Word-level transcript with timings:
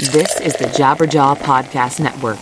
This 0.00 0.40
is 0.40 0.54
the 0.54 0.64
Jabberjaw 0.64 1.36
Podcast 1.36 2.00
Network. 2.00 2.38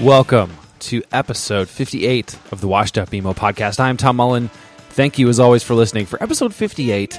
Welcome 0.00 0.56
to 0.78 1.02
episode 1.12 1.68
58 1.68 2.38
of 2.50 2.62
the 2.62 2.68
Washed 2.68 2.96
Up 2.96 3.12
Emo 3.12 3.34
podcast. 3.34 3.78
I'm 3.78 3.98
Tom 3.98 4.16
Mullen. 4.16 4.48
Thank 4.88 5.18
you, 5.18 5.28
as 5.28 5.38
always, 5.38 5.62
for 5.62 5.74
listening. 5.74 6.06
For 6.06 6.22
episode 6.22 6.54
58, 6.54 7.18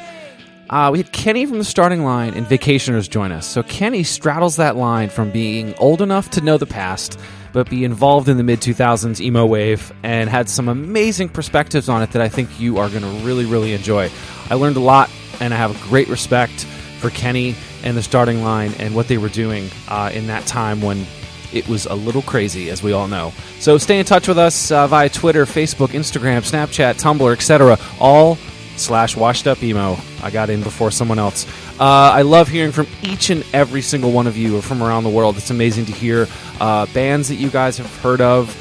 uh, 0.69 0.89
we 0.91 0.97
had 0.97 1.11
Kenny 1.11 1.45
from 1.45 1.58
the 1.58 1.63
starting 1.63 2.03
line 2.03 2.33
and 2.33 2.45
Vacationers 2.45 3.09
join 3.09 3.31
us. 3.31 3.45
So 3.47 3.63
Kenny 3.63 4.03
straddles 4.03 4.55
that 4.58 4.75
line 4.75 5.09
from 5.09 5.31
being 5.31 5.75
old 5.75 6.02
enough 6.02 6.30
to 6.31 6.41
know 6.41 6.57
the 6.57 6.66
past, 6.66 7.19
but 7.53 7.69
be 7.69 7.83
involved 7.83 8.30
in 8.30 8.38
the 8.38 8.44
mid 8.44 8.61
2000s 8.61 9.22
emo 9.22 9.45
wave 9.45 9.94
and 10.03 10.30
had 10.30 10.49
some 10.49 10.67
amazing 10.67 11.30
perspectives 11.30 11.88
on 11.88 12.02
it 12.02 12.11
that 12.11 12.22
I 12.22 12.30
think 12.30 12.59
you 12.59 12.77
are 12.80 12.89
going 12.89 13.03
to 13.03 13.25
really, 13.25 13.45
really 13.45 13.73
enjoy. 13.73 14.09
I 14.49 14.55
learned 14.55 14.77
a 14.77 14.81
lot, 14.81 15.09
and 15.39 15.53
I 15.53 15.57
have 15.57 15.80
great 15.83 16.07
respect 16.07 16.66
for 17.00 17.09
Kenny 17.09 17.55
and 17.83 17.95
the 17.95 18.03
starting 18.03 18.44
line 18.44 18.73
and 18.79 18.95
what 18.95 19.07
they 19.07 19.17
were 19.17 19.29
doing 19.29 19.69
uh, 19.88 20.09
in 20.13 20.27
that 20.27 20.45
time 20.47 20.81
when 20.81 21.05
it 21.53 21.67
was 21.67 21.85
a 21.85 21.94
little 21.95 22.23
crazy, 22.23 22.69
as 22.69 22.81
we 22.81 22.91
all 22.91 23.07
know. 23.07 23.31
So 23.59 23.77
stay 23.77 24.00
in 24.00 24.05
touch 24.05 24.27
with 24.27 24.38
us 24.38 24.72
uh, 24.72 24.88
via 24.88 25.09
Twitter, 25.09 25.45
Facebook, 25.45 25.89
Instagram, 25.89 26.39
Snapchat, 26.41 27.02
Tumblr, 27.02 27.31
etc. 27.31 27.77
All 28.00 28.38
slash 28.78 29.16
washed 29.16 29.48
up 29.48 29.62
emo. 29.64 29.98
I 30.22 30.31
got 30.31 30.50
in 30.50 30.62
before 30.62 30.92
someone 30.92 31.20
else. 31.20 31.48
Uh, 31.80 31.84
I 32.14 32.22
love 32.22 32.48
hearing 32.48 32.72
from 32.72 32.88
each 33.02 33.30
and 33.30 33.45
every 33.54 33.81
single 33.81 34.12
one 34.12 34.28
of 34.28 34.38
you 34.38 34.62
from 34.62 34.81
around 34.84 35.04
the 35.04 35.09
world. 35.09 35.38
It's 35.38 35.50
amazing 35.50 35.86
to 35.86 35.92
hear 35.92 36.28
uh, 36.59 36.86
bands 36.94 37.30
that 37.30 37.36
you 37.36 37.50
guys 37.50 37.78
have 37.78 37.94
heard 37.98 38.22
of. 38.22 38.56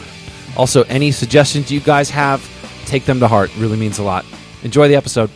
Also, 0.57 0.85
any 0.85 1.11
suggestions 1.11 1.70
you 1.70 1.81
guys 1.81 2.11
have, 2.11 2.42
take 2.87 3.05
them 3.05 3.20
to 3.20 3.29
heart. 3.29 3.55
Really 3.57 3.77
means 3.77 3.98
a 3.98 4.03
lot. 4.03 4.25
Enjoy 4.62 4.89
the 4.89 4.97
episode. 4.97 5.31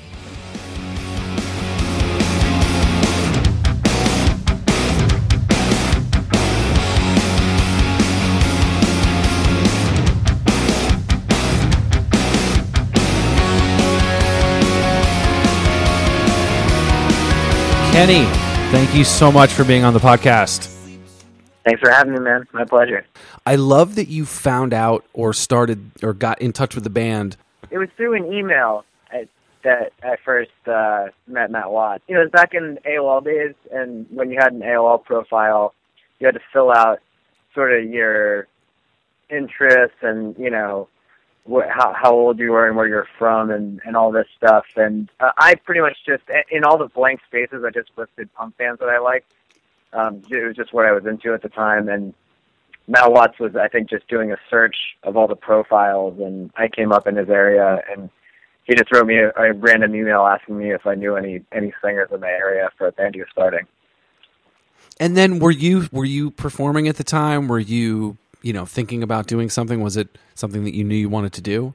Kenny, 17.98 18.26
thank 18.70 18.94
you 18.94 19.02
so 19.02 19.32
much 19.32 19.52
for 19.52 19.64
being 19.64 19.82
on 19.82 19.92
the 19.92 19.98
podcast. 19.98 20.72
Thanks 21.64 21.80
for 21.80 21.90
having 21.90 22.12
me, 22.12 22.20
man. 22.20 22.46
My 22.52 22.64
pleasure. 22.64 23.04
I 23.44 23.56
love 23.56 23.96
that 23.96 24.06
you 24.06 24.24
found 24.24 24.72
out 24.72 25.04
or 25.14 25.32
started 25.32 25.90
or 26.00 26.12
got 26.12 26.40
in 26.40 26.52
touch 26.52 26.76
with 26.76 26.84
the 26.84 26.90
band. 26.90 27.36
It 27.72 27.78
was 27.78 27.88
through 27.96 28.14
an 28.14 28.32
email 28.32 28.84
that 29.64 29.92
I 30.04 30.14
first 30.24 30.52
uh, 30.68 31.06
met 31.26 31.50
Matt 31.50 31.72
Watts. 31.72 32.04
You 32.06 32.14
know, 32.14 32.20
it 32.20 32.26
was 32.26 32.30
back 32.30 32.54
in 32.54 32.78
AOL 32.86 33.24
days, 33.24 33.56
and 33.72 34.06
when 34.10 34.30
you 34.30 34.38
had 34.38 34.52
an 34.52 34.60
AOL 34.60 35.02
profile, 35.02 35.74
you 36.20 36.26
had 36.26 36.36
to 36.36 36.40
fill 36.52 36.70
out 36.70 37.00
sort 37.52 37.72
of 37.72 37.84
your 37.90 38.46
interests 39.28 39.98
and 40.02 40.36
you 40.38 40.50
know 40.50 40.86
how 41.68 41.92
how 41.94 42.12
old 42.12 42.38
you 42.38 42.52
were 42.52 42.66
and 42.66 42.76
where 42.76 42.88
you're 42.88 43.08
from 43.18 43.50
and 43.50 43.80
and 43.84 43.96
all 43.96 44.12
this 44.12 44.26
stuff. 44.36 44.64
And 44.76 45.08
uh, 45.20 45.32
I 45.36 45.54
pretty 45.54 45.80
much 45.80 45.96
just 46.06 46.22
in 46.50 46.64
all 46.64 46.78
the 46.78 46.88
blank 46.88 47.20
spaces, 47.26 47.64
I 47.66 47.70
just 47.70 47.90
listed 47.96 48.32
punk 48.34 48.56
bands 48.56 48.80
that 48.80 48.88
I 48.88 48.98
liked. 48.98 49.32
Um, 49.92 50.22
it 50.30 50.46
was 50.46 50.56
just 50.56 50.72
what 50.72 50.84
I 50.84 50.92
was 50.92 51.06
into 51.06 51.32
at 51.32 51.42
the 51.42 51.48
time, 51.48 51.88
and 51.88 52.12
Matt 52.88 53.12
Watts 53.12 53.38
was, 53.38 53.54
I 53.54 53.68
think, 53.68 53.88
just 53.88 54.08
doing 54.08 54.32
a 54.32 54.36
search 54.50 54.76
of 55.02 55.16
all 55.16 55.28
the 55.28 55.36
profiles, 55.36 56.18
and 56.18 56.50
I 56.56 56.68
came 56.68 56.90
up 56.90 57.06
in 57.06 57.16
his 57.16 57.28
area, 57.28 57.82
and 57.90 58.08
he 58.64 58.74
just 58.74 58.92
wrote 58.92 59.06
me 59.06 59.18
a, 59.18 59.30
a 59.30 59.52
random 59.52 59.94
email 59.94 60.26
asking 60.26 60.58
me 60.58 60.72
if 60.72 60.86
I 60.86 60.94
knew 60.94 61.16
any 61.16 61.42
any 61.52 61.72
singers 61.82 62.08
in 62.12 62.20
the 62.20 62.26
area 62.26 62.70
for 62.76 62.86
a 62.86 62.92
band 62.92 63.14
he 63.14 63.20
was 63.20 63.28
starting. 63.32 63.66
And 65.00 65.16
then 65.16 65.38
were 65.38 65.50
you 65.50 65.88
were 65.92 66.04
you 66.04 66.30
performing 66.30 66.88
at 66.88 66.96
the 66.96 67.04
time? 67.04 67.48
Were 67.48 67.58
you 67.58 68.16
you 68.42 68.52
know 68.52 68.64
thinking 68.64 69.02
about 69.02 69.26
doing 69.26 69.50
something? 69.50 69.80
Was 69.80 69.96
it 69.96 70.08
something 70.34 70.64
that 70.64 70.74
you 70.74 70.84
knew 70.84 70.96
you 70.96 71.08
wanted 71.08 71.32
to 71.34 71.40
do? 71.40 71.74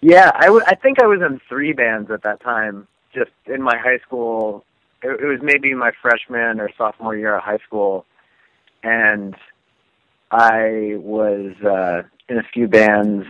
Yeah, 0.00 0.30
I, 0.34 0.46
w- 0.46 0.64
I 0.66 0.74
think 0.74 1.00
I 1.00 1.06
was 1.06 1.20
in 1.22 1.40
three 1.48 1.72
bands 1.72 2.10
at 2.10 2.22
that 2.24 2.42
time, 2.42 2.86
just 3.14 3.30
in 3.46 3.62
my 3.62 3.78
high 3.78 3.98
school. 3.98 4.64
It, 5.02 5.18
it 5.20 5.24
was 5.24 5.40
maybe 5.42 5.72
my 5.72 5.92
freshman 6.02 6.60
or 6.60 6.68
sophomore 6.76 7.16
year 7.16 7.36
of 7.36 7.42
high 7.42 7.58
school, 7.66 8.04
and 8.82 9.34
I 10.30 10.96
was 10.96 11.54
uh, 11.64 12.02
in 12.28 12.38
a 12.38 12.42
few 12.52 12.68
bands, 12.68 13.26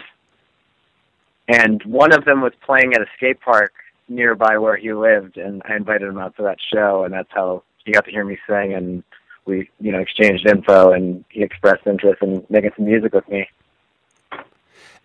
and 1.47 1.83
one 1.84 2.12
of 2.12 2.25
them 2.25 2.41
was 2.41 2.53
playing 2.66 2.95
at 2.95 3.01
a 3.01 3.06
skate 3.16 3.41
park 3.41 3.72
nearby 4.09 4.59
where 4.59 4.77
he 4.77 4.93
lived, 4.93 5.37
and 5.37 5.62
I 5.69 5.77
invited 5.77 6.09
him 6.09 6.19
out 6.19 6.37
to 6.39 6.43
that 6.43 6.59
show, 6.72 7.05
and 7.05 7.15
that's 7.15 7.31
how 7.31 7.62
he 7.84 7.93
got 7.93 8.05
to 8.06 8.11
hear 8.11 8.25
me 8.25 8.39
sing, 8.49 8.75
and 8.75 9.05
we, 9.47 9.69
you 9.81 9.93
know, 9.93 9.99
exchanged 10.00 10.47
info, 10.47 10.93
and 10.93 11.25
he 11.28 11.43
expressed 11.43 11.87
interest 11.87 12.22
in 12.22 12.44
making 12.49 12.71
some 12.77 12.87
music 12.87 13.12
with 13.12 13.28
me. 13.28 13.49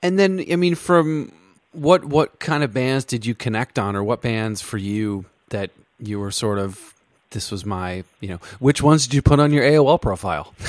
And 0.01 0.17
then 0.17 0.43
I 0.51 0.55
mean, 0.55 0.75
from 0.75 1.31
what 1.73 2.05
what 2.05 2.39
kind 2.39 2.63
of 2.63 2.73
bands 2.73 3.05
did 3.05 3.25
you 3.25 3.35
connect 3.35 3.77
on, 3.77 3.95
or 3.95 4.03
what 4.03 4.21
bands 4.21 4.61
for 4.61 4.77
you 4.77 5.25
that 5.49 5.71
you 5.99 6.19
were 6.19 6.31
sort 6.31 6.57
of 6.59 6.93
this 7.31 7.51
was 7.51 7.65
my 7.65 8.03
you 8.21 8.29
know 8.29 8.39
which 8.59 8.81
ones 8.81 9.05
did 9.05 9.13
you 9.13 9.21
put 9.21 9.39
on 9.39 9.51
your 9.51 9.63
AOL 9.63 10.01
profile? 10.01 10.53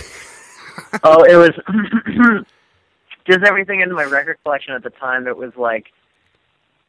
oh, 1.04 1.22
it 1.24 1.36
was 1.36 1.50
just 3.26 3.40
everything 3.44 3.80
in 3.80 3.92
my 3.92 4.04
record 4.04 4.38
collection 4.42 4.74
at 4.74 4.82
the 4.82 4.90
time. 4.90 5.26
It 5.28 5.36
was 5.36 5.54
like 5.56 5.92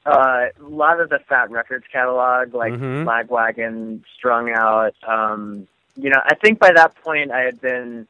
uh, 0.05 0.45
a 0.59 0.63
lot 0.63 0.99
of 0.99 1.09
the 1.09 1.19
Fat 1.29 1.51
Wreck 1.51 1.67
Chords 1.67 1.85
catalog, 1.91 2.53
like 2.55 2.73
Mhm. 2.73 3.05
Lagwagon, 3.05 4.01
Strung 4.17 4.51
Out. 4.51 4.95
Um, 5.07 5.67
you 5.95 6.09
know, 6.09 6.19
I 6.23 6.35
think 6.35 6.59
by 6.59 6.71
that 6.73 6.95
point 7.03 7.31
I 7.31 7.41
had 7.41 7.61
been 7.61 8.07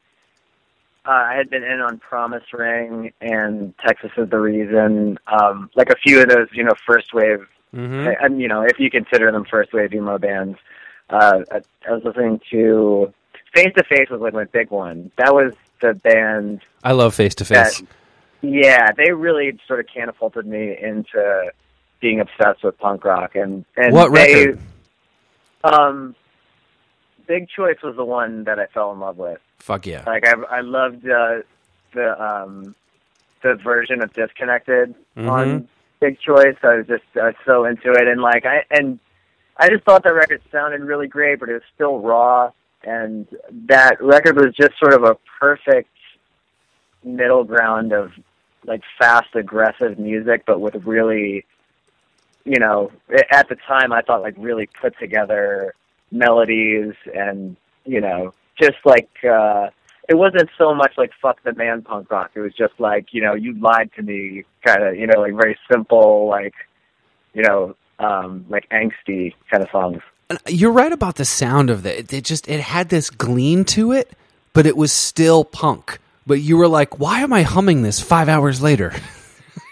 uh, 1.04 1.10
I 1.10 1.34
had 1.34 1.50
been 1.50 1.64
in 1.64 1.80
on 1.80 1.98
Promise 1.98 2.44
Ring 2.52 3.12
and 3.20 3.74
Texas 3.78 4.12
is 4.16 4.30
the 4.30 4.38
Reason. 4.38 5.18
Um, 5.26 5.70
like 5.74 5.90
a 5.90 5.96
few 5.96 6.22
of 6.22 6.28
those, 6.28 6.48
you 6.52 6.62
know, 6.64 6.74
first 6.86 7.12
wave 7.12 7.46
mm-hmm. 7.74 8.08
and 8.24 8.40
you 8.40 8.48
know, 8.48 8.62
if 8.62 8.78
you 8.78 8.90
consider 8.90 9.30
them 9.32 9.44
first 9.44 9.72
wave 9.72 9.92
emo 9.94 10.18
bands, 10.18 10.58
uh, 11.10 11.40
I, 11.50 11.60
I 11.88 11.92
was 11.92 12.04
listening 12.04 12.40
to 12.50 13.12
Face 13.54 13.72
to 13.76 13.84
Face 13.84 14.08
was 14.10 14.20
like 14.20 14.32
my 14.32 14.44
big 14.44 14.70
one. 14.70 15.10
That 15.18 15.34
was 15.34 15.54
the 15.80 15.94
band 15.94 16.60
I 16.84 16.92
love 16.92 17.14
Face 17.14 17.34
to 17.36 17.44
Face. 17.44 17.82
yeah, 18.40 18.92
they 18.92 19.12
really 19.12 19.58
sort 19.66 19.80
of 19.80 19.86
catapulted 19.86 20.46
me 20.46 20.76
into 20.80 21.52
being 22.00 22.20
obsessed 22.20 22.62
with 22.64 22.78
punk 22.78 23.04
rock. 23.04 23.34
And 23.34 23.64
and 23.76 23.92
What 23.92 24.12
they, 24.12 24.46
record? 24.46 24.60
Um, 25.64 26.14
Big 27.32 27.48
Choice 27.48 27.78
was 27.82 27.96
the 27.96 28.04
one 28.04 28.44
that 28.44 28.58
I 28.58 28.66
fell 28.66 28.92
in 28.92 29.00
love 29.00 29.16
with. 29.16 29.38
Fuck 29.58 29.86
yeah! 29.86 30.04
Like 30.06 30.28
I, 30.28 30.34
I 30.58 30.60
loved 30.60 31.08
uh, 31.08 31.36
the 31.94 32.22
um, 32.22 32.74
the 33.42 33.54
version 33.54 34.02
of 34.02 34.12
Disconnected 34.12 34.94
Mhm. 35.16 35.30
on 35.30 35.68
Big 35.98 36.20
Choice. 36.20 36.56
I 36.62 36.76
was 36.76 36.86
just 36.88 37.04
I 37.16 37.28
was 37.28 37.34
so 37.46 37.64
into 37.64 37.90
it, 37.92 38.06
and 38.06 38.20
like 38.20 38.44
I 38.44 38.64
and 38.70 38.98
I 39.56 39.70
just 39.70 39.82
thought 39.84 40.02
that 40.04 40.12
record 40.12 40.42
sounded 40.52 40.82
really 40.82 41.06
great, 41.06 41.40
but 41.40 41.48
it 41.48 41.54
was 41.54 41.62
still 41.74 42.00
raw, 42.00 42.50
and 42.84 43.26
that 43.66 44.02
record 44.02 44.36
was 44.36 44.54
just 44.54 44.78
sort 44.78 44.92
of 44.92 45.02
a 45.04 45.16
perfect 45.40 45.88
middle 47.02 47.44
ground 47.44 47.92
of 47.94 48.12
like 48.66 48.82
fast, 48.98 49.34
aggressive 49.34 49.98
music, 49.98 50.44
but 50.46 50.60
with 50.60 50.74
really, 50.84 51.46
you 52.44 52.58
know, 52.60 52.90
at 53.30 53.48
the 53.48 53.56
time 53.56 53.90
I 53.90 54.02
thought 54.02 54.20
like 54.20 54.34
really 54.36 54.66
put 54.66 54.98
together 54.98 55.74
melodies 56.12 56.94
and 57.14 57.56
you 57.84 58.00
know 58.00 58.32
just 58.60 58.76
like 58.84 59.10
uh 59.24 59.68
it 60.08 60.14
wasn't 60.14 60.48
so 60.58 60.74
much 60.74 60.92
like 60.98 61.10
fuck 61.20 61.42
the 61.42 61.54
man 61.54 61.82
punk 61.82 62.10
rock 62.10 62.30
it 62.34 62.40
was 62.40 62.52
just 62.54 62.74
like 62.78 63.06
you 63.12 63.22
know 63.22 63.34
you 63.34 63.58
lied 63.60 63.90
to 63.96 64.02
me 64.02 64.44
kind 64.64 64.82
of 64.82 64.94
you 64.94 65.06
know 65.06 65.20
like 65.20 65.32
very 65.32 65.58
simple 65.70 66.28
like 66.28 66.54
you 67.32 67.42
know 67.42 67.74
um 67.98 68.44
like 68.48 68.68
angsty 68.70 69.32
kind 69.50 69.62
of 69.64 69.70
songs 69.70 70.02
And 70.28 70.38
You're 70.46 70.72
right 70.72 70.92
about 70.92 71.16
the 71.16 71.24
sound 71.24 71.70
of 71.70 71.86
it. 71.86 72.12
It 72.12 72.24
just 72.24 72.48
it 72.48 72.60
had 72.60 72.88
this 72.88 73.10
gleam 73.10 73.64
to 73.66 73.92
it, 73.92 74.10
but 74.52 74.66
it 74.66 74.76
was 74.76 74.92
still 74.92 75.44
punk. 75.44 75.98
But 76.26 76.40
you 76.40 76.56
were 76.56 76.68
like, 76.68 77.00
why 77.00 77.20
am 77.20 77.32
I 77.32 77.42
humming 77.42 77.82
this 77.82 78.00
five 78.00 78.28
hours 78.28 78.62
later? 78.62 78.92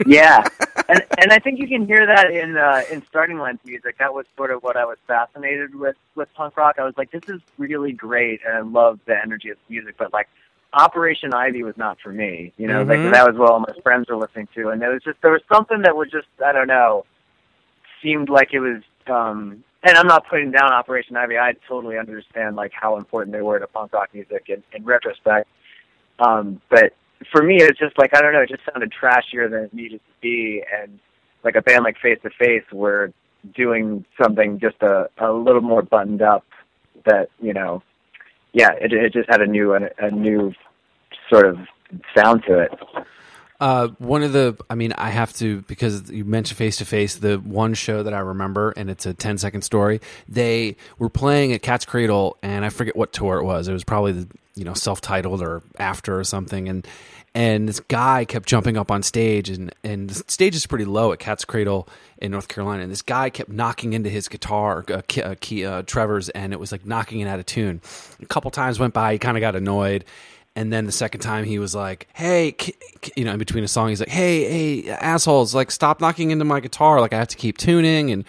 yeah. 0.07 0.43
And 0.89 1.03
and 1.19 1.33
i 1.33 1.39
think 1.39 1.59
you 1.61 1.69
can 1.69 1.87
hear 1.87 2.07
that 2.07 2.31
in 2.31 2.57
uh 2.57 2.83
in 2.91 3.03
starting 3.07 3.39
line's 3.39 3.61
music. 3.65 3.99
That 3.99 4.13
was 4.15 4.27
sort 4.37 4.51
of 4.51 4.63
what 4.63 4.77
i 4.77 4.85
was 4.85 4.99
fascinated 5.07 5.75
with 5.75 5.97
with 6.15 6.33
punk 6.35 6.57
rock. 6.57 6.77
I 6.79 6.85
was 6.85 6.95
like 6.97 7.11
this 7.11 7.29
is 7.29 7.41
really 7.59 7.93
great 7.93 8.41
and 8.47 8.57
i 8.57 8.61
love 8.61 8.99
the 9.07 9.17
energy 9.21 9.51
of 9.51 9.59
the 9.69 9.75
music 9.75 9.97
but 9.99 10.13
like 10.13 10.29
operation 10.73 11.35
ivy 11.35 11.63
was 11.63 11.77
not 11.77 11.99
for 12.01 12.13
me 12.13 12.53
you 12.57 12.67
know? 12.67 12.85
Mhm. 12.85 12.89
like 12.89 13.13
that 13.13 13.27
was 13.27 13.37
what 13.37 13.51
all 13.51 13.61
my 13.61 13.75
friends 13.83 14.09
were 14.09 14.17
listening 14.17 14.49
to 14.55 14.69
and 14.69 14.81
there 14.81 14.91
was 14.91 15.03
just 15.03 15.21
there 15.23 15.33
was 15.33 15.43
something 15.53 15.83
that 15.83 15.97
was 15.97 16.09
just 16.11 16.29
i 16.45 16.53
don't 16.53 16.69
know 16.69 17.05
seemed 18.03 18.29
like 18.29 18.55
it 18.55 18.61
was 18.61 18.81
um 19.09 19.65
and 19.83 19.97
i'm 19.99 20.07
not 20.07 20.27
putting 20.29 20.51
down 20.51 20.73
operation 20.73 21.17
ivy. 21.17 21.37
I 21.39 21.55
totally 21.69 21.99
understand 21.99 22.57
like 22.57 22.73
how 22.73 22.97
important 22.97 23.33
they 23.35 23.43
were 23.43 23.59
to 23.59 23.67
punk 23.67 23.93
rock 23.93 24.11
music 24.15 24.45
in, 24.49 24.63
in 24.73 24.85
retrospect. 24.85 25.49
Um 26.21 26.61
but 26.69 26.95
for 27.33 27.43
me, 27.43 27.57
it's 27.57 27.79
just 27.79 27.99
like 27.99 28.17
I 28.17 28.21
don't 28.21 28.33
know. 28.33 28.43
It 28.43 28.49
just 28.49 28.63
sounded 28.71 28.93
trashier 28.93 29.51
than 29.51 29.65
it 29.65 29.75
needed 29.75 29.99
to 29.99 30.21
be, 30.21 30.63
and 30.81 30.99
like 31.45 31.57
a 31.57 31.63
band 31.63 31.85
like 31.85 31.99
Face 31.99 32.19
to 32.23 32.31
Face 32.39 32.65
were 32.73 33.13
doing 33.55 34.05
something 34.21 34.59
just 34.59 34.77
a 34.83 35.09
a 35.19 35.33
little 35.33 35.63
more 35.63 35.83
buttoned 35.83 36.23
up. 36.23 36.45
That 37.05 37.29
you 37.41 37.53
know, 37.53 37.83
yeah, 38.53 38.73
it 38.81 38.93
it 38.93 39.13
just 39.13 39.29
had 39.29 39.41
a 39.41 39.47
new 39.47 39.75
a, 39.75 39.89
a 39.99 40.11
new 40.11 40.53
sort 41.29 41.47
of 41.47 41.59
sound 42.17 42.45
to 42.49 42.61
it. 42.61 42.73
Uh, 43.61 43.89
one 43.99 44.23
of 44.23 44.33
the, 44.33 44.57
I 44.71 44.75
mean, 44.75 44.93
I 44.95 45.11
have 45.11 45.35
to 45.35 45.61
because 45.63 46.11
you 46.11 46.25
mentioned 46.25 46.57
face 46.57 46.79
to 46.79 46.87
face. 46.87 47.17
The 47.17 47.37
one 47.37 47.75
show 47.75 48.03
that 48.03 48.15
I 48.15 48.21
remember, 48.21 48.71
and 48.71 48.89
it's 48.89 49.05
a 49.05 49.13
10 49.13 49.37
second 49.37 49.63
story. 49.63 50.01
They 50.29 50.77
were 50.99 51.11
playing 51.11 51.53
at 51.53 51.61
Cat's 51.61 51.85
Cradle, 51.85 52.39
and 52.43 52.65
I 52.65 52.71
forget 52.71 52.97
what 52.97 53.13
tour 53.13 53.37
it 53.37 53.45
was. 53.45 53.69
It 53.69 53.73
was 53.75 53.85
probably 53.85 54.13
the 54.13 54.29
you 54.55 54.65
know 54.65 54.75
self 54.75 55.01
titled 55.01 55.43
or 55.43 55.63
after 55.79 56.19
or 56.19 56.25
something, 56.25 56.69
and 56.69 56.87
and 57.35 57.69
this 57.69 57.81
guy 57.81 58.25
kept 58.25 58.49
jumping 58.49 58.77
up 58.77 58.91
on 58.91 59.03
stage, 59.03 59.51
and 59.51 59.75
and 59.85 60.11
the 60.11 60.25
stage 60.31 60.55
is 60.55 60.67
pretty 60.67 60.85
low 60.85 61.13
at 61.13 61.19
Cat's 61.19 61.45
Cradle 61.45 61.89
in 62.19 62.33
North 62.33 62.49
Carolina, 62.49 62.83
and 62.83 62.91
this 62.91 63.03
guy 63.03 63.31
kept 63.31 63.51
knocking 63.51 63.93
into 63.93 64.11
his 64.11 64.27
guitar, 64.27 64.85
uh, 64.89 65.03
Keith, 65.07 65.67
uh, 65.67 65.71
uh, 65.71 65.83
Trevor's, 65.83 66.29
and 66.31 66.53
it 66.53 66.59
was 66.59 66.73
like 66.73 66.85
knocking 66.85 67.21
it 67.21 67.29
out 67.29 67.39
of 67.39 67.47
tune. 67.47 67.81
A 68.21 68.27
couple 68.27 68.51
times 68.51 68.79
went 68.79 68.95
by, 68.95 69.13
he 69.13 69.19
kind 69.19 69.37
of 69.37 69.41
got 69.41 69.55
annoyed. 69.55 70.05
And 70.57 70.73
then 70.73 70.85
the 70.85 70.93
second 70.93 71.21
time 71.21 71.45
he 71.45 71.59
was 71.59 71.75
like, 71.75 72.09
"Hey, 72.13 72.53
k- 72.53 72.75
k-, 73.01 73.13
you 73.17 73.25
know, 73.25 73.33
in 73.33 73.39
between 73.39 73.63
a 73.63 73.69
song, 73.69 73.89
he's 73.89 74.01
like, 74.01 74.09
"Hey, 74.09 74.83
hey, 74.83 74.91
assholes! 74.91 75.55
Like, 75.55 75.71
stop 75.71 76.01
knocking 76.01 76.33
into 76.33 76.45
my 76.45 76.61
guitar! 76.61 77.01
Like, 77.01 77.13
I 77.13 77.19
have 77.19 77.29
to 77.29 77.37
keep 77.37 77.57
tuning 77.57 78.11
and 78.11 78.25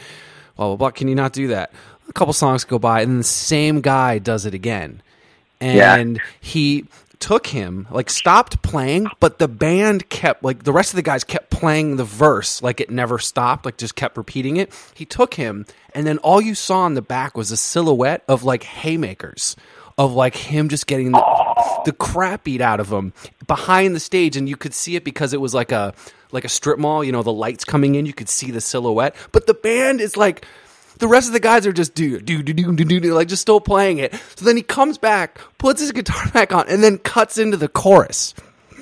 blah 0.55 0.67
blah 0.67 0.75
blah. 0.75 0.91
Can 0.91 1.07
you 1.07 1.15
not 1.15 1.33
do 1.33 1.47
that?" 1.47 1.73
A 2.07 2.13
couple 2.13 2.33
songs 2.33 2.63
go 2.63 2.77
by, 2.77 3.01
and 3.01 3.19
the 3.19 3.23
same 3.23 3.81
guy 3.81 4.19
does 4.19 4.45
it 4.45 4.53
again, 4.53 5.01
and 5.59 6.21
he 6.39 6.85
took 7.19 7.47
him 7.47 7.87
like 7.91 8.09
stopped 8.09 8.61
playing, 8.63 9.07
but 9.19 9.37
the 9.39 9.47
band 9.47 10.09
kept 10.09 10.43
like 10.43 10.63
the 10.63 10.73
rest 10.73 10.91
of 10.91 10.95
the 10.97 11.03
guys 11.03 11.23
kept 11.23 11.51
playing 11.51 11.95
the 11.95 12.03
verse 12.03 12.61
like 12.63 12.81
it 12.81 12.89
never 12.89 13.17
stopped, 13.19 13.63
like 13.65 13.77
just 13.77 13.95
kept 13.95 14.17
repeating 14.17 14.57
it. 14.57 14.73
He 14.93 15.05
took 15.05 15.35
him, 15.35 15.65
and 15.95 16.05
then 16.05 16.17
all 16.19 16.41
you 16.41 16.55
saw 16.55 16.85
in 16.87 16.95
the 16.95 17.01
back 17.01 17.37
was 17.37 17.51
a 17.51 17.57
silhouette 17.57 18.23
of 18.27 18.43
like 18.43 18.63
haymakers 18.63 19.55
of 19.97 20.13
like 20.13 20.35
him 20.35 20.67
just 20.67 20.87
getting 20.87 21.11
the, 21.11 21.19
the 21.85 21.93
crap 21.93 22.43
beat 22.43 22.61
out 22.61 22.79
of 22.79 22.91
him 22.91 23.13
behind 23.47 23.95
the 23.95 23.99
stage 23.99 24.37
and 24.37 24.47
you 24.47 24.55
could 24.55 24.73
see 24.73 24.95
it 24.95 25.03
because 25.03 25.33
it 25.33 25.41
was 25.41 25.53
like 25.53 25.71
a 25.71 25.93
like 26.31 26.45
a 26.45 26.49
strip 26.49 26.79
mall 26.79 27.03
you 27.03 27.11
know 27.11 27.23
the 27.23 27.33
lights 27.33 27.63
coming 27.63 27.95
in 27.95 28.05
you 28.05 28.13
could 28.13 28.29
see 28.29 28.51
the 28.51 28.61
silhouette 28.61 29.15
but 29.31 29.47
the 29.47 29.53
band 29.53 29.99
is 30.01 30.15
like 30.15 30.45
the 30.99 31.07
rest 31.07 31.27
of 31.27 31.33
the 31.33 31.39
guys 31.39 31.65
are 31.65 31.73
just 31.73 31.93
do 31.95 32.19
do 32.21 32.43
do 32.43 32.53
do 32.53 32.73
do 32.73 32.99
do 32.99 33.13
like 33.13 33.27
just 33.27 33.41
still 33.41 33.59
playing 33.59 33.97
it 33.97 34.13
so 34.35 34.45
then 34.45 34.55
he 34.55 34.63
comes 34.63 34.97
back 34.97 35.39
puts 35.57 35.81
his 35.81 35.91
guitar 35.91 36.29
back 36.33 36.53
on 36.53 36.67
and 36.67 36.83
then 36.83 36.97
cuts 36.97 37.37
into 37.37 37.57
the 37.57 37.67
chorus 37.67 38.33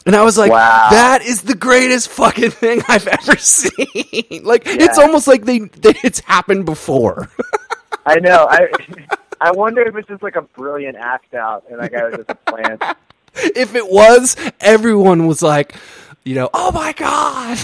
and 0.05 0.15
I 0.15 0.23
was 0.23 0.37
like, 0.37 0.51
Wow. 0.51 0.87
"That 0.91 1.21
is 1.21 1.43
the 1.43 1.55
greatest 1.55 2.07
fucking 2.09 2.51
thing 2.51 2.81
I've 2.87 3.07
ever 3.29 3.35
seen!" 3.37 4.41
like, 4.43 4.63
it's 4.65 4.97
almost 4.97 5.27
like 5.27 5.45
they, 5.45 5.59
they 5.59 5.93
it's 6.03 6.21
happened 6.21 6.65
before. 6.65 7.29
I 8.05 8.15
know. 8.19 8.47
I 8.49 8.69
I 9.41 9.51
wonder 9.51 9.81
if 9.81 9.95
it's 9.95 10.07
just 10.07 10.23
like 10.23 10.35
a 10.35 10.41
brilliant 10.41 10.97
act 10.97 11.33
out, 11.33 11.65
and 11.69 11.79
that 11.79 11.91
guy 11.91 12.03
was 12.05 12.17
just 12.17 12.29
a 12.29 12.35
plant. 12.51 12.83
if 13.35 13.75
it 13.75 13.89
was, 13.89 14.35
everyone 14.59 15.27
was 15.27 15.41
like, 15.41 15.75
you 16.23 16.35
know, 16.35 16.49
oh 16.53 16.71
my 16.71 16.93
god. 16.93 17.57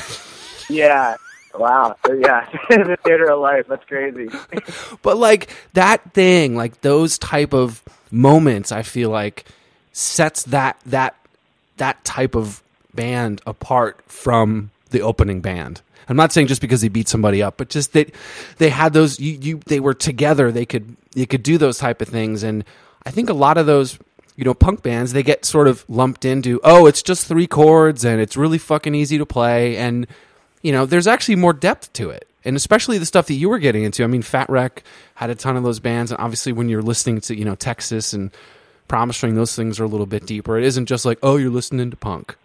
Yeah. 0.69 1.15
Wow. 1.53 1.95
Yeah. 2.07 2.47
the 2.69 2.97
theater 3.03 3.31
of 3.31 3.39
life. 3.39 3.67
That's 3.67 3.85
crazy. 3.85 4.29
but 5.01 5.17
like 5.17 5.49
that 5.73 6.13
thing, 6.13 6.55
like 6.55 6.81
those 6.81 7.17
type 7.17 7.53
of 7.53 7.81
moments, 8.11 8.71
I 8.71 8.81
feel 8.81 9.09
like 9.09 9.45
sets 9.91 10.43
that 10.43 10.77
that 10.85 11.15
that 11.77 12.03
type 12.03 12.35
of 12.35 12.61
band 12.93 13.41
apart 13.45 14.01
from 14.07 14.71
the 14.89 15.01
opening 15.01 15.41
band. 15.41 15.81
I'm 16.07 16.15
not 16.15 16.31
saying 16.31 16.47
just 16.47 16.61
because 16.61 16.81
he 16.81 16.89
beat 16.89 17.07
somebody 17.07 17.41
up, 17.41 17.57
but 17.57 17.69
just 17.69 17.93
that 17.93 18.13
they 18.57 18.69
had 18.69 18.93
those 18.93 19.19
you, 19.19 19.37
you 19.41 19.59
they 19.65 19.79
were 19.79 19.93
together, 19.93 20.51
they 20.51 20.65
could 20.65 20.95
they 21.11 21.25
could 21.25 21.43
do 21.43 21.57
those 21.57 21.77
type 21.77 22.01
of 22.01 22.07
things. 22.07 22.43
And 22.43 22.63
I 23.05 23.11
think 23.11 23.29
a 23.29 23.33
lot 23.33 23.57
of 23.57 23.65
those 23.65 23.97
you 24.35 24.43
know 24.43 24.53
punk 24.53 24.83
bands 24.83 25.13
they 25.13 25.23
get 25.23 25.45
sort 25.45 25.67
of 25.67 25.85
lumped 25.87 26.25
into 26.25 26.59
oh 26.63 26.87
it's 26.87 27.01
just 27.01 27.25
three 27.25 27.47
chords 27.47 28.03
and 28.03 28.19
it's 28.19 28.35
really 28.35 28.57
fucking 28.57 28.95
easy 28.95 29.17
to 29.17 29.25
play. 29.25 29.77
And 29.77 30.07
you 30.61 30.71
know 30.71 30.85
there's 30.85 31.07
actually 31.07 31.35
more 31.35 31.53
depth 31.53 31.93
to 31.93 32.09
it. 32.09 32.27
And 32.43 32.55
especially 32.55 32.99
the 32.99 33.07
stuff 33.07 33.25
that 33.27 33.33
you 33.33 33.49
were 33.49 33.59
getting 33.59 33.83
into. 33.83 34.03
I 34.03 34.07
mean 34.07 34.21
fat 34.21 34.49
wreck 34.49 34.83
had 35.15 35.29
a 35.29 35.35
ton 35.35 35.57
of 35.57 35.63
those 35.63 35.79
bands. 35.79 36.11
And 36.11 36.19
obviously 36.19 36.51
when 36.51 36.69
you're 36.69 36.83
listening 36.83 37.21
to 37.21 37.35
you 37.35 37.45
know 37.45 37.55
texas 37.55 38.13
and 38.13 38.31
promise 38.87 39.21
ring 39.23 39.33
those 39.33 39.55
things 39.55 39.79
are 39.79 39.85
a 39.85 39.87
little 39.87 40.05
bit 40.05 40.27
deeper. 40.27 40.57
It 40.57 40.65
isn't 40.65 40.85
just 40.85 41.05
like 41.05 41.17
oh 41.23 41.37
you're 41.37 41.49
listening 41.49 41.89
to 41.89 41.97
punk 41.97 42.37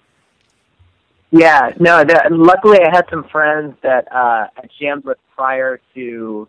Yeah, 1.30 1.72
no. 1.78 2.04
The, 2.04 2.28
luckily, 2.30 2.78
I 2.82 2.90
had 2.94 3.06
some 3.10 3.24
friends 3.24 3.76
that 3.82 4.10
uh, 4.12 4.48
I 4.56 4.68
jammed 4.80 5.04
with 5.04 5.18
prior 5.36 5.80
to 5.94 6.48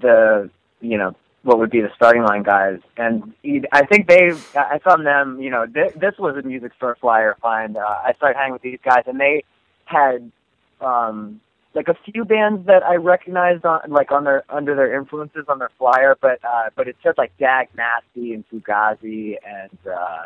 the, 0.00 0.50
you 0.80 0.98
know, 0.98 1.14
what 1.42 1.58
would 1.58 1.70
be 1.70 1.80
the 1.80 1.90
starting 1.94 2.22
line 2.24 2.42
guys, 2.42 2.80
and 2.96 3.32
I 3.70 3.86
think 3.86 4.08
they, 4.08 4.32
I 4.56 4.80
found 4.80 5.06
them, 5.06 5.40
you 5.40 5.50
know, 5.50 5.64
th- 5.64 5.94
this 5.94 6.14
was 6.18 6.36
a 6.36 6.42
music 6.42 6.72
store 6.76 6.96
flyer 7.00 7.36
find. 7.40 7.76
Uh, 7.76 7.80
I 7.82 8.14
started 8.16 8.36
hanging 8.36 8.54
with 8.54 8.62
these 8.62 8.80
guys, 8.84 9.04
and 9.06 9.20
they 9.20 9.44
had 9.84 10.32
um, 10.80 11.40
like 11.74 11.86
a 11.86 11.96
few 12.10 12.24
bands 12.24 12.66
that 12.66 12.82
I 12.82 12.96
recognized 12.96 13.64
on, 13.64 13.80
like 13.90 14.10
on 14.10 14.24
their 14.24 14.42
under 14.48 14.74
their 14.74 14.96
influences 14.96 15.44
on 15.48 15.60
their 15.60 15.70
flyer, 15.78 16.16
but 16.20 16.40
uh, 16.44 16.70
but 16.74 16.88
it 16.88 16.96
said 17.02 17.14
like 17.16 17.36
Dag 17.38 17.68
Nasty 17.76 18.34
and 18.34 18.42
Fugazi 18.48 19.36
and 19.46 19.78
uh, 19.86 20.22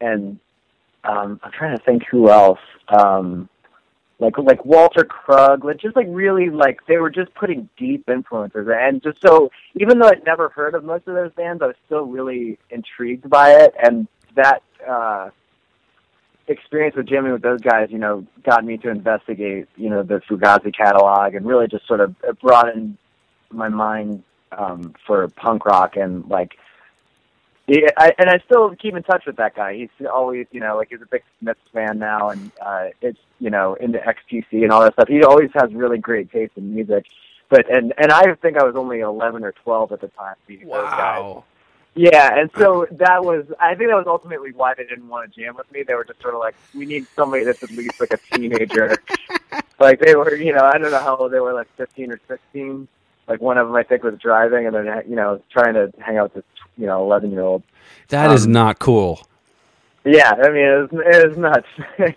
and 0.00 0.38
um, 1.08 1.40
I'm 1.42 1.52
trying 1.52 1.76
to 1.76 1.82
think 1.84 2.04
who 2.10 2.30
else. 2.30 2.60
Um, 2.88 3.48
like 4.18 4.38
like 4.38 4.64
Walter 4.64 5.04
Krug, 5.04 5.64
like 5.64 5.78
just 5.78 5.94
like 5.94 6.06
really 6.08 6.48
like 6.48 6.80
they 6.88 6.96
were 6.96 7.10
just 7.10 7.34
putting 7.34 7.68
deep 7.76 8.08
influences, 8.08 8.66
and 8.70 9.02
just 9.02 9.18
so 9.24 9.50
even 9.74 9.98
though 9.98 10.08
I'd 10.08 10.24
never 10.24 10.48
heard 10.48 10.74
of 10.74 10.84
most 10.84 11.06
of 11.06 11.14
those 11.14 11.32
bands, 11.32 11.62
I 11.62 11.66
was 11.66 11.76
still 11.84 12.06
really 12.06 12.58
intrigued 12.70 13.28
by 13.28 13.50
it, 13.52 13.74
and 13.82 14.08
that 14.34 14.62
uh, 14.88 15.30
experience 16.48 16.96
with 16.96 17.06
jamming 17.06 17.32
with 17.32 17.42
those 17.42 17.60
guys, 17.60 17.88
you 17.90 17.98
know, 17.98 18.26
got 18.42 18.64
me 18.64 18.78
to 18.78 18.88
investigate, 18.88 19.68
you 19.76 19.90
know, 19.90 20.02
the 20.02 20.22
Fugazi 20.30 20.74
catalog, 20.74 21.34
and 21.34 21.44
really 21.46 21.66
just 21.66 21.86
sort 21.86 22.00
of 22.00 22.14
it 22.24 22.40
broadened 22.40 22.96
my 23.50 23.68
mind 23.68 24.22
um, 24.52 24.94
for 25.06 25.28
punk 25.28 25.66
rock 25.66 25.96
and 25.96 26.26
like 26.28 26.56
yeah, 27.66 27.88
I, 27.96 28.12
and 28.18 28.30
I 28.30 28.38
still 28.44 28.74
keep 28.76 28.94
in 28.94 29.02
touch 29.02 29.24
with 29.26 29.36
that 29.36 29.56
guy. 29.56 29.74
He's 29.74 30.06
always, 30.06 30.46
you 30.52 30.60
know, 30.60 30.76
like 30.76 30.88
he's 30.90 31.02
a 31.02 31.06
big 31.06 31.22
Smiths 31.40 31.60
fan 31.72 31.98
now, 31.98 32.30
and 32.30 32.52
uh, 32.64 32.86
it's, 33.00 33.18
you 33.40 33.50
know, 33.50 33.74
into 33.74 33.98
XTC 33.98 34.62
and 34.62 34.70
all 34.70 34.82
that 34.82 34.92
stuff. 34.92 35.08
He 35.08 35.22
always 35.24 35.50
has 35.54 35.74
really 35.74 35.98
great 35.98 36.30
taste 36.30 36.52
in 36.56 36.74
music. 36.74 37.06
But 37.48 37.70
and 37.72 37.92
and 37.98 38.10
I 38.10 38.34
think 38.34 38.56
I 38.56 38.64
was 38.64 38.76
only 38.76 39.00
eleven 39.00 39.44
or 39.44 39.52
twelve 39.52 39.92
at 39.92 40.00
the 40.00 40.08
time. 40.08 40.34
meeting 40.48 40.68
those 40.68 40.82
guys. 40.84 41.42
Yeah, 41.94 42.38
and 42.38 42.50
so 42.58 42.86
that 42.90 43.24
was. 43.24 43.46
I 43.58 43.74
think 43.74 43.88
that 43.88 43.96
was 43.96 44.06
ultimately 44.06 44.52
why 44.52 44.74
they 44.74 44.84
didn't 44.84 45.08
want 45.08 45.32
to 45.32 45.40
jam 45.40 45.56
with 45.56 45.70
me. 45.72 45.82
They 45.82 45.94
were 45.94 46.04
just 46.04 46.20
sort 46.20 46.34
of 46.34 46.40
like, 46.40 46.54
we 46.74 46.84
need 46.84 47.06
somebody 47.16 47.44
that's 47.44 47.62
at 47.62 47.70
least 47.70 48.00
like 48.00 48.12
a 48.12 48.18
teenager. 48.36 48.96
like 49.80 50.00
they 50.00 50.14
were, 50.14 50.34
you 50.34 50.52
know, 50.52 50.64
I 50.64 50.76
don't 50.76 50.90
know 50.90 50.98
how 50.98 51.16
old 51.16 51.32
they 51.32 51.40
were, 51.40 51.54
like 51.54 51.68
fifteen 51.76 52.12
or 52.12 52.20
sixteen. 52.28 52.88
Like 53.28 53.40
one 53.40 53.58
of 53.58 53.66
them, 53.66 53.76
I 53.76 53.82
think, 53.82 54.02
was 54.02 54.18
driving, 54.20 54.66
and 54.66 54.74
then 54.74 55.02
you 55.08 55.16
know, 55.16 55.42
trying 55.50 55.74
to 55.74 55.92
hang 55.98 56.16
out 56.16 56.34
with 56.34 56.44
this, 56.44 56.62
you 56.76 56.86
know, 56.86 57.02
eleven 57.02 57.30
year 57.30 57.42
old. 57.42 57.62
That 58.08 58.30
is 58.32 58.46
Um, 58.46 58.52
not 58.52 58.78
cool 58.78 59.26
Yeah, 60.04 60.32
I 60.32 60.50
mean, 60.50 60.64
it 60.64 60.92
was, 60.92 61.04
it 61.04 61.28
was 61.28 61.38
nuts. 61.38 61.68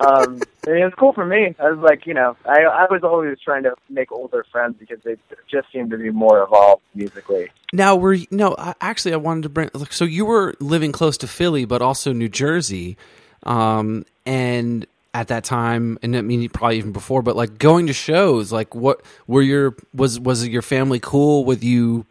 um, 0.00 0.40
I 0.66 0.70
mean, 0.70 0.82
it 0.82 0.84
was 0.84 0.94
cool 0.98 1.12
for 1.12 1.26
me. 1.26 1.54
I 1.58 1.70
was 1.70 1.78
like, 1.78 2.06
you 2.06 2.14
know, 2.14 2.36
I 2.46 2.62
I 2.62 2.86
was 2.90 3.02
always 3.02 3.38
trying 3.40 3.64
to 3.64 3.74
make 3.90 4.10
older 4.12 4.44
friends 4.50 4.76
because 4.78 5.00
they 5.02 5.16
just 5.50 5.70
seemed 5.72 5.90
to 5.90 5.98
be 5.98 6.10
more 6.10 6.42
evolved 6.42 6.82
musically. 6.94 7.50
Now, 7.72 7.96
were 7.96 8.14
you, 8.14 8.26
no? 8.30 8.56
Actually, 8.80 9.14
I 9.14 9.18
wanted 9.18 9.42
to 9.44 9.48
bring. 9.50 9.70
So 9.90 10.04
you 10.04 10.24
were 10.24 10.54
living 10.60 10.92
close 10.92 11.18
to 11.18 11.28
Philly, 11.28 11.64
but 11.64 11.82
also 11.82 12.12
New 12.12 12.28
Jersey, 12.28 12.96
um, 13.42 14.06
and 14.24 14.86
at 15.18 15.26
that 15.26 15.42
time, 15.42 15.98
and 16.00 16.16
I 16.16 16.20
mean 16.20 16.48
probably 16.48 16.78
even 16.78 16.92
before, 16.92 17.22
but 17.22 17.34
like 17.34 17.58
going 17.58 17.88
to 17.88 17.92
shows, 17.92 18.52
like 18.52 18.72
what 18.72 19.02
were 19.26 19.42
your 19.42 19.74
was 19.92 20.20
was 20.20 20.46
your 20.46 20.62
family 20.62 21.00
cool 21.00 21.44
with 21.44 21.64
you 21.64 22.06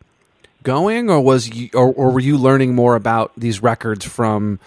going, 0.64 1.10
or 1.10 1.22
was 1.22 1.48
you 1.48 1.70
or, 1.74 1.94
or 1.94 2.12
were 2.12 2.20
you 2.20 2.38
learning 2.38 2.76
more 2.76 2.98
about 2.98 3.32
these 3.38 3.64
records 3.64 4.04
from, 4.04 4.60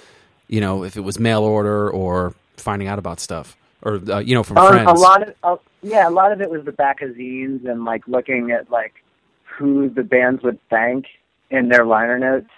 you 0.49 0.59
know, 0.59 0.85
if 0.85 0.97
it 0.97 1.03
was 1.03 1.19
mail 1.19 1.43
order 1.43 1.91
or 1.91 2.35
finding 2.57 2.89
out 2.89 2.99
about 2.99 3.21
stuff, 3.21 3.59
or 3.83 4.01
uh, 4.09 4.21
you 4.21 4.35
know 4.35 4.43
from 4.43 4.57
Um, 4.57 4.73
friends? 4.73 4.89
a 4.91 4.95
lot 4.95 5.23
of 5.23 5.35
uh, 5.43 5.57
yeah, 5.83 6.09
a 6.09 6.15
lot 6.21 6.33
of 6.33 6.41
it 6.41 6.49
was 6.49 6.65
the 6.65 6.73
back 6.73 7.03
of 7.03 7.11
zines 7.11 7.69
and 7.69 7.85
like 7.85 8.09
looking 8.09 8.53
at 8.53 8.71
like 8.71 8.95
who 9.45 9.91
the 9.91 10.03
bands 10.03 10.43
would 10.43 10.59
thank 10.71 11.05
in 11.51 11.69
their 11.69 11.85
liner 11.85 12.19
notes. 12.19 12.49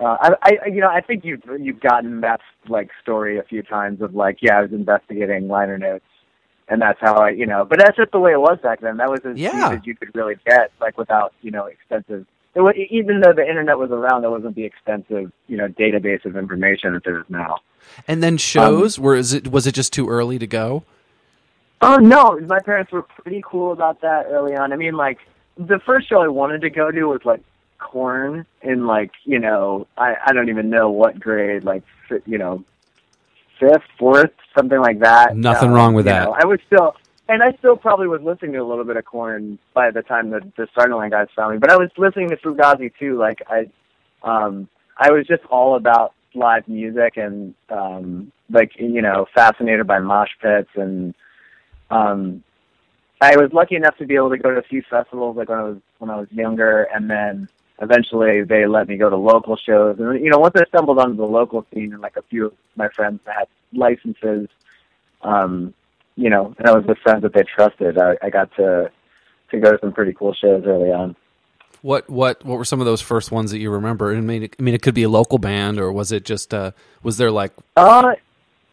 Uh, 0.00 0.16
I, 0.42 0.56
I, 0.64 0.66
you 0.68 0.80
know, 0.80 0.88
I 0.88 1.00
think 1.02 1.24
you've 1.24 1.42
you've 1.58 1.80
gotten 1.80 2.20
that 2.22 2.40
like 2.68 2.90
story 3.02 3.38
a 3.38 3.42
few 3.42 3.62
times 3.62 4.00
of 4.00 4.14
like, 4.14 4.38
yeah, 4.40 4.58
I 4.58 4.62
was 4.62 4.72
investigating 4.72 5.46
liner 5.48 5.76
notes, 5.78 6.04
and 6.68 6.80
that's 6.80 6.98
how 7.00 7.16
I, 7.16 7.30
you 7.30 7.46
know. 7.46 7.64
But 7.68 7.78
that's 7.80 7.96
just 7.96 8.10
the 8.12 8.18
way 8.18 8.32
it 8.32 8.40
was 8.40 8.58
back 8.62 8.80
then. 8.80 8.96
That 8.96 9.10
was 9.10 9.20
as 9.26 9.36
Yeah. 9.36 9.50
cheap 9.70 9.78
as 9.80 9.86
you 9.86 9.94
could 9.94 10.14
really 10.14 10.36
get, 10.46 10.72
like 10.80 10.96
without 10.96 11.34
you 11.42 11.50
know 11.50 11.66
extensive. 11.66 12.26
It 12.54 12.62
was, 12.62 12.74
even 12.90 13.20
though 13.20 13.32
the 13.32 13.46
internet 13.46 13.78
was 13.78 13.90
around, 13.90 14.22
there 14.22 14.30
wasn't 14.30 14.56
the 14.56 14.64
extensive, 14.64 15.30
you 15.46 15.56
know, 15.56 15.68
database 15.68 16.24
of 16.24 16.36
information 16.36 16.94
that 16.94 17.04
there 17.04 17.18
is 17.20 17.26
now. 17.28 17.58
and 18.08 18.22
then 18.24 18.38
shows, 18.38 18.98
were 18.98 19.14
is 19.14 19.32
it 19.34 19.48
was 19.52 19.66
it 19.66 19.72
just 19.72 19.92
too 19.92 20.08
early 20.08 20.38
to 20.38 20.46
go? 20.46 20.82
Oh 21.82 21.96
no, 21.96 22.40
my 22.40 22.58
parents 22.60 22.90
were 22.90 23.02
pretty 23.02 23.42
cool 23.46 23.72
about 23.72 24.00
that 24.00 24.26
early 24.30 24.56
on. 24.56 24.72
I 24.72 24.76
mean, 24.76 24.94
like 24.94 25.18
the 25.56 25.78
first 25.84 26.08
show 26.08 26.20
I 26.22 26.28
wanted 26.28 26.62
to 26.62 26.70
go 26.70 26.90
to 26.90 27.04
was 27.04 27.20
like 27.24 27.42
Korn 27.80 28.46
in 28.62 28.86
like 28.86 29.10
you 29.24 29.38
know 29.38 29.86
I 29.96 30.14
I 30.26 30.32
don't 30.32 30.48
even 30.48 30.70
know 30.70 30.90
what 30.90 31.18
grade 31.18 31.64
like 31.64 31.82
you 32.26 32.38
know 32.38 32.64
fifth 33.58 33.82
fourth 33.98 34.30
something 34.56 34.78
like 34.80 35.00
that. 35.00 35.36
Nothing 35.36 35.70
Uh, 35.70 35.74
wrong 35.74 35.94
with 35.94 36.04
that. 36.06 36.24
know, 36.24 36.36
I 36.40 36.44
was 36.44 36.60
still 36.66 36.94
and 37.28 37.42
I 37.42 37.52
still 37.58 37.76
probably 37.76 38.08
was 38.08 38.20
listening 38.22 38.52
to 38.52 38.58
a 38.58 38.64
little 38.64 38.84
bit 38.84 38.96
of 38.96 39.04
Korn 39.04 39.58
by 39.74 39.90
the 39.90 40.02
time 40.02 40.30
the 40.30 40.40
the 40.56 40.66
starting 40.72 40.96
line 40.96 41.10
guys 41.10 41.28
found 41.34 41.52
me. 41.52 41.58
But 41.58 41.70
I 41.70 41.76
was 41.76 41.90
listening 41.96 42.28
to 42.30 42.36
Fugazi 42.36 42.92
too. 42.98 43.18
Like 43.18 43.42
I 43.48 43.68
um 44.22 44.68
I 44.96 45.10
was 45.10 45.26
just 45.26 45.42
all 45.50 45.76
about 45.76 46.12
live 46.34 46.68
music 46.68 47.16
and 47.16 47.54
um 47.70 48.30
like 48.50 48.72
you 48.78 49.02
know 49.02 49.26
fascinated 49.34 49.86
by 49.86 49.98
mosh 49.98 50.30
pits 50.40 50.70
and 50.76 51.14
um 51.90 52.42
I 53.22 53.36
was 53.36 53.52
lucky 53.52 53.76
enough 53.76 53.96
to 53.98 54.06
be 54.06 54.14
able 54.14 54.30
to 54.30 54.38
go 54.38 54.50
to 54.50 54.58
a 54.60 54.62
few 54.62 54.82
festivals 54.88 55.36
like 55.36 55.48
when 55.48 55.58
I 55.58 55.62
was 55.64 55.78
when 55.98 56.10
I 56.10 56.16
was 56.16 56.28
younger 56.32 56.84
and 56.84 57.10
then 57.10 57.48
eventually 57.80 58.42
they 58.42 58.66
let 58.66 58.88
me 58.88 58.96
go 58.96 59.08
to 59.10 59.16
local 59.16 59.56
shows 59.56 59.98
and 59.98 60.22
you 60.22 60.30
know 60.30 60.38
once 60.38 60.54
I 60.56 60.64
stumbled 60.68 60.98
onto 60.98 61.16
the 61.16 61.24
local 61.26 61.66
scene 61.72 61.92
and 61.92 62.00
like 62.00 62.16
a 62.16 62.22
few 62.22 62.46
of 62.46 62.52
my 62.76 62.88
friends 62.88 63.20
that 63.24 63.34
had 63.36 63.48
licenses 63.72 64.48
um 65.22 65.74
you 66.16 66.30
know 66.30 66.54
and 66.58 66.68
I 66.68 66.72
was 66.72 66.84
with 66.86 66.98
friends 66.98 67.22
that 67.22 67.32
they 67.32 67.42
trusted 67.42 67.98
I, 67.98 68.16
I 68.22 68.30
got 68.30 68.54
to 68.56 68.90
to 69.50 69.60
go 69.60 69.72
to 69.72 69.78
some 69.80 69.92
pretty 69.92 70.12
cool 70.12 70.34
shows 70.34 70.64
early 70.66 70.90
on 70.90 71.16
What 71.82 72.08
what 72.10 72.44
what 72.44 72.58
were 72.58 72.64
some 72.64 72.80
of 72.80 72.86
those 72.86 73.00
first 73.00 73.32
ones 73.32 73.50
that 73.52 73.58
you 73.58 73.70
remember? 73.70 74.14
I 74.14 74.20
mean, 74.20 74.42
it, 74.42 74.56
I 74.58 74.62
mean, 74.62 74.74
it 74.74 74.82
could 74.82 74.94
be 74.94 75.04
a 75.04 75.08
local 75.08 75.38
band, 75.38 75.80
or 75.80 75.90
was 75.90 76.12
it 76.12 76.24
just 76.26 76.52
uh, 76.52 76.72
was 77.02 77.16
there 77.16 77.30
like 77.30 77.52
Uh, 77.76 78.12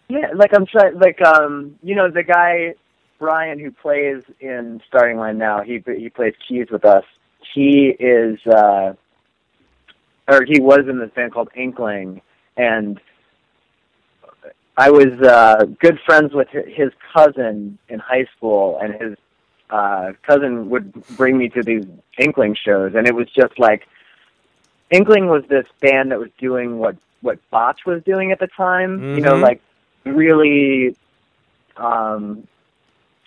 yeah, 0.09 0.31
like 0.35 0.53
I'm 0.53 0.65
trying, 0.65 0.99
like 0.99 1.21
um, 1.21 1.77
you 1.81 1.95
know, 1.95 2.09
the 2.11 2.23
guy 2.23 2.75
Brian 3.19 3.59
who 3.59 3.71
plays 3.71 4.23
in 4.39 4.81
Starting 4.87 5.17
Line 5.17 5.37
now. 5.37 5.61
He 5.63 5.81
he 5.85 6.09
plays 6.09 6.33
keys 6.47 6.67
with 6.69 6.85
us. 6.85 7.05
He 7.54 7.96
is, 8.00 8.39
uh, 8.46 8.94
or 10.27 10.44
he 10.46 10.60
was 10.60 10.82
in 10.89 11.00
this 11.00 11.10
band 11.16 11.34
called 11.34 11.50
Inkling, 11.56 12.22
and 12.56 13.00
I 14.77 14.92
was 14.92 15.08
uh, 15.22 15.66
good 15.80 16.00
friends 16.06 16.34
with 16.34 16.50
his 16.50 16.92
cousin 17.13 17.80
in 17.89 18.00
high 18.00 18.25
school, 18.36 18.77
and 18.82 18.94
his 18.94 19.18
uh, 19.70 20.12
cousin 20.25 20.70
would 20.70 20.94
bring 21.18 21.38
me 21.38 21.50
to 21.50 21.63
these 21.63 21.86
Inkling 22.20 22.56
shows, 22.56 22.94
and 22.96 23.08
it 23.08 23.16
was 23.16 23.27
just 23.30 23.58
like 23.60 23.88
Inkling 24.92 25.27
was 25.27 25.44
this 25.50 25.66
band 25.82 26.12
that 26.12 26.20
was 26.20 26.30
doing 26.38 26.77
what 26.77 26.96
what 27.22 27.39
Botch 27.50 27.86
was 27.86 28.04
doing 28.04 28.32
at 28.32 28.39
the 28.39 28.48
time. 28.48 29.16
You 29.16 29.22
know, 29.22 29.34
Mhm. 29.34 29.42
like 29.42 29.62
really 30.06 30.96
um, 31.77 32.48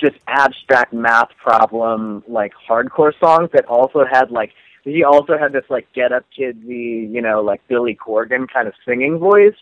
just 0.00 0.16
abstract 0.26 0.92
math 0.92 1.30
problem, 1.36 2.24
like 2.26 2.52
hardcore 2.68 3.12
songs 3.20 3.50
that 3.52 3.66
also 3.66 4.04
had 4.10 4.30
like 4.30 4.52
he 4.84 5.04
also 5.04 5.36
had 5.38 5.52
this 5.52 5.64
like 5.68 5.92
get 5.92 6.12
up 6.12 6.24
kidsy, 6.36 7.10
you 7.12 7.20
know, 7.20 7.42
like 7.42 7.60
Billy 7.68 7.94
Corgan 7.94 8.48
kind 8.50 8.66
of 8.66 8.74
singing 8.86 9.18
voice. 9.18 9.56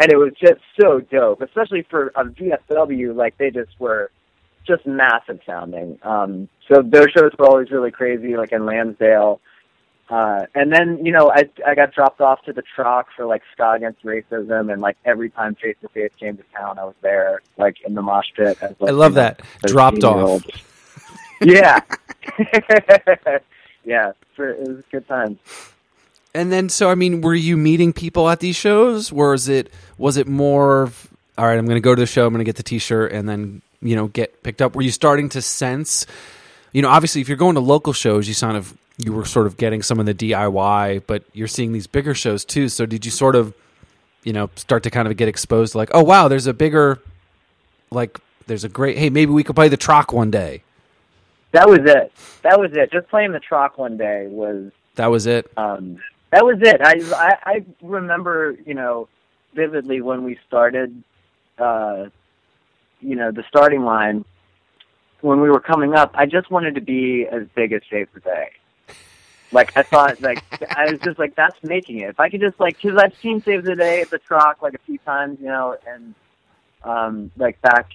And 0.00 0.12
it 0.12 0.16
was 0.16 0.32
just 0.40 0.60
so 0.80 1.00
dope, 1.00 1.42
especially 1.42 1.82
for 1.90 2.08
a 2.14 2.24
VFW, 2.24 3.14
like 3.14 3.36
they 3.36 3.50
just 3.50 3.78
were 3.78 4.10
just 4.66 4.86
massive 4.86 5.40
sounding. 5.44 5.98
Um 6.02 6.48
so 6.68 6.82
those 6.82 7.10
shows 7.10 7.32
were 7.38 7.46
always 7.46 7.70
really 7.70 7.90
crazy, 7.90 8.36
like 8.36 8.52
in 8.52 8.64
Lansdale. 8.64 9.40
Uh, 10.10 10.46
and 10.54 10.72
then, 10.72 11.04
you 11.04 11.12
know, 11.12 11.30
I 11.30 11.48
I 11.66 11.74
got 11.74 11.92
dropped 11.92 12.20
off 12.20 12.42
to 12.44 12.52
the 12.52 12.62
Troc 12.62 13.08
for 13.14 13.26
like 13.26 13.42
Ska 13.52 13.72
Against 13.72 14.02
Racism, 14.04 14.72
and 14.72 14.80
like 14.80 14.96
every 15.04 15.28
time 15.28 15.54
Face 15.54 15.76
to 15.82 15.88
Face 15.88 16.12
came 16.18 16.36
to 16.38 16.42
town, 16.56 16.78
I 16.78 16.84
was 16.84 16.94
there, 17.02 17.42
like 17.58 17.76
in 17.86 17.94
the 17.94 18.00
mosh 18.00 18.28
pit. 18.34 18.56
As, 18.62 18.74
like, 18.80 18.88
I 18.88 18.92
love 18.92 19.14
that 19.14 19.42
dropped 19.66 20.04
off. 20.04 20.44
Yeah, 21.40 21.78
yeah, 23.84 24.10
for, 24.34 24.48
it 24.48 24.58
was 24.58 24.78
a 24.78 24.84
good 24.90 25.06
times. 25.06 25.38
And 26.34 26.50
then, 26.50 26.68
so 26.68 26.90
I 26.90 26.96
mean, 26.96 27.20
were 27.20 27.34
you 27.34 27.56
meeting 27.56 27.92
people 27.92 28.28
at 28.28 28.40
these 28.40 28.56
shows? 28.56 29.12
Or 29.12 29.30
was 29.30 29.48
it 29.48 29.72
was 29.98 30.16
it 30.16 30.26
more? 30.26 30.82
Of, 30.82 31.08
all 31.36 31.46
right, 31.46 31.56
I'm 31.56 31.64
going 31.64 31.76
to 31.76 31.80
go 31.80 31.94
to 31.94 32.00
the 32.00 32.06
show. 32.06 32.26
I'm 32.26 32.32
going 32.32 32.40
to 32.40 32.44
get 32.44 32.56
the 32.56 32.64
T-shirt, 32.64 33.12
and 33.12 33.28
then 33.28 33.62
you 33.80 33.94
know 33.94 34.08
get 34.08 34.42
picked 34.42 34.60
up. 34.60 34.74
Were 34.74 34.82
you 34.82 34.90
starting 34.90 35.28
to 35.28 35.40
sense? 35.40 36.06
You 36.72 36.82
know, 36.82 36.88
obviously, 36.88 37.20
if 37.20 37.28
you're 37.28 37.36
going 37.36 37.54
to 37.54 37.60
local 37.60 37.92
shows, 37.92 38.28
you 38.28 38.34
kind 38.34 38.56
of 38.56 38.76
you 38.98 39.12
were 39.12 39.24
sort 39.24 39.46
of 39.46 39.56
getting 39.56 39.82
some 39.82 39.98
of 40.00 40.06
the 40.06 40.14
DIY, 40.14 41.02
but 41.06 41.22
you're 41.32 41.48
seeing 41.48 41.72
these 41.72 41.86
bigger 41.86 42.14
shows 42.14 42.44
too. 42.44 42.68
So 42.68 42.84
did 42.84 43.04
you 43.04 43.10
sort 43.10 43.36
of, 43.36 43.54
you 44.24 44.32
know, 44.32 44.50
start 44.56 44.82
to 44.82 44.90
kind 44.90 45.06
of 45.08 45.16
get 45.16 45.28
exposed? 45.28 45.74
Like, 45.74 45.90
oh 45.94 46.02
wow, 46.02 46.28
there's 46.28 46.46
a 46.46 46.52
bigger, 46.52 47.00
like, 47.90 48.18
there's 48.46 48.64
a 48.64 48.68
great. 48.68 48.98
Hey, 48.98 49.08
maybe 49.10 49.30
we 49.32 49.44
could 49.44 49.54
play 49.56 49.68
the 49.68 49.76
Troc 49.76 50.12
one 50.12 50.30
day. 50.30 50.62
That 51.52 51.68
was 51.68 51.80
it. 51.84 52.12
That 52.42 52.58
was 52.58 52.72
it. 52.74 52.90
Just 52.92 53.08
playing 53.08 53.32
the 53.32 53.40
Troc 53.40 53.78
one 53.78 53.96
day 53.96 54.26
was 54.28 54.70
That 54.96 55.10
was 55.10 55.26
it. 55.26 55.50
um, 55.56 55.98
that 56.30 56.44
was 56.44 56.58
it. 56.60 56.80
I, 56.82 57.00
I 57.14 57.52
I 57.52 57.64
remember 57.82 58.54
you 58.66 58.74
know 58.74 59.08
vividly 59.54 60.00
when 60.02 60.24
we 60.24 60.38
started, 60.46 61.02
uh, 61.58 62.06
you 63.00 63.16
know, 63.16 63.30
the 63.30 63.44
starting 63.48 63.82
line 63.84 64.24
when 65.20 65.40
we 65.40 65.50
were 65.50 65.60
coming 65.60 65.94
up. 65.94 66.10
I 66.14 66.26
just 66.26 66.50
wanted 66.50 66.74
to 66.74 66.80
be 66.80 67.26
as 67.30 67.44
big 67.54 67.72
as 67.72 67.80
Saves 67.90 68.10
the 68.12 68.20
Day. 68.20 68.50
Like 69.50 69.76
I 69.76 69.82
thought, 69.82 70.20
like 70.20 70.42
I 70.76 70.90
was 70.90 71.00
just 71.00 71.18
like 71.18 71.34
that's 71.34 71.56
making 71.62 72.00
it. 72.00 72.10
If 72.10 72.20
I 72.20 72.28
could 72.28 72.40
just 72.40 72.60
like, 72.60 72.80
because 72.80 72.98
I've 72.98 73.16
seen 73.18 73.40
Saves 73.42 73.64
the 73.64 73.76
Day 73.76 74.02
at 74.02 74.10
the 74.10 74.18
Troc 74.18 74.62
like 74.62 74.74
a 74.74 74.78
few 74.78 74.98
times, 74.98 75.38
you 75.40 75.46
know, 75.46 75.76
and 75.86 76.14
um, 76.84 77.30
like 77.36 77.60
back, 77.62 77.90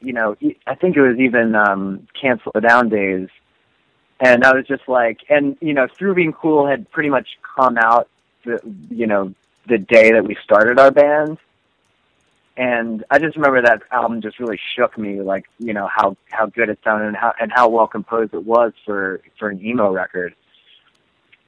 you 0.00 0.12
know, 0.12 0.36
I 0.66 0.74
think 0.74 0.96
it 0.96 1.02
was 1.02 1.18
even 1.18 1.54
um, 1.54 2.06
Can't 2.20 2.40
Slow 2.42 2.60
Down 2.60 2.88
days. 2.88 3.28
And 4.20 4.44
I 4.44 4.52
was 4.52 4.66
just 4.66 4.88
like, 4.88 5.18
and 5.28 5.56
you 5.60 5.74
know, 5.74 5.86
through 5.86 6.14
being 6.14 6.32
cool 6.32 6.66
had 6.66 6.90
pretty 6.90 7.08
much 7.08 7.38
come 7.56 7.78
out, 7.78 8.08
the, 8.44 8.60
you 8.90 9.06
know, 9.06 9.34
the 9.68 9.78
day 9.78 10.12
that 10.12 10.24
we 10.24 10.36
started 10.42 10.78
our 10.78 10.90
band, 10.90 11.38
and 12.58 13.04
I 13.08 13.20
just 13.20 13.36
remember 13.36 13.62
that 13.62 13.82
album 13.92 14.20
just 14.20 14.40
really 14.40 14.58
shook 14.74 14.98
me, 14.98 15.22
like 15.22 15.44
you 15.60 15.72
know 15.72 15.86
how 15.86 16.16
how 16.30 16.46
good 16.46 16.68
it 16.68 16.80
sounded 16.82 17.06
and 17.06 17.16
how 17.16 17.32
and 17.40 17.52
how 17.52 17.68
well 17.68 17.86
composed 17.86 18.34
it 18.34 18.44
was 18.44 18.72
for 18.84 19.20
for 19.38 19.48
an 19.50 19.64
emo 19.64 19.92
record, 19.92 20.34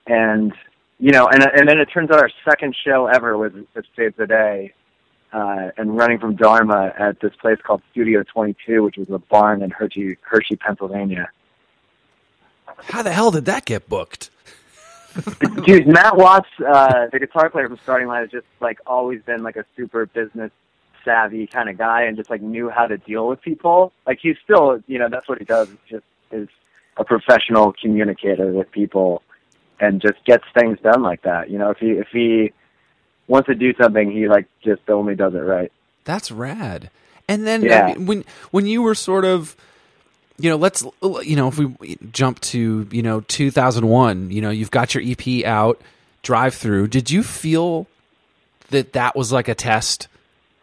and 0.07 0.53
you 0.99 1.13
know, 1.13 1.27
and 1.29 1.43
and 1.43 1.69
then 1.69 1.79
it 1.79 1.87
turns 1.87 2.11
out 2.11 2.19
our 2.19 2.31
second 2.45 2.77
show 2.85 3.07
ever 3.07 3.37
was 3.37 3.53
was 3.75 3.85
Saves 3.97 4.17
the 4.17 4.27
Day. 4.27 4.75
Uh, 5.33 5.71
and 5.77 5.97
running 5.97 6.19
from 6.19 6.35
Dharma 6.35 6.93
at 6.99 7.21
this 7.21 7.31
place 7.41 7.59
called 7.63 7.81
Studio 7.93 8.25
22, 8.25 8.83
which 8.83 8.97
was 8.97 9.09
a 9.11 9.21
barn 9.21 9.63
in 9.63 9.71
Hershey, 9.71 10.17
Hershey, 10.23 10.57
Pennsylvania. 10.57 11.31
How 12.79 13.05
the 13.05 13.13
hell 13.13 13.31
did 13.31 13.45
that 13.45 13.65
get 13.65 13.89
booked? 13.89 14.31
Dude, 15.65 15.87
Matt 15.87 16.17
Watts, 16.17 16.49
uh, 16.67 17.07
the 17.13 17.19
guitar 17.19 17.51
player 17.51 17.69
from 17.69 17.79
Starting 17.79 18.09
Line, 18.09 18.23
has 18.23 18.31
just 18.31 18.47
like 18.61 18.79
always 18.87 19.23
been 19.23 19.43
like 19.43 19.57
a 19.57 19.65
super 19.77 20.07
business 20.07 20.51
savvy 21.05 21.47
kind 21.47 21.69
of 21.69 21.79
guy, 21.79 22.03
and 22.03 22.17
just 22.17 22.31
like 22.31 22.43
knew 22.43 22.69
how 22.69 22.87
to 22.87 22.99
deal 22.99 23.27
with 23.29 23.41
people. 23.41 23.93
Like 24.07 24.19
he's 24.21 24.37
still, 24.43 24.83
you 24.87 24.99
know, 24.99 25.09
that's 25.09 25.29
what 25.29 25.39
he 25.39 25.45
does. 25.45 25.69
Just 25.89 26.05
is 26.31 26.49
a 26.97 27.05
professional 27.05 27.73
communicator 27.81 28.53
with 28.53 28.71
people, 28.71 29.23
and 29.81 30.01
just 30.01 30.25
gets 30.25 30.45
things 30.55 30.79
done 30.83 31.03
like 31.03 31.23
that. 31.23 31.51
You 31.51 31.59
know, 31.59 31.71
if 31.71 31.79
he 31.79 31.91
if 31.93 32.09
he 32.13 32.53
wants 33.29 33.47
to 33.49 33.55
do 33.55 33.73
something, 33.81 34.11
he 34.11 34.29
like 34.29 34.47
just 34.65 34.83
only 34.89 35.15
does 35.15 35.35
it 35.35 35.39
right. 35.39 35.73
That's 36.05 36.31
rad. 36.31 36.91
And 37.29 37.47
then 37.47 37.63
I 37.63 37.67
Yeah. 37.67 37.87
mean, 37.87 38.07
when 38.07 38.25
when 38.51 38.67
you 38.67 38.83
were 38.83 38.95
sort 38.95 39.25
of, 39.25 39.57
you 40.39 40.51
know, 40.51 40.57
let's 40.57 40.85
you 41.03 41.37
know 41.37 41.49
if 41.49 41.59
we 41.59 41.97
jump 42.13 42.41
to 42.41 42.87
you 42.91 43.03
know 43.03 43.21
2001, 43.23 44.31
you 44.31 44.41
know, 44.41 44.51
you've 44.51 44.71
got 44.71 44.95
your 44.95 45.03
EP 45.05 45.45
out, 45.45 45.81
Drive-Thru. 46.23 46.87
Did 46.89 47.11
you 47.11 47.23
feel 47.23 47.87
that 48.71 48.93
that 48.93 49.17
was 49.17 49.33
like 49.33 49.49
a 49.49 49.55
test 49.55 50.09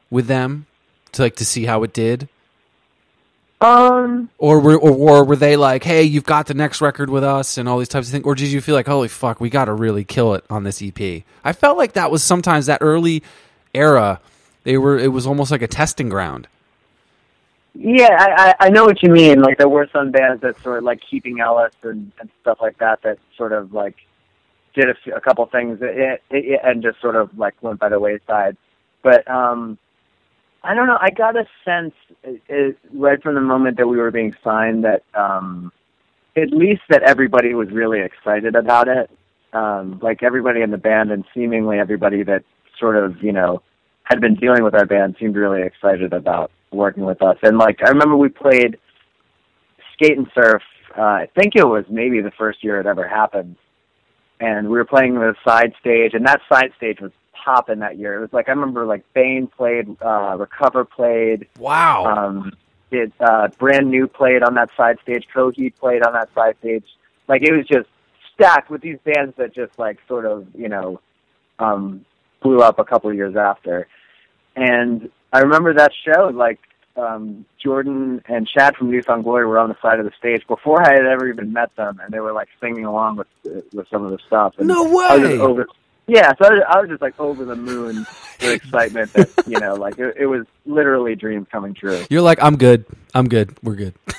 with 0.10 0.28
them 0.28 0.66
to 1.14 1.24
like 1.24 1.36
to 1.38 1.46
see 1.46 1.66
how 1.66 1.84
it 1.84 1.94
did, 1.94 2.28
Um, 3.60 4.30
or 4.38 4.60
were 4.60 4.78
or, 4.78 4.92
or 4.92 5.26
were 5.26 5.36
they 5.36 5.56
like, 5.58 5.84
hey, 5.84 6.04
you've 6.04 6.26
got 6.26 6.46
the 6.46 6.54
next 6.54 6.80
record 6.80 7.10
with 7.10 7.24
us 7.24 7.58
and 7.58 7.68
all 7.68 7.80
these 7.80 7.88
types 7.88 8.08
of 8.08 8.12
things, 8.12 8.26
or 8.26 8.36
did 8.36 8.50
you 8.50 8.62
feel 8.62 8.76
like, 8.76 8.86
holy 8.88 9.08
fuck, 9.08 9.40
we 9.40 9.50
got 9.50 9.66
to 9.66 9.74
really 9.74 10.04
kill 10.04 10.36
it 10.36 10.46
on 10.50 10.64
this 10.64 10.82
EP? 10.82 11.24
I 11.44 11.54
felt 11.54 11.78
like 11.78 11.94
that 11.94 12.12
was 12.12 12.24
sometimes 12.24 12.68
that 12.68 12.80
early 12.82 13.24
era. 13.74 14.22
They 14.64 14.78
were 14.78 15.00
it 15.00 15.08
was 15.08 15.26
almost 15.26 15.50
like 15.50 15.64
a 15.64 15.68
testing 15.68 16.10
ground. 16.10 16.48
yeah, 17.74 18.16
I, 18.20 18.50
I 18.60 18.68
I 18.68 18.70
know 18.70 18.86
what 18.86 19.02
you 19.02 19.10
mean. 19.10 19.42
Like 19.42 19.58
there 19.58 19.70
were 19.70 19.88
some 19.92 20.12
bands 20.12 20.42
that 20.42 20.62
sort 20.62 20.80
of 20.80 20.84
like 20.84 21.02
Keeping 21.10 21.40
Ellis 21.40 21.74
and, 21.84 22.12
and 22.20 22.30
stuff 22.42 22.60
like 22.62 22.78
that 22.80 23.02
that 23.04 23.18
sort 23.38 23.54
of 23.54 23.74
like 23.74 23.96
did 24.76 24.90
a, 24.90 24.94
few, 25.04 25.16
a 25.16 25.22
couple 25.22 25.46
things 25.48 25.80
it, 25.82 26.22
it, 26.30 26.60
and 26.64 26.84
just 26.84 27.02
sort 27.02 27.16
of 27.16 27.36
like 27.38 27.56
went 27.62 27.80
by 27.80 27.90
the 27.90 28.00
wayside. 28.00 28.58
But 29.02 29.28
um, 29.30 29.78
I 30.68 30.74
don't 30.74 30.88
know. 30.88 30.98
I 31.00 31.12
got 31.12 31.38
a 31.38 31.46
sense 31.64 31.94
it, 32.24 32.42
it, 32.50 32.78
right 32.94 33.24
from 33.24 33.36
the 33.36 33.42
moment 33.42 33.78
that 33.78 33.88
we 33.88 33.96
were 33.96 34.12
being 34.12 34.36
signed 34.44 34.84
that 34.84 35.04
um, 35.18 35.72
at 36.36 36.50
least 36.52 36.82
that 36.90 37.04
everybody 37.04 37.54
was 37.54 37.70
really 37.72 38.02
excited 38.02 38.54
about 38.54 38.90
it. 38.90 39.10
Um, 39.54 39.98
like 40.04 40.24
everybody 40.24 40.62
in 40.62 40.72
the 40.72 40.78
band 40.78 41.10
and 41.12 41.24
seemingly 41.34 41.80
everybody 41.80 42.22
that 42.24 42.44
sort 42.78 42.98
of 42.98 43.24
you 43.24 43.32
know 43.32 43.62
had 44.04 44.20
been 44.20 44.36
dealing 44.36 44.64
with 44.64 44.74
our 44.74 44.86
band 44.86 45.16
seemed 45.18 45.38
really 45.38 45.62
excited 45.62 46.12
about 46.12 46.52
working 46.72 47.06
with 47.06 47.22
us. 47.22 47.38
And 47.44 47.58
like 47.58 47.80
I 47.86 47.90
remember 47.90 48.18
we 48.18 48.28
played 48.28 48.78
skate 49.94 50.18
and 50.18 50.28
surf. 50.36 50.62
Uh, 50.98 51.02
I 51.02 51.30
think 51.34 51.54
it 51.56 51.66
was 51.66 51.86
maybe 51.90 52.20
the 52.20 52.32
first 52.32 52.62
year 52.62 52.78
it 52.82 52.86
ever 52.86 53.08
happened, 53.08 53.56
and 54.42 54.68
we 54.68 54.78
were 54.78 54.86
playing 54.86 55.14
the 55.14 55.34
side 55.48 55.72
stage, 55.80 56.14
and 56.14 56.26
that 56.28 56.42
side 56.52 56.72
stage 56.76 57.00
was 57.00 57.12
popping 57.44 57.80
that 57.80 57.98
year. 57.98 58.16
It 58.16 58.22
was 58.22 58.34
like 58.34 58.48
I 58.50 58.52
remember 58.52 58.86
like 58.86 59.04
Bane 59.14 59.48
played, 59.48 59.96
uh, 60.02 60.36
Recover 60.38 60.86
played, 60.86 61.48
Wow. 61.60 62.06
um, 62.06 62.54
it 62.92 63.12
uh, 63.20 63.50
brand 63.60 63.90
new 63.90 64.08
played 64.08 64.44
on 64.44 64.54
that 64.56 64.70
side 64.78 64.98
stage. 65.04 65.26
Coheed 65.36 65.76
played 65.76 66.04
on 66.04 66.14
that 66.14 66.30
side 66.34 66.56
stage. 66.60 66.86
Like 67.28 67.42
it 67.44 67.56
was 67.56 67.66
just 67.68 67.88
stacked 68.34 68.70
with 68.70 68.82
these 68.82 68.98
bands 69.04 69.36
that 69.38 69.54
just 69.54 69.78
like 69.80 69.98
sort 70.08 70.26
of 70.26 70.48
you 70.56 70.70
know 70.70 71.00
um, 71.60 72.06
blew 72.42 72.60
up 72.60 72.80
a 72.80 72.86
couple 72.86 73.10
of 73.10 73.16
years 73.16 73.36
after. 73.36 73.88
And 74.56 75.10
I 75.34 75.40
remember 75.40 75.74
that 75.74 75.92
show 76.06 76.28
like 76.34 76.60
um, 76.96 77.46
Jordan 77.64 78.22
and 78.28 78.48
Chad 78.48 78.76
from 78.76 78.90
New 78.90 79.04
Found 79.04 79.24
Glory 79.24 79.46
were 79.46 79.60
on 79.60 79.70
the 79.70 79.78
side 79.82 80.00
of 80.00 80.06
the 80.06 80.12
stage 80.18 80.46
before 80.48 80.82
I 80.82 80.94
had 80.94 81.06
ever 81.06 81.28
even 81.28 81.54
met 81.54 81.76
them, 81.76 82.00
and 82.04 82.12
they 82.12 82.20
were 82.20 82.34
like 82.34 82.48
singing 82.62 82.86
along 82.86 83.18
with 83.18 83.28
with 83.74 83.88
some 83.90 84.04
of 84.06 84.12
the 84.12 84.18
stuff. 84.26 84.56
And 84.58 84.68
No 84.68 84.84
I 85.02 85.18
was 85.18 85.30
way! 85.30 85.40
over, 85.40 85.68
yeah, 86.08 86.34
so 86.42 86.46
I 86.46 86.54
was, 86.54 86.64
I 86.70 86.82
was 86.82 86.90
just 86.90 87.02
like 87.02 87.20
over 87.20 87.46
the 87.46 87.56
moon 87.56 88.06
with 88.42 88.52
excitement 88.52 89.14
that 89.14 89.30
you 89.48 89.60
know, 89.60 89.76
like 89.76 89.98
it, 90.00 90.16
it 90.18 90.26
was 90.26 90.46
literally 90.66 91.16
dreams 91.16 91.48
coming 91.52 91.74
true. 91.74 92.04
You're 92.10 92.22
like, 92.22 92.42
I'm 92.42 92.58
good. 92.58 92.86
I'm 93.14 93.28
good. 93.28 93.58
We're 93.64 93.76
good. 93.76 93.94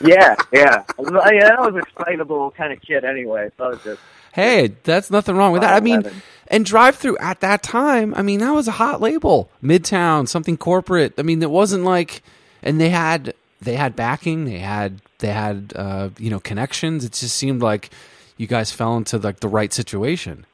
Yeah, 0.00 0.34
yeah. 0.50 0.82
I, 0.98 1.02
was, 1.02 1.12
I, 1.12 1.36
I 1.36 1.60
was 1.60 1.74
an 1.74 1.80
excitable 1.80 2.52
kind 2.52 2.72
of 2.72 2.80
kid 2.80 3.04
anyway, 3.04 3.50
so 3.58 3.64
I 3.64 3.68
was 3.68 3.82
just 3.82 4.00
Hey, 4.32 4.68
that's 4.84 5.10
nothing 5.10 5.36
wrong 5.36 5.52
with 5.52 5.62
that. 5.62 5.74
I 5.74 5.80
mean, 5.80 6.02
and 6.46 6.64
Drive-Thru 6.64 7.18
at 7.18 7.40
that 7.40 7.62
time, 7.62 8.14
I 8.14 8.22
mean, 8.22 8.40
that 8.40 8.52
was 8.52 8.68
a 8.68 8.72
hot 8.72 9.00
label. 9.00 9.50
Midtown, 9.62 10.28
something 10.28 10.56
corporate. 10.56 11.14
I 11.18 11.22
mean, 11.22 11.42
it 11.42 11.50
wasn't 11.50 11.84
like 11.84 12.22
and 12.62 12.80
they 12.80 12.90
had 12.90 13.34
they 13.60 13.74
had 13.74 13.96
backing, 13.96 14.44
they 14.44 14.58
had 14.58 15.00
they 15.18 15.32
had 15.32 15.72
uh, 15.74 16.10
you 16.18 16.30
know, 16.30 16.40
connections. 16.40 17.04
It 17.04 17.12
just 17.12 17.34
seemed 17.34 17.62
like 17.62 17.90
you 18.36 18.46
guys 18.46 18.70
fell 18.70 18.96
into 18.96 19.18
like 19.18 19.40
the 19.40 19.48
right 19.48 19.72
situation. 19.72 20.46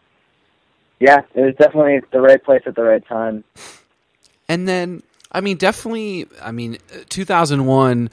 Yeah, 1.04 1.20
it 1.34 1.42
was 1.42 1.54
definitely 1.56 2.00
the 2.12 2.20
right 2.22 2.42
place 2.42 2.62
at 2.64 2.76
the 2.76 2.82
right 2.82 3.06
time. 3.06 3.44
And 4.48 4.66
then, 4.66 5.02
I 5.30 5.42
mean, 5.42 5.58
definitely, 5.58 6.26
I 6.40 6.50
mean, 6.50 6.78
uh, 6.94 7.00
2001, 7.10 8.08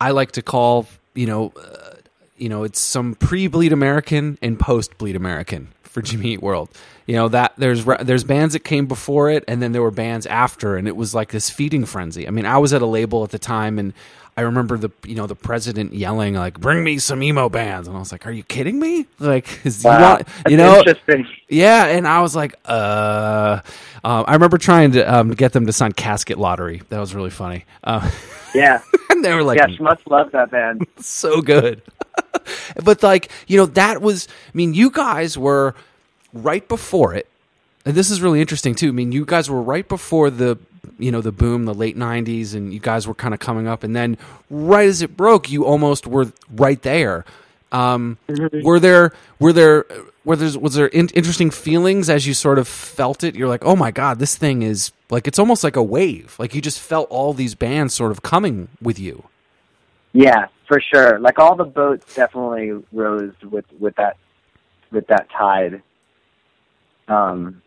I 0.00 0.10
like 0.12 0.32
to 0.32 0.42
call, 0.42 0.86
you 1.14 1.26
know, 1.26 1.52
uh, 1.62 1.96
you 2.38 2.48
know, 2.48 2.62
it's 2.62 2.80
some 2.80 3.14
pre-Bleed 3.14 3.74
American 3.74 4.38
and 4.40 4.58
post-Bleed 4.58 5.16
American 5.16 5.68
for 5.82 6.00
Jimmy 6.00 6.28
Eat 6.28 6.42
World. 6.42 6.70
You 7.06 7.16
know 7.16 7.28
that 7.28 7.54
there's 7.58 7.84
there's 7.84 8.22
bands 8.22 8.54
that 8.54 8.60
came 8.60 8.86
before 8.86 9.30
it, 9.30 9.44
and 9.48 9.60
then 9.60 9.72
there 9.72 9.82
were 9.82 9.90
bands 9.90 10.26
after, 10.26 10.76
and 10.76 10.86
it 10.86 10.96
was 10.96 11.12
like 11.12 11.32
this 11.32 11.50
feeding 11.50 11.84
frenzy. 11.84 12.28
I 12.28 12.30
mean, 12.30 12.46
I 12.46 12.58
was 12.58 12.72
at 12.72 12.82
a 12.82 12.86
label 12.86 13.24
at 13.24 13.30
the 13.30 13.38
time, 13.38 13.80
and 13.80 13.92
I 14.36 14.42
remember 14.42 14.78
the 14.78 14.90
you 15.04 15.14
know 15.16 15.26
the 15.26 15.34
president 15.34 15.92
yelling 15.92 16.34
like, 16.34 16.58
"Bring 16.60 16.82
me 16.84 16.98
some 16.98 17.22
emo 17.22 17.48
bands," 17.48 17.88
and 17.88 17.96
I 17.96 18.00
was 18.00 18.12
like, 18.12 18.26
"Are 18.26 18.30
you 18.30 18.42
kidding 18.42 18.78
me?" 18.78 19.06
Like, 19.18 19.46
is, 19.66 19.84
you, 19.84 19.90
Wow. 19.90 20.14
want, 20.16 20.28
you 20.48 20.56
know, 20.56 20.78
interesting. 20.78 21.26
yeah, 21.48 21.86
and 21.86 22.06
I 22.08 22.20
was 22.22 22.34
like, 22.34 22.54
uh, 22.64 23.60
um, 24.04 24.24
I 24.26 24.32
remember 24.34 24.56
trying 24.58 24.92
to 24.92 25.02
um, 25.02 25.30
get 25.32 25.52
them 25.52 25.66
to 25.66 25.72
sign 25.72 25.92
Casket 25.92 26.38
Lottery. 26.38 26.82
That 26.88 26.98
was 27.00 27.14
really 27.14 27.30
funny. 27.30 27.64
Uh, 27.84 28.08
Yeah, 28.52 28.82
and 29.10 29.24
they 29.24 29.32
were 29.32 29.44
like, 29.44 29.58
yeah. 29.58 29.68
Schmutz 29.68 30.00
love 30.10 30.32
that 30.32 30.50
band. 30.50 30.84
so 30.98 31.40
good. 31.40 31.82
but 32.82 33.00
like, 33.00 33.30
you 33.46 33.56
know, 33.56 33.66
that 33.66 34.02
was, 34.02 34.26
I 34.28 34.50
mean, 34.56 34.74
you 34.74 34.90
guys 34.90 35.38
were 35.38 35.76
right 36.32 36.66
before 36.66 37.14
it. 37.14 37.28
And 37.86 37.94
this 37.94 38.10
is 38.10 38.20
really 38.20 38.40
interesting 38.40 38.74
too. 38.74 38.88
I 38.88 38.90
mean, 38.90 39.12
you 39.12 39.24
guys 39.24 39.48
were 39.48 39.62
right 39.62 39.86
before 39.88 40.30
the, 40.30 40.58
you 41.00 41.10
know, 41.10 41.20
the 41.20 41.32
boom, 41.32 41.64
the 41.64 41.74
late 41.74 41.96
90s, 41.96 42.54
and 42.54 42.72
you 42.72 42.80
guys 42.80 43.06
were 43.06 43.14
kind 43.14 43.34
of 43.34 43.40
coming 43.40 43.66
up. 43.66 43.82
And 43.82 43.94
then 43.94 44.18
right 44.48 44.88
as 44.88 45.02
it 45.02 45.16
broke, 45.16 45.50
you 45.50 45.64
almost 45.64 46.06
were 46.06 46.32
right 46.50 46.80
there. 46.82 47.24
Um, 47.72 48.18
were 48.62 48.80
there, 48.80 49.12
were 49.38 49.52
there, 49.52 49.84
were 50.24 50.36
there, 50.36 50.58
was 50.58 50.74
there 50.74 50.88
in- 50.88 51.08
interesting 51.14 51.50
feelings 51.50 52.10
as 52.10 52.26
you 52.26 52.34
sort 52.34 52.58
of 52.58 52.66
felt 52.66 53.22
it? 53.22 53.36
You're 53.36 53.48
like, 53.48 53.64
oh 53.64 53.76
my 53.76 53.90
God, 53.90 54.18
this 54.18 54.36
thing 54.36 54.62
is 54.62 54.92
like, 55.08 55.28
it's 55.28 55.38
almost 55.38 55.62
like 55.62 55.76
a 55.76 55.82
wave. 55.82 56.36
Like 56.38 56.54
you 56.54 56.60
just 56.60 56.80
felt 56.80 57.08
all 57.10 57.32
these 57.32 57.54
bands 57.54 57.94
sort 57.94 58.10
of 58.10 58.22
coming 58.22 58.68
with 58.82 58.98
you. 58.98 59.24
Yeah, 60.12 60.46
for 60.66 60.80
sure. 60.80 61.18
Like 61.18 61.38
all 61.38 61.54
the 61.54 61.64
boats 61.64 62.14
definitely 62.14 62.72
rose 62.92 63.34
with 63.42 63.64
with 63.78 63.96
that 63.96 64.16
with 64.90 65.06
that 65.08 65.28
tide. 65.30 65.82
Um, 67.08 67.62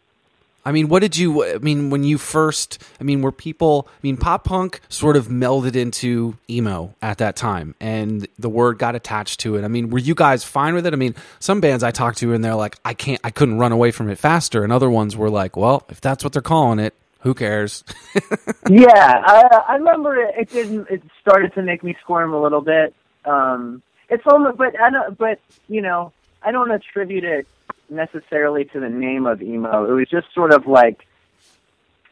I 0.65 0.71
mean, 0.71 0.88
what 0.88 1.02
did 1.02 1.17
you? 1.17 1.43
I 1.43 1.58
mean, 1.58 1.89
when 1.89 2.04
you 2.04 2.17
first, 2.17 2.82
I 2.99 3.04
mean, 3.04 3.21
were 3.21 3.32
people? 3.32 3.88
I 3.89 3.99
mean, 4.02 4.15
pop 4.15 4.45
punk 4.45 4.80
sort 4.88 5.17
of 5.17 5.28
melded 5.28 5.76
into 5.76 6.38
emo 6.49 6.95
at 7.02 7.17
that 7.17 7.36
time, 7.36 7.76
and 7.82 8.28
the 8.39 8.49
word 8.49 8.80
got 8.80 8.95
attached 8.95 9.41
to 9.41 9.58
it. 9.58 9.65
I 9.65 9.67
mean, 9.67 9.89
were 9.89 9.99
you 9.99 10.15
guys 10.15 10.43
fine 10.43 10.73
with 10.73 10.86
it? 10.86 10.93
I 10.93 10.95
mean, 10.95 11.15
some 11.39 11.60
bands 11.60 11.84
I 11.84 11.91
talked 11.91 12.19
to, 12.19 12.34
and 12.34 12.43
they're 12.43 12.56
like, 12.56 12.78
I 12.86 12.93
can't, 12.93 13.19
I 13.23 13.30
couldn't 13.30 13.58
run 13.58 13.73
away 13.73 13.91
from 13.91 14.10
it 14.10 14.17
faster, 14.17 14.63
and 14.63 14.71
other 14.71 14.89
ones 14.89 15.17
were 15.17 15.30
like, 15.30 15.58
well, 15.58 15.86
if 15.89 15.99
that's 15.99 16.23
what 16.23 16.32
they're 16.32 16.41
calling 16.41 16.80
it, 16.80 16.93
who 17.19 17.34
cares? 17.34 17.84
yeah, 18.69 19.21
I, 19.26 19.63
I 19.67 19.76
remember 19.76 20.15
it, 20.15 20.36
it 20.38 20.49
didn't. 20.49 20.89
It 20.89 21.04
started 21.19 21.54
to 21.56 21.62
make 21.62 21.84
me 21.84 21.95
squirm 22.02 22.34
a 22.34 22.41
little 22.41 22.62
bit. 22.62 22.93
Um, 23.26 23.82
it's 24.10 24.23
almost, 24.26 24.58
but 24.58 24.80
I 24.80 24.89
don't. 24.89 25.17
But 25.17 25.39
you 25.67 25.82
know, 25.82 26.13
I 26.41 26.52
don't 26.52 26.71
attribute 26.71 27.26
it 27.26 27.47
necessarily 27.93 28.65
to 28.65 28.79
the 28.79 28.89
name 28.89 29.25
of 29.25 29.41
emo. 29.41 29.89
It 29.89 29.93
was 29.93 30.10
just 30.10 30.27
sort 30.34 30.53
of 30.53 30.67
like 30.67 31.06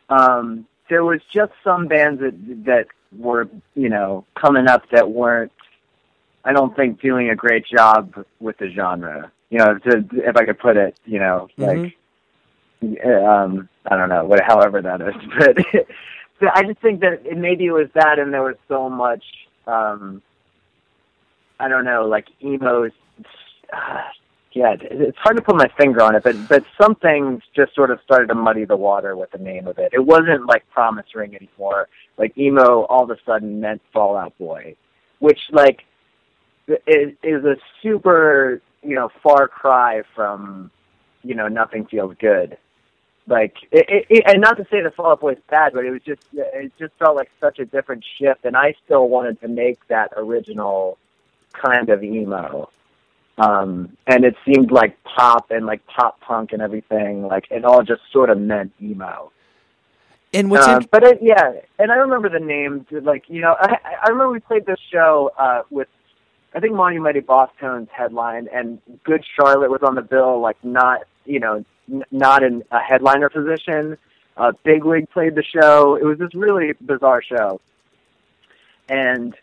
um, 0.10 0.68
there 0.90 1.04
was 1.04 1.22
just 1.34 1.52
some 1.64 1.88
bands 1.88 2.22
that 2.22 2.34
that 2.66 2.88
were 3.18 3.50
you 3.76 3.90
know 3.90 4.26
coming 4.36 4.68
up 4.68 4.90
that 4.92 5.10
weren't. 5.10 5.52
I 6.44 6.54
don't 6.54 6.76
think 6.76 7.02
doing 7.02 7.30
a 7.30 7.36
great 7.36 7.66
job 7.66 8.26
with 8.40 8.58
the 8.58 8.70
genre. 8.70 9.32
You 9.50 9.60
know, 9.60 9.78
to, 9.78 10.06
if 10.14 10.36
I 10.38 10.46
could 10.46 10.60
put 10.60 10.78
it, 10.78 10.98
you 11.06 11.20
know, 11.20 11.50
like 11.58 11.94
um, 12.82 13.70
I 13.86 13.96
don't 13.96 14.10
know, 14.10 14.26
what, 14.26 14.42
however 14.42 14.82
that 14.82 15.02
is, 15.02 15.14
but 16.40 16.56
I 16.56 16.64
just 16.64 16.80
think 16.82 17.02
that 17.02 17.26
it, 17.26 17.38
maybe 17.38 17.66
it 17.66 17.72
was 17.72 17.90
that, 17.94 18.18
and 18.18 18.34
there 18.34 18.44
was 18.44 18.56
so 18.68 18.90
much, 18.90 19.24
um, 19.68 20.22
I 21.60 21.68
don't 21.68 21.86
know, 21.86 22.08
like 22.08 22.28
emos. 22.42 22.92
Uh, 23.72 24.02
yeah, 24.54 24.74
it- 24.74 24.82
it's 24.92 25.18
hard 25.18 25.38
to 25.38 25.42
put 25.42 25.56
my 25.56 25.68
finger 25.78 26.02
on 26.02 26.16
it, 26.16 26.24
but 26.24 26.36
but 26.48 26.64
something 26.80 27.42
just 27.56 27.74
sort 27.76 27.92
of 27.92 28.00
started 28.02 28.28
to 28.28 28.36
muddy 28.36 28.66
the 28.66 28.76
water 28.78 29.16
with 29.16 29.32
the 29.32 29.38
name 29.38 29.68
of 29.68 29.78
it. 29.80 29.90
It 29.94 30.06
wasn't 30.06 30.46
like 30.46 30.70
Promise 30.72 31.16
Ring 31.16 31.36
anymore. 31.36 31.88
Like 32.18 32.38
emo, 32.38 32.84
all 32.84 33.04
of 33.04 33.10
a 33.12 33.18
sudden 33.26 33.60
meant 33.62 33.82
Fallout 33.94 34.38
Boy, 34.38 34.76
which 35.20 35.40
like 35.52 35.86
is, 36.88 37.14
is 37.24 37.44
a 37.46 37.58
super 37.82 38.62
you 38.84 38.96
know 38.96 39.10
far 39.24 39.48
cry 39.48 40.04
from 40.16 40.72
you 41.24 41.36
know 41.36 41.48
nothing 41.48 41.86
feels 41.86 42.16
good 42.20 42.58
like 43.28 43.56
it, 43.72 43.86
it, 43.88 44.06
it, 44.10 44.24
and 44.28 44.42
not 44.42 44.58
to 44.58 44.66
say 44.72 44.82
the 44.82 44.92
Fall 44.92 45.12
Out 45.12 45.22
Boy 45.22 45.34
is 45.34 45.38
bad, 45.50 45.74
but 45.74 45.86
it 45.86 45.92
was 45.92 46.02
just 46.02 46.22
it 46.34 46.72
just 46.80 46.94
felt 46.98 47.16
like 47.16 47.30
such 47.40 47.60
a 47.60 47.66
different 47.66 48.04
shift, 48.18 48.46
and 48.46 48.58
I 48.58 48.76
still 48.84 49.08
wanted 49.08 49.40
to 49.42 49.48
make 49.48 49.86
that 49.88 50.12
original 50.18 50.98
kind 51.54 51.90
of 51.90 52.04
emo. 52.04 52.70
Um, 53.42 53.98
and 54.08 54.24
it 54.24 54.36
seemed 54.46 54.72
like 54.72 55.02
pop 55.04 55.50
and 55.52 55.66
like 55.66 55.86
pop 55.88 56.20
punk 56.22 56.52
and 56.54 56.62
everything, 56.62 57.28
like 57.28 57.46
it 57.50 57.64
all 57.66 57.82
just 57.84 58.02
sort 58.12 58.30
of 58.30 58.38
meant 58.40 58.72
emo. 58.82 59.32
And 60.34 60.50
what's 60.52 60.68
Uh, 60.68 60.78
in- 60.82 60.88
but 60.92 61.04
it, 61.04 61.20
yeah, 61.22 61.54
and 61.80 61.92
I 61.92 61.96
remember 61.96 62.30
the 62.30 62.40
names. 62.40 62.86
Like 62.92 63.24
you 63.28 63.42
know, 63.42 63.56
I, 63.60 63.78
I 64.06 64.10
remember 64.10 64.32
we 64.32 64.40
played 64.40 64.66
this 64.66 64.80
show 64.92 65.32
uh, 65.38 65.64
with 65.70 65.88
I 66.54 66.60
think 66.60 66.74
Monty 66.76 67.00
Mighty 67.00 67.22
Boss 67.22 67.50
Tones 67.60 67.88
headline, 67.92 68.48
and 68.54 68.80
Good 69.04 69.24
Charlotte 69.36 69.72
was 69.72 69.82
on 69.84 69.96
the 69.96 70.02
bill. 70.02 70.40
Like 70.40 70.58
not 70.64 71.02
you 71.26 71.40
know 71.40 71.66
n- 71.92 72.04
not 72.12 72.44
in 72.44 72.64
a 72.72 72.80
headliner 72.80 73.30
position. 73.30 73.98
Uh, 74.38 74.52
Bigwig 74.64 75.10
played 75.10 75.36
the 75.36 75.44
show. 75.44 75.96
It 75.96 76.04
was 76.06 76.18
this 76.20 76.34
really 76.36 76.74
bizarre 76.82 77.22
show, 77.22 77.60
and 78.90 79.36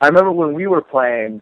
I 0.00 0.08
remember 0.08 0.32
when 0.32 0.54
we 0.54 0.66
were 0.66 0.82
playing, 0.82 1.40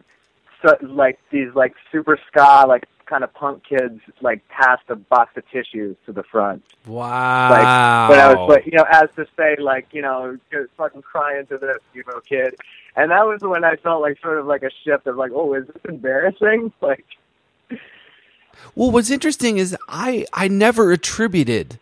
so, 0.61 0.77
like 0.81 1.19
these 1.31 1.53
like 1.53 1.73
super 1.91 2.19
ska 2.27 2.65
like 2.67 2.85
kind 3.05 3.23
of 3.23 3.33
punk 3.33 3.63
kids 3.67 3.99
like 4.21 4.47
passed 4.47 4.83
a 4.89 4.95
box 4.95 5.35
of 5.35 5.43
tissues 5.49 5.97
to 6.05 6.13
the 6.13 6.23
front 6.23 6.63
wow. 6.85 7.49
like 7.49 8.09
when 8.09 8.19
I 8.19 8.33
was 8.33 8.49
like, 8.49 8.65
you 8.65 8.73
know, 8.73 8.85
as 8.89 9.09
to 9.15 9.25
say, 9.37 9.55
like, 9.59 9.87
you 9.91 10.01
know, 10.01 10.37
just 10.51 10.71
fucking 10.77 11.01
crying 11.01 11.45
to 11.47 11.57
this, 11.57 11.77
you 11.93 12.03
know, 12.07 12.19
kid. 12.21 12.55
And 12.95 13.11
that 13.11 13.25
was 13.25 13.41
when 13.41 13.63
I 13.63 13.75
felt 13.77 14.01
like 14.01 14.19
sort 14.21 14.39
of 14.39 14.45
like 14.45 14.63
a 14.63 14.71
shift 14.83 15.07
of 15.07 15.15
like, 15.15 15.31
oh, 15.33 15.53
is 15.53 15.67
this 15.67 15.81
embarrassing? 15.87 16.73
Like, 16.81 17.05
Well, 18.75 18.91
what's 18.91 19.11
interesting 19.11 19.57
is 19.57 19.75
I 19.87 20.25
I 20.33 20.47
never 20.47 20.91
attributed 20.91 21.79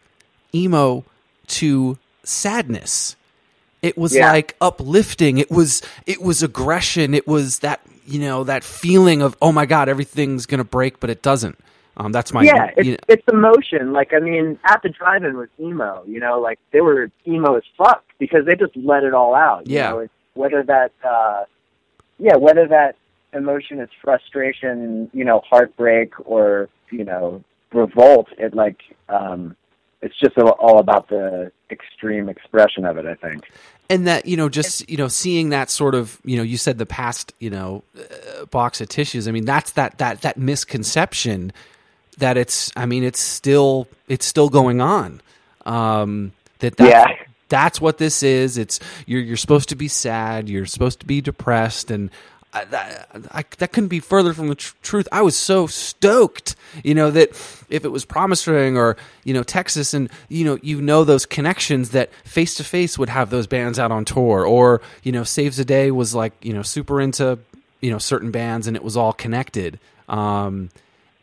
emo 0.54 1.04
to 1.48 1.98
sadness. 2.24 3.16
It 3.82 3.98
was 3.98 4.16
Yeah. 4.16 4.32
like 4.32 4.56
uplifting. 4.62 5.38
It 5.38 5.50
was 5.52 5.82
it 6.06 6.22
was 6.22 6.44
aggression. 6.44 7.14
It 7.14 7.28
was 7.28 7.60
that 7.60 7.80
you 8.06 8.20
know 8.20 8.44
that 8.44 8.64
feeling 8.64 9.22
of 9.22 9.38
oh 9.42 9.52
my 9.52 9.66
god 9.66 9.88
everything's 9.90 10.46
gonna 10.46 10.64
break, 10.64 11.00
but 11.00 11.10
it 11.10 11.22
doesn't. 11.22 11.58
Um, 11.98 12.12
that's 12.14 12.32
my 12.34 12.44
yeah, 12.44 12.72
it's 12.78 12.86
you 12.86 12.92
know- 12.94 12.98
it's 13.10 13.28
emotion. 13.28 13.92
Like, 13.92 14.14
I 14.14 14.20
mean, 14.20 14.58
at 14.64 14.82
the 14.84 14.90
drive-in 14.90 15.36
was 15.36 15.50
emo. 15.60 16.04
You 16.08 16.20
know, 16.22 16.40
like 16.40 16.58
they 16.72 16.80
were 16.82 17.12
emo 17.28 17.56
as 17.56 17.64
fuck 17.78 18.04
because 18.20 18.46
they 18.46 18.56
just 18.56 18.76
let 18.78 19.04
it 19.04 19.14
all 19.14 19.36
out. 19.36 19.68
you 19.68 19.76
Yeah. 19.76 19.90
know? 19.92 20.08
Whether 20.36 20.64
that, 20.64 20.92
uh, 21.04 21.44
yeah, 22.18 22.38
whether 22.38 22.68
that 22.68 22.96
emotion 23.34 23.80
is 23.82 23.90
frustration, 24.02 25.10
you 25.14 25.26
know, 25.26 25.42
heartbreak, 25.50 26.14
or 26.26 26.70
you 26.90 27.04
know, 27.04 27.44
revolt. 27.74 28.28
It 28.38 28.54
like, 28.54 28.82
um, 29.10 29.56
it's 30.02 30.16
just 30.20 30.38
all- 30.38 30.80
about 30.80 31.10
the 31.10 31.52
extreme 31.72 32.30
expression 32.30 32.86
of 32.86 32.98
it. 32.98 33.06
I 33.06 33.16
think. 33.16 33.50
and 33.90 34.08
that 34.08 34.26
you 34.26 34.38
know 34.38 34.50
just 34.50 34.90
you 34.90 34.98
know 34.98 35.08
seeing 35.08 35.50
that 35.50 35.70
sort 35.70 35.96
of 35.96 36.20
you 36.24 36.38
know 36.38 36.44
you 36.44 36.58
said 36.58 36.78
the 36.78 36.86
past 36.86 37.34
you 37.40 37.50
know 37.50 37.84
uh, 37.98 38.46
box 38.46 38.82
of 38.82 38.88
tissues 38.90 39.28
i 39.28 39.32
mean 39.32 39.46
that's 39.46 39.72
that 39.74 39.98
that 39.98 40.22
that 40.22 40.38
misconception 40.38 41.52
that 42.18 42.38
it's 42.38 42.72
i 42.76 42.86
mean 42.86 43.04
it's 43.04 43.20
still 43.20 43.88
it's 44.08 44.26
still 44.26 44.50
going 44.50 44.80
on 44.82 45.22
um 45.66 46.32
that 46.60 46.76
that's, 46.78 46.90
Yeah. 46.90 47.06
that's 47.50 47.82
what 47.82 47.98
this 47.98 48.22
is 48.24 48.58
it's 48.58 48.80
you're 49.06 49.22
you're 49.22 49.38
supposed 49.38 49.70
to 49.70 49.76
be 49.76 49.88
sad 49.88 50.50
you're 50.50 50.66
supposed 50.66 51.00
to 51.02 51.06
be 51.06 51.22
depressed 51.22 51.90
and 51.92 52.10
I, 52.52 52.66
that, 52.66 53.10
I, 53.32 53.46
that 53.60 53.72
couldn't 53.72 53.90
be 53.90 54.00
further 54.00 54.34
from 54.34 54.48
the 54.48 54.56
tr- 54.56 54.74
truth. 54.82 55.08
I 55.12 55.22
was 55.22 55.36
so 55.36 55.68
stoked, 55.68 56.56
you 56.84 56.96
know, 56.96 57.12
that 57.12 57.30
if 57.70 57.86
it 57.86 57.90
was 57.90 58.06
Promise 58.06 58.48
Ring 58.48 58.76
or 58.76 58.98
you 59.24 59.34
know 59.34 59.44
Texas, 59.44 59.94
and 59.94 60.10
you 60.30 60.46
know, 60.46 60.58
you 60.64 60.82
know 60.82 61.04
those 61.04 61.26
connections 61.26 61.92
that 61.92 62.10
Face 62.24 62.56
to 62.56 62.64
Face 62.64 62.98
would 62.98 63.10
have 63.10 63.30
those 63.30 63.46
bands 63.46 63.78
out 63.78 63.92
on 63.92 64.04
tour, 64.04 64.46
or 64.46 64.82
you 65.04 65.12
know, 65.12 65.24
Saves 65.24 65.58
the 65.58 65.66
Day 65.66 65.92
was 65.92 66.16
like 66.16 66.34
you 66.42 66.54
know 66.54 66.64
super 66.64 67.00
into 67.00 67.38
you 67.82 67.92
know 67.92 68.00
certain 68.00 68.32
bands, 68.32 68.66
and 68.66 68.76
it 68.76 68.84
was 68.84 68.98
all 68.98 69.14
connected. 69.14 69.80
Um, 70.08 70.70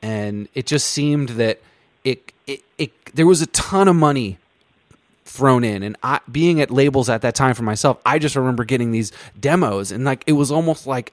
and 0.03 0.49
it 0.55 0.67
just 0.67 0.87
seemed 0.89 1.31
that 1.31 1.61
it, 2.05 2.33
it 2.47 2.63
it 2.79 2.93
there 3.15 3.27
was 3.27 3.43
a 3.43 3.47
ton 3.49 3.89
of 3.89 3.97
money 3.97 4.39
thrown 5.27 5.65
in. 5.65 5.83
And 5.83 5.97
I, 6.03 6.21
being 6.31 6.61
at 6.61 6.71
labels 6.71 7.09
at 7.11 7.23
that 7.23 7.35
time 7.35 7.55
for 7.55 7.63
myself 7.65 7.99
i 8.07 8.19
just 8.19 8.37
remember 8.37 8.65
getting 8.65 8.93
these 8.93 9.13
demos 9.39 9.93
and 9.93 10.05
like 10.05 10.23
it 10.27 10.33
was 10.33 10.51
almost 10.53 10.87
like 10.87 11.13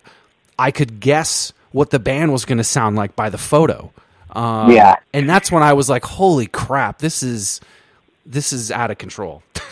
i 0.57 0.71
could 0.71 0.99
guess 0.99 1.51
what 1.71 1.89
the 1.89 1.99
band 1.99 2.31
was 2.31 2.45
going 2.45 2.59
to 2.59 2.63
sound 2.63 2.95
like 2.95 3.15
by 3.15 3.29
the 3.29 3.37
photo. 3.39 3.91
Um, 4.31 4.71
Yeah. 4.71 4.95
and 5.13 5.27
that's 5.29 5.51
when 5.51 5.63
i 5.63 5.73
was 5.73 5.89
like 5.89 6.05
holy 6.05 6.45
crap 6.47 6.99
this 6.99 7.23
is 7.23 7.59
this 8.25 8.53
is 8.53 8.71
out 8.71 8.91
of 8.91 8.97
control. 8.97 9.43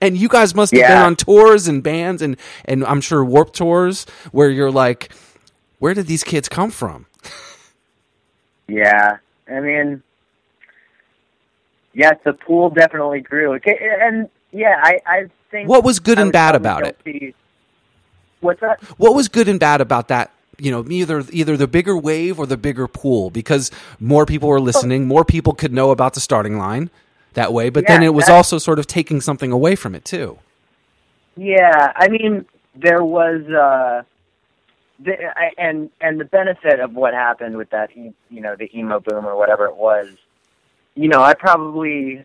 And 0.00 0.16
you 0.16 0.28
guys 0.28 0.54
must 0.54 0.72
have 0.74 0.88
been 0.88 0.98
on 0.98 1.14
tours 1.16 1.68
and 1.68 1.80
bands 1.82 2.22
and 2.22 2.36
and 2.64 2.84
i'm 2.84 3.00
sure 3.00 3.24
warp 3.24 3.52
tours 3.52 4.04
where 4.32 4.50
you're 4.50 4.70
like 4.70 5.12
where 5.78 5.94
did 5.94 6.06
these 6.08 6.24
kids 6.24 6.48
come 6.48 6.70
from? 6.72 7.06
Yeah, 8.68 9.18
I 9.48 9.60
mean, 9.60 10.02
yes, 11.94 12.16
the 12.24 12.32
pool 12.32 12.70
definitely 12.70 13.20
grew, 13.20 13.58
and 13.64 14.28
yeah, 14.52 14.80
I 14.82 15.00
I 15.06 15.24
think 15.50 15.68
What 15.68 15.84
was 15.84 16.00
good 16.00 16.18
and 16.18 16.32
bad 16.32 16.54
about 16.54 16.86
it? 16.86 17.34
What's 18.40 18.60
that? 18.60 18.82
what 18.98 19.14
was 19.14 19.28
good 19.28 19.48
and 19.48 19.60
bad 19.60 19.80
about 19.80 20.08
that 20.08 20.32
you 20.58 20.70
know 20.70 20.84
either 20.90 21.24
either 21.30 21.56
the 21.56 21.68
bigger 21.68 21.96
wave 21.96 22.38
or 22.38 22.46
the 22.46 22.56
bigger 22.56 22.88
pool 22.88 23.30
because 23.30 23.70
more 24.00 24.26
people 24.26 24.48
were 24.48 24.60
listening 24.60 25.06
more 25.06 25.24
people 25.24 25.54
could 25.54 25.72
know 25.72 25.90
about 25.90 26.14
the 26.14 26.20
starting 26.20 26.58
line 26.58 26.90
that 27.34 27.52
way 27.52 27.70
but 27.70 27.86
then 27.86 28.02
it 28.02 28.12
was 28.14 28.28
also 28.28 28.58
sort 28.58 28.78
of 28.78 28.86
taking 28.86 29.20
something 29.20 29.52
away 29.52 29.76
from 29.76 29.94
it 29.94 30.04
too 30.04 30.38
Yeah, 31.36 31.92
I 31.96 32.08
mean, 32.08 32.44
there 32.74 33.02
was, 33.04 33.42
uh, 33.48 34.02
the, 35.00 35.14
I, 35.36 35.50
and 35.58 35.90
and 36.00 36.20
the 36.20 36.24
benefit 36.24 36.80
of 36.80 36.94
what 36.94 37.14
happened 37.14 37.56
with 37.56 37.70
that, 37.70 37.90
you 37.96 38.14
know, 38.30 38.54
the 38.56 38.70
emo 38.76 39.00
boom 39.00 39.24
or 39.26 39.36
whatever 39.36 39.66
it 39.66 39.76
was, 39.76 40.08
you 40.94 41.08
know, 41.08 41.22
I 41.22 41.34
probably 41.34 42.24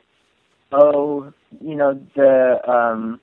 owe, 0.72 1.34
you 1.62 1.76
know, 1.76 2.00
the, 2.16 2.70
um, 2.70 3.20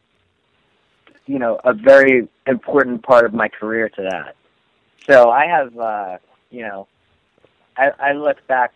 you 1.27 1.39
know, 1.39 1.61
a 1.65 1.73
very 1.73 2.29
important 2.47 3.03
part 3.03 3.25
of 3.25 3.33
my 3.33 3.49
career 3.49 3.89
to 3.89 4.03
that. 4.03 4.37
So 5.07 5.31
I 5.31 5.47
have, 5.47 5.79
uh, 5.79 6.19
you 6.51 6.63
know, 6.63 6.87
I, 7.77 7.91
I 7.99 8.13
look 8.13 8.47
back 8.47 8.73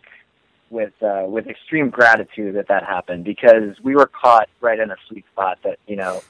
with 0.71 0.93
uh, 1.03 1.25
with 1.27 1.47
extreme 1.47 1.89
gratitude 1.89 2.57
that 2.57 2.69
that 2.69 2.85
happened 2.85 3.25
because 3.25 3.81
we 3.83 3.95
were 3.95 4.07
caught 4.07 4.51
right 4.61 4.79
in 4.79 4.91
a 4.91 4.97
sweet 5.09 5.25
spot 5.33 5.59
that 5.65 5.79
you 5.87 5.97
know 5.97 6.21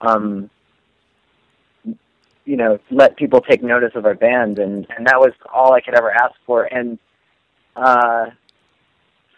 um, 0.00 0.48
you 2.44 2.56
know, 2.56 2.78
let 2.90 3.16
people 3.16 3.40
take 3.40 3.62
notice 3.62 3.92
of 3.94 4.04
our 4.04 4.14
band, 4.14 4.58
and 4.58 4.86
and 4.96 5.06
that 5.06 5.18
was 5.18 5.32
all 5.52 5.72
I 5.72 5.80
could 5.80 5.94
ever 5.94 6.10
ask 6.10 6.34
for. 6.46 6.64
And 6.64 6.98
uh, 7.76 8.26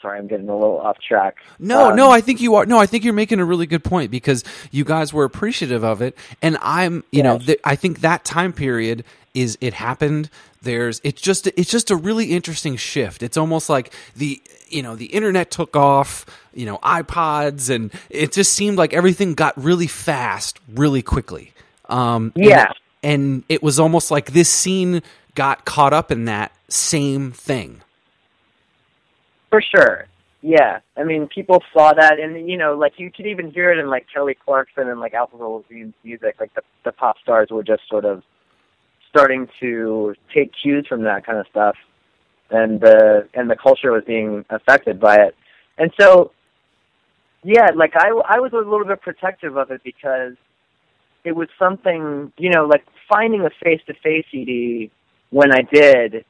sorry, 0.03 0.19
I'm 0.19 0.27
getting 0.27 0.49
a 0.49 0.55
little 0.57 0.79
off 0.79 0.97
track. 1.07 1.37
no 1.59 1.91
Um, 1.91 1.97
no 1.97 2.11
i 2.11 2.21
think 2.21 2.41
you 2.41 2.55
are 2.57 2.67
no 2.67 2.79
i 2.79 2.87
think 2.87 3.05
you're 3.05 3.13
making 3.15 3.41
a 3.41 3.45
really 3.45 3.67
good 3.67 3.85
point 3.85 4.11
because 4.11 4.45
you 4.71 4.85
guys 4.85 5.13
were 5.13 5.25
appreciative 5.25 5.85
of 5.85 6.03
it. 6.03 6.17
And 6.43 6.57
i'm 6.61 7.05
you 7.13 7.23
know 7.23 7.39
th- 7.39 7.61
i 7.65 7.77
think 7.77 8.01
that 8.01 8.25
time 8.25 8.53
period 8.53 9.05
is 9.35 9.59
it 9.61 9.75
happened. 9.75 10.31
There's 10.63 11.01
it's 11.05 11.21
just 11.21 11.47
it's 11.47 11.71
just 11.71 11.91
a 11.91 11.97
really 11.97 12.33
interesting 12.33 12.77
shift. 12.77 13.23
It's 13.23 13.37
almost 13.37 13.69
like 13.69 13.93
the 14.17 14.41
you 14.69 14.83
know 14.83 14.97
the 14.97 15.07
internet 15.07 15.51
took 15.51 15.77
off 15.77 16.25
you 16.55 16.65
know 16.65 16.79
ipods 16.79 17.69
and 17.69 17.93
it 18.09 18.33
just 18.33 18.55
seemed 18.55 18.79
like 18.79 18.95
everything 18.95 19.35
got 19.35 19.53
really 19.63 19.87
fast 19.87 20.59
really 20.75 21.03
quickly. 21.03 21.53
Um 21.89 22.33
Yeah. 22.35 22.71
it- 22.71 22.77
and 23.03 23.45
it 23.51 23.63
was 23.63 23.79
almost 23.79 24.11
like 24.11 24.33
this 24.33 24.49
scene 24.49 25.03
got 25.35 25.65
caught 25.67 25.93
up 25.93 26.11
in 26.11 26.25
that 26.25 26.51
same 26.69 27.31
thing 27.31 27.83
For 29.51 29.63
sure. 29.63 30.07
Yeah. 30.43 30.81
I 30.97 31.05
mean, 31.05 31.29
people 31.29 31.63
saw 31.73 31.93
that, 31.93 32.19
and 32.21 32.49
you 32.49 32.57
know, 32.57 32.77
like 32.77 32.95
you 32.99 33.11
could 33.11 33.27
even 33.27 33.51
hear 33.51 33.73
it 33.73 33.79
in 33.79 33.89
like 33.89 34.07
Kelly 34.13 34.37
Clarkson 34.45 34.89
and 34.89 35.01
like 35.01 35.15
Avril 35.15 35.65
Lavigne's 35.69 35.95
music. 36.05 36.37
Like 36.39 36.55
the 36.55 36.63
the 36.85 36.93
pop 36.93 37.17
stars 37.23 37.49
were 37.51 37.65
just 37.65 37.83
sort 37.89 38.05
of 38.05 38.23
starting 39.11 39.49
to 39.61 40.15
take 40.35 40.53
cues 40.63 40.87
from 40.89 41.03
that 41.05 41.25
kind 41.25 41.39
of 41.39 41.47
stuff, 41.51 41.77
and 42.51 42.81
the 42.81 43.29
and 43.35 43.51
the 43.51 43.57
culture 43.57 43.93
was 43.93 44.05
being 44.07 44.45
affected 44.51 45.01
by 45.01 45.17
it. 45.17 45.35
And 45.79 45.91
so, 45.99 46.33
yeah, 47.43 47.69
like 47.75 47.95
I 47.97 48.09
I 48.29 48.39
was 48.41 48.53
a 48.53 48.57
little 48.57 48.85
bit 48.85 49.01
protective 49.01 49.57
of 49.57 49.71
it 49.71 49.83
because 49.85 50.35
it 51.25 51.35
was 51.35 51.49
something, 51.59 52.33
you 52.39 52.51
know, 52.51 52.67
like 52.67 52.85
finding 53.09 53.41
a 53.41 53.51
face 53.65 53.81
to 53.89 53.95
face 53.95 54.25
CD 54.31 54.91
when 55.31 55.53
I 55.53 55.63
did 55.63 56.25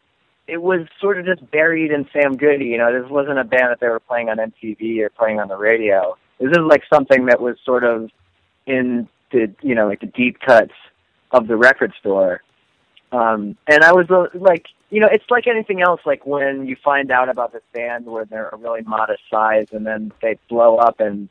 it 0.48 0.62
was 0.62 0.86
sort 1.00 1.18
of 1.18 1.26
just 1.26 1.50
buried 1.50 1.90
in 1.90 2.08
Sam 2.12 2.36
Goody. 2.36 2.66
You 2.66 2.78
know, 2.78 3.00
this 3.00 3.10
wasn't 3.10 3.38
a 3.38 3.44
band 3.44 3.70
that 3.70 3.80
they 3.80 3.88
were 3.88 4.00
playing 4.00 4.28
on 4.28 4.38
MTV 4.38 5.00
or 5.00 5.10
playing 5.10 5.40
on 5.40 5.48
the 5.48 5.56
radio. 5.56 6.16
This 6.38 6.50
is 6.50 6.58
like 6.58 6.82
something 6.92 7.26
that 7.26 7.40
was 7.40 7.56
sort 7.64 7.84
of 7.84 8.10
in 8.66 9.08
the 9.32 9.52
you 9.62 9.74
know 9.74 9.88
like 9.88 10.00
the 10.00 10.06
deep 10.06 10.38
cuts 10.40 10.74
of 11.32 11.46
the 11.48 11.56
record 11.56 11.92
store. 11.98 12.42
Um, 13.12 13.56
and 13.68 13.82
I 13.84 13.92
was 13.92 14.10
uh, 14.10 14.26
like, 14.34 14.66
you 14.90 15.00
know, 15.00 15.08
it's 15.10 15.24
like 15.30 15.46
anything 15.46 15.80
else. 15.80 16.00
Like 16.04 16.26
when 16.26 16.66
you 16.66 16.76
find 16.84 17.10
out 17.10 17.28
about 17.28 17.52
this 17.52 17.62
band 17.72 18.06
where 18.06 18.24
they're 18.24 18.48
a 18.48 18.56
really 18.56 18.82
modest 18.82 19.22
size 19.30 19.68
and 19.72 19.86
then 19.86 20.12
they 20.22 20.38
blow 20.48 20.76
up 20.76 21.00
and 21.00 21.28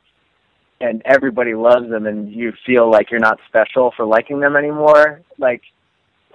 and 0.78 1.00
everybody 1.06 1.54
loves 1.54 1.88
them 1.88 2.06
and 2.06 2.30
you 2.30 2.52
feel 2.66 2.90
like 2.90 3.10
you're 3.10 3.18
not 3.20 3.38
special 3.48 3.92
for 3.96 4.04
liking 4.04 4.40
them 4.40 4.56
anymore. 4.56 5.22
Like 5.38 5.62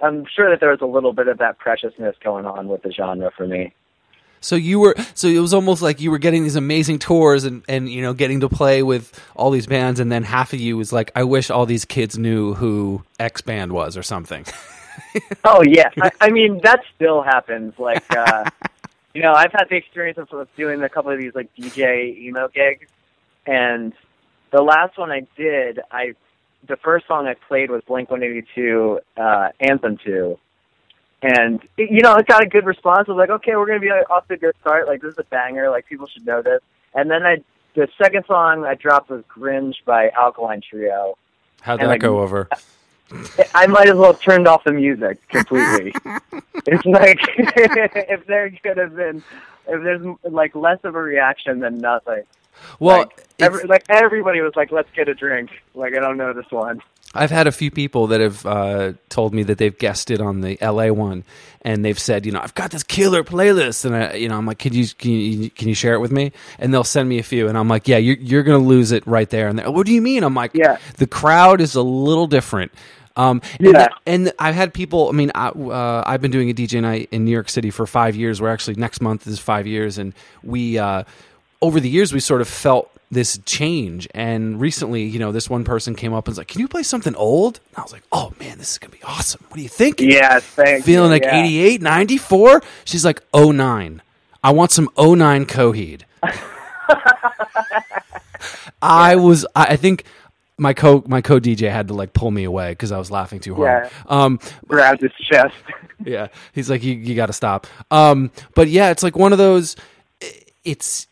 I'm 0.02 0.26
sure 0.34 0.50
that 0.50 0.60
there 0.60 0.70
was 0.70 0.80
a 0.80 0.86
little 0.86 1.12
bit 1.12 1.28
of 1.28 1.38
that 1.38 1.58
preciousness 1.58 2.16
going 2.22 2.44
on 2.44 2.68
with 2.68 2.82
the 2.82 2.92
genre 2.92 3.30
for 3.36 3.46
me. 3.46 3.72
So 4.40 4.56
you 4.56 4.80
were 4.80 4.96
so 5.14 5.28
it 5.28 5.38
was 5.38 5.54
almost 5.54 5.82
like 5.82 6.00
you 6.00 6.10
were 6.10 6.18
getting 6.18 6.42
these 6.42 6.56
amazing 6.56 6.98
tours 6.98 7.44
and 7.44 7.62
and 7.68 7.88
you 7.88 8.02
know 8.02 8.12
getting 8.12 8.40
to 8.40 8.48
play 8.48 8.82
with 8.82 9.18
all 9.36 9.52
these 9.52 9.68
bands 9.68 10.00
and 10.00 10.10
then 10.10 10.24
half 10.24 10.52
of 10.52 10.58
you 10.58 10.76
was 10.76 10.92
like 10.92 11.12
I 11.14 11.22
wish 11.22 11.48
all 11.48 11.64
these 11.64 11.84
kids 11.84 12.18
knew 12.18 12.54
who 12.54 13.04
X 13.20 13.40
band 13.40 13.72
was 13.72 13.96
or 13.96 14.02
something. 14.02 14.44
oh 15.44 15.62
yeah, 15.62 15.90
I, 16.00 16.10
I 16.20 16.30
mean 16.30 16.60
that 16.64 16.80
still 16.96 17.22
happens. 17.22 17.74
Like 17.78 18.04
uh, 18.10 18.50
you 19.14 19.22
know, 19.22 19.32
I've 19.32 19.52
had 19.52 19.66
the 19.70 19.76
experience 19.76 20.18
of, 20.18 20.32
of 20.32 20.48
doing 20.56 20.82
a 20.82 20.88
couple 20.88 21.12
of 21.12 21.18
these 21.18 21.34
like 21.34 21.54
DJ 21.54 22.18
emo 22.18 22.48
gigs, 22.48 22.88
and 23.46 23.92
the 24.50 24.62
last 24.62 24.98
one 24.98 25.10
I 25.10 25.26
did, 25.36 25.80
I 25.90 26.14
the 26.66 26.76
first 26.76 27.06
song 27.06 27.26
I 27.26 27.34
played 27.34 27.70
was 27.70 27.82
Blink 27.86 28.10
One 28.10 28.22
Eighty 28.22 28.44
Two 28.54 29.00
uh, 29.16 29.48
Anthem 29.60 29.98
Two 29.98 30.38
and 31.22 31.60
you 31.76 32.02
know, 32.02 32.16
it 32.16 32.26
got 32.26 32.42
a 32.42 32.48
good 32.48 32.66
response. 32.66 33.08
I 33.08 33.12
was 33.12 33.18
like, 33.18 33.30
okay, 33.30 33.54
we're 33.54 33.66
gonna 33.66 33.80
be 33.80 33.90
off 33.90 34.26
to 34.28 34.34
a 34.34 34.36
good 34.36 34.54
start. 34.60 34.88
Like 34.88 35.00
this 35.00 35.12
is 35.12 35.18
a 35.18 35.24
banger. 35.24 35.70
Like 35.70 35.86
people 35.86 36.06
should 36.08 36.26
know 36.26 36.42
this. 36.42 36.60
And 36.94 37.10
then 37.10 37.22
I, 37.22 37.42
the 37.74 37.88
second 37.96 38.24
song 38.26 38.64
I 38.64 38.74
dropped 38.74 39.08
was 39.08 39.22
"Gringe" 39.28 39.76
by 39.86 40.10
Alkaline 40.10 40.60
Trio. 40.68 41.16
How'd 41.60 41.80
And, 41.80 41.88
that 41.88 41.92
like, 41.92 42.00
go 42.00 42.20
over? 42.20 42.48
I 43.54 43.66
might 43.66 43.88
as 43.88 43.94
well 43.94 44.12
have 44.12 44.20
turned 44.20 44.48
off 44.48 44.64
the 44.64 44.72
music 44.72 45.26
completely. 45.28 45.94
it's 46.66 46.84
like 46.84 47.18
if 47.38 48.26
there 48.26 48.50
could 48.62 48.78
have 48.78 48.96
been, 48.96 49.22
if 49.68 49.82
there's 49.82 50.16
like 50.24 50.56
less 50.56 50.80
of 50.82 50.96
a 50.96 51.00
reaction 51.02 51.60
than 51.60 51.78
nothing. 51.78 52.24
Well, 52.78 52.98
like, 52.98 53.26
every, 53.38 53.64
like 53.64 53.84
everybody 53.88 54.40
was 54.40 54.52
like, 54.56 54.72
"Let's 54.72 54.88
get 54.94 55.08
a 55.08 55.14
drink." 55.14 55.50
Like 55.74 55.94
I 55.94 56.00
don't 56.00 56.16
know 56.16 56.32
this 56.32 56.50
one. 56.50 56.80
I've 57.14 57.30
had 57.30 57.46
a 57.46 57.52
few 57.52 57.70
people 57.70 58.06
that 58.06 58.20
have 58.22 58.46
uh, 58.46 58.92
told 59.10 59.34
me 59.34 59.42
that 59.42 59.58
they've 59.58 59.76
guessed 59.76 60.10
it 60.10 60.20
on 60.22 60.40
the 60.40 60.56
LA 60.62 60.86
one, 60.88 61.24
and 61.60 61.84
they've 61.84 61.98
said, 61.98 62.24
you 62.24 62.32
know, 62.32 62.40
I've 62.40 62.54
got 62.54 62.70
this 62.70 62.82
killer 62.82 63.22
playlist, 63.22 63.84
and 63.84 63.94
I, 63.94 64.14
you 64.14 64.30
know, 64.30 64.38
I'm 64.38 64.46
like, 64.46 64.58
can 64.58 64.72
you 64.72 64.86
can 64.96 65.10
you 65.10 65.50
can 65.50 65.68
you 65.68 65.74
share 65.74 65.92
it 65.92 65.98
with 66.00 66.10
me? 66.10 66.32
And 66.58 66.72
they'll 66.72 66.84
send 66.84 67.08
me 67.10 67.18
a 67.18 67.22
few, 67.22 67.48
and 67.48 67.58
I'm 67.58 67.68
like, 67.68 67.86
yeah, 67.86 67.98
you're 67.98 68.16
you're 68.16 68.42
gonna 68.42 68.64
lose 68.64 68.92
it 68.92 69.06
right 69.06 69.28
there. 69.28 69.48
And 69.48 69.58
they're, 69.58 69.70
what 69.70 69.86
do 69.86 69.92
you 69.92 70.00
mean? 70.00 70.22
I'm 70.24 70.34
like, 70.34 70.52
Yeah. 70.54 70.78
the 70.96 71.06
crowd 71.06 71.60
is 71.60 71.74
a 71.74 71.82
little 71.82 72.26
different. 72.26 72.72
Um, 73.14 73.42
and, 73.60 73.74
Yeah. 73.74 73.88
and 74.06 74.32
I've 74.38 74.54
had 74.54 74.72
people. 74.72 75.10
I 75.10 75.12
mean, 75.12 75.32
I, 75.34 75.48
uh, 75.48 76.02
I've 76.06 76.22
been 76.22 76.30
doing 76.30 76.48
a 76.48 76.54
DJ 76.54 76.80
night 76.80 77.10
in 77.12 77.26
New 77.26 77.30
York 77.30 77.50
City 77.50 77.68
for 77.70 77.86
five 77.86 78.16
years. 78.16 78.40
We're 78.40 78.48
actually 78.48 78.76
next 78.76 79.02
month 79.02 79.26
is 79.26 79.38
five 79.38 79.66
years, 79.66 79.98
and 79.98 80.14
we 80.42 80.78
uh, 80.78 81.04
over 81.62 81.80
the 81.80 81.88
years 81.88 82.12
we 82.12 82.20
sort 82.20 82.42
of 82.42 82.48
felt 82.48 82.90
this 83.10 83.38
change. 83.44 84.08
And 84.14 84.60
recently, 84.60 85.04
you 85.04 85.18
know, 85.18 85.32
this 85.32 85.48
one 85.48 85.64
person 85.64 85.94
came 85.94 86.12
up 86.12 86.26
and 86.26 86.32
was 86.32 86.38
like, 86.38 86.48
"Can 86.48 86.60
you 86.60 86.68
play 86.68 86.82
something 86.82 87.14
old?" 87.14 87.60
And 87.70 87.78
I 87.78 87.82
was 87.82 87.92
like, 87.92 88.02
"Oh 88.10 88.32
man, 88.40 88.58
this 88.58 88.72
is 88.72 88.78
gonna 88.78 88.92
be 88.92 89.02
awesome. 89.04 89.44
What 89.48 89.56
do 89.56 89.62
you 89.62 89.68
think?" 89.68 90.00
Yeah, 90.00 90.40
thank 90.40 90.84
Feeling 90.84 91.10
like 91.10 91.22
yeah. 91.22 91.42
88, 91.42 91.82
94? 91.82 92.62
She's 92.84 93.04
like, 93.04 93.22
09. 93.34 94.02
I 94.44 94.50
want 94.50 94.72
some 94.72 94.88
09 94.98 95.46
Coheed. 95.46 96.02
I 98.82 99.14
was, 99.16 99.46
I 99.54 99.76
think 99.76 100.04
my 100.58 100.72
co 100.72 101.04
my 101.06 101.20
co 101.20 101.38
DJ 101.38 101.70
had 101.70 101.88
to 101.88 101.94
like 101.94 102.12
pull 102.12 102.30
me 102.30 102.44
away 102.44 102.70
because 102.72 102.92
I 102.92 102.98
was 102.98 103.10
laughing 103.10 103.40
too 103.40 103.54
hard. 103.54 103.90
Um, 104.06 104.40
Grabbed 104.66 105.02
his 105.02 105.12
chest. 105.30 105.54
yeah, 106.04 106.28
he's 106.52 106.70
like, 106.70 106.82
you, 106.82 106.94
you 106.94 107.14
got 107.14 107.26
to 107.26 107.32
stop. 107.32 107.66
Um, 107.90 108.30
but 108.54 108.68
yeah, 108.68 108.90
it's 108.90 109.02
like 109.02 109.16
one 109.16 109.32
of 109.32 109.38
those. 109.38 109.76
It's 110.64 111.08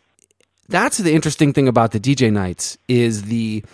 that's 0.70 0.98
the 0.98 1.12
interesting 1.12 1.52
thing 1.52 1.68
about 1.68 1.90
the 1.90 2.00
DJ 2.00 2.32
nights 2.32 2.78
is 2.88 3.24
the 3.24 3.64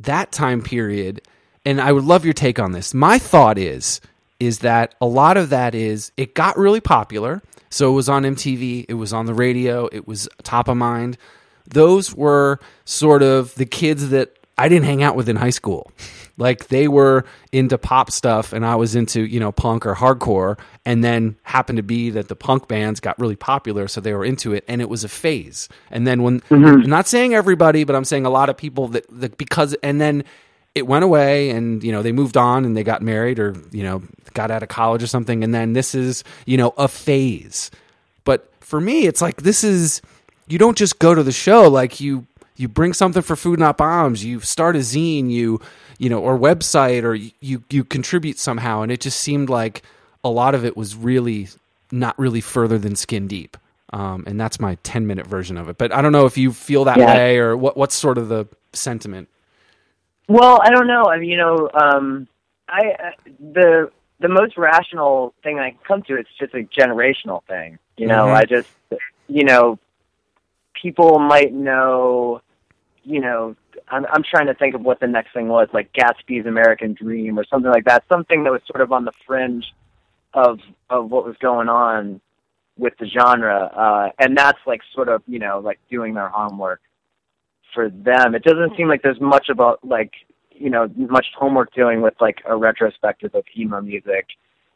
that 0.00 0.32
time 0.32 0.62
period, 0.62 1.22
and 1.64 1.80
I 1.80 1.92
would 1.92 2.04
love 2.04 2.24
your 2.24 2.34
take 2.34 2.58
on 2.58 2.72
this. 2.72 2.92
My 2.92 3.18
thought 3.18 3.56
is 3.56 4.00
is 4.40 4.60
that 4.60 4.94
a 5.00 5.06
lot 5.06 5.36
of 5.36 5.50
that 5.50 5.74
is 5.74 6.12
it 6.16 6.34
got 6.34 6.58
really 6.58 6.80
popular, 6.80 7.42
so 7.68 7.90
it 7.90 7.94
was 7.94 8.08
on 8.08 8.24
MTV, 8.24 8.86
it 8.88 8.94
was 8.94 9.12
on 9.12 9.26
the 9.26 9.34
radio, 9.34 9.86
it 9.92 10.08
was 10.08 10.28
top 10.42 10.66
of 10.66 10.76
mind. 10.76 11.16
Those 11.66 12.14
were 12.14 12.58
sort 12.84 13.22
of 13.22 13.54
the 13.54 13.66
kids 13.66 14.08
that 14.08 14.36
I 14.60 14.68
didn't 14.68 14.84
hang 14.84 15.02
out 15.02 15.16
with 15.16 15.26
in 15.30 15.36
high 15.36 15.50
school. 15.50 15.90
Like 16.36 16.68
they 16.68 16.86
were 16.86 17.24
into 17.50 17.78
pop 17.78 18.10
stuff 18.10 18.52
and 18.52 18.64
I 18.64 18.76
was 18.76 18.94
into, 18.94 19.22
you 19.22 19.40
know, 19.40 19.52
punk 19.52 19.86
or 19.86 19.94
hardcore 19.94 20.58
and 20.84 21.02
then 21.02 21.36
happened 21.44 21.78
to 21.78 21.82
be 21.82 22.10
that 22.10 22.28
the 22.28 22.36
punk 22.36 22.68
bands 22.68 23.00
got 23.00 23.18
really 23.18 23.36
popular 23.36 23.88
so 23.88 24.02
they 24.02 24.12
were 24.12 24.24
into 24.24 24.52
it 24.52 24.64
and 24.68 24.82
it 24.82 24.90
was 24.90 25.02
a 25.02 25.08
phase. 25.08 25.70
And 25.90 26.06
then 26.06 26.22
when 26.22 26.42
I'm 26.50 26.82
not 26.82 27.08
saying 27.08 27.34
everybody, 27.34 27.84
but 27.84 27.96
I'm 27.96 28.04
saying 28.04 28.26
a 28.26 28.30
lot 28.30 28.50
of 28.50 28.58
people 28.58 28.88
that, 28.88 29.06
that 29.08 29.38
because 29.38 29.74
and 29.82 29.98
then 29.98 30.24
it 30.74 30.86
went 30.86 31.04
away 31.04 31.48
and 31.50 31.82
you 31.82 31.90
know 31.90 32.02
they 32.02 32.12
moved 32.12 32.36
on 32.36 32.66
and 32.66 32.76
they 32.76 32.84
got 32.84 33.00
married 33.00 33.38
or 33.38 33.56
you 33.72 33.82
know 33.82 34.02
got 34.34 34.50
out 34.50 34.62
of 34.62 34.68
college 34.68 35.02
or 35.02 35.06
something 35.06 35.42
and 35.42 35.54
then 35.54 35.72
this 35.72 35.94
is, 35.94 36.22
you 36.44 36.58
know, 36.58 36.74
a 36.76 36.86
phase. 36.86 37.70
But 38.24 38.52
for 38.60 38.78
me 38.78 39.06
it's 39.06 39.22
like 39.22 39.40
this 39.42 39.64
is 39.64 40.02
you 40.48 40.58
don't 40.58 40.76
just 40.76 40.98
go 40.98 41.14
to 41.14 41.22
the 41.22 41.32
show 41.32 41.68
like 41.68 41.98
you 41.98 42.26
you 42.60 42.68
bring 42.68 42.92
something 42.92 43.22
for 43.22 43.36
food 43.36 43.58
not 43.58 43.76
bombs 43.78 44.24
you 44.24 44.40
start 44.40 44.76
a 44.76 44.80
zine 44.80 45.30
you 45.30 45.60
you 45.98 46.08
know 46.10 46.20
or 46.20 46.38
website 46.38 47.02
or 47.04 47.14
you 47.14 47.62
you 47.70 47.84
contribute 47.84 48.38
somehow 48.38 48.82
and 48.82 48.92
it 48.92 49.00
just 49.00 49.20
seemed 49.20 49.48
like 49.48 49.82
a 50.24 50.28
lot 50.28 50.54
of 50.54 50.64
it 50.64 50.76
was 50.76 50.94
really 50.96 51.48
not 51.90 52.18
really 52.18 52.40
further 52.40 52.78
than 52.78 52.94
skin 52.96 53.26
deep 53.26 53.56
um, 53.92 54.24
and 54.26 54.40
that's 54.40 54.60
my 54.60 54.76
10 54.82 55.06
minute 55.06 55.26
version 55.26 55.56
of 55.56 55.68
it 55.68 55.78
but 55.78 55.92
i 55.92 56.02
don't 56.02 56.12
know 56.12 56.26
if 56.26 56.36
you 56.38 56.52
feel 56.52 56.84
that 56.84 56.98
Yeah. 56.98 57.14
way 57.14 57.38
or 57.38 57.56
what 57.56 57.76
what's 57.76 57.94
sort 57.94 58.18
of 58.18 58.28
the 58.28 58.46
sentiment 58.72 59.28
Well, 60.28 60.60
I 60.62 60.70
don't 60.70 60.86
know. 60.86 61.04
I 61.06 61.18
mean, 61.18 61.28
you 61.30 61.38
know, 61.38 61.70
um, 61.74 62.28
I 62.68 62.80
uh, 62.90 63.10
the 63.52 63.90
the 64.20 64.28
most 64.28 64.56
rational 64.56 65.34
thing 65.42 65.58
I 65.58 65.70
can 65.70 65.78
come 65.86 66.02
to 66.02 66.16
it's 66.16 66.28
just 66.38 66.54
a 66.54 66.62
generational 66.62 67.42
thing. 67.46 67.78
You 67.96 68.06
know, 68.06 68.28
Mhm. 68.28 68.34
I 68.34 68.44
just 68.44 68.68
you 69.28 69.44
know, 69.44 69.78
people 70.80 71.18
might 71.18 71.52
know. 71.52 72.42
You 73.10 73.20
know, 73.20 73.56
I'm 73.88 74.06
I'm 74.06 74.22
trying 74.22 74.46
to 74.46 74.54
think 74.54 74.76
of 74.76 74.82
what 74.82 75.00
the 75.00 75.08
next 75.08 75.32
thing 75.32 75.48
was, 75.48 75.68
like 75.72 75.92
Gatsby's 75.92 76.46
American 76.46 76.94
Dream 76.94 77.38
or 77.38 77.44
something 77.44 77.70
like 77.70 77.84
that. 77.86 78.04
Something 78.08 78.44
that 78.44 78.52
was 78.52 78.62
sort 78.66 78.82
of 78.82 78.92
on 78.92 79.04
the 79.04 79.12
fringe 79.26 79.64
of 80.32 80.60
of 80.90 81.10
what 81.10 81.24
was 81.24 81.36
going 81.40 81.68
on 81.68 82.20
with 82.78 82.92
the 83.00 83.06
genre, 83.06 83.64
uh, 83.64 84.10
and 84.20 84.36
that's 84.36 84.60
like 84.64 84.80
sort 84.94 85.08
of 85.08 85.22
you 85.26 85.40
know 85.40 85.58
like 85.58 85.80
doing 85.90 86.14
their 86.14 86.28
homework 86.28 86.80
for 87.74 87.90
them. 87.90 88.36
It 88.36 88.44
doesn't 88.44 88.76
seem 88.76 88.86
like 88.86 89.02
there's 89.02 89.20
much 89.20 89.48
about 89.48 89.80
like 89.84 90.12
you 90.52 90.70
know 90.70 90.88
much 90.96 91.26
homework 91.36 91.74
doing 91.74 92.02
with 92.02 92.14
like 92.20 92.38
a 92.46 92.56
retrospective 92.56 93.34
of 93.34 93.44
emo 93.58 93.80
music. 93.80 94.28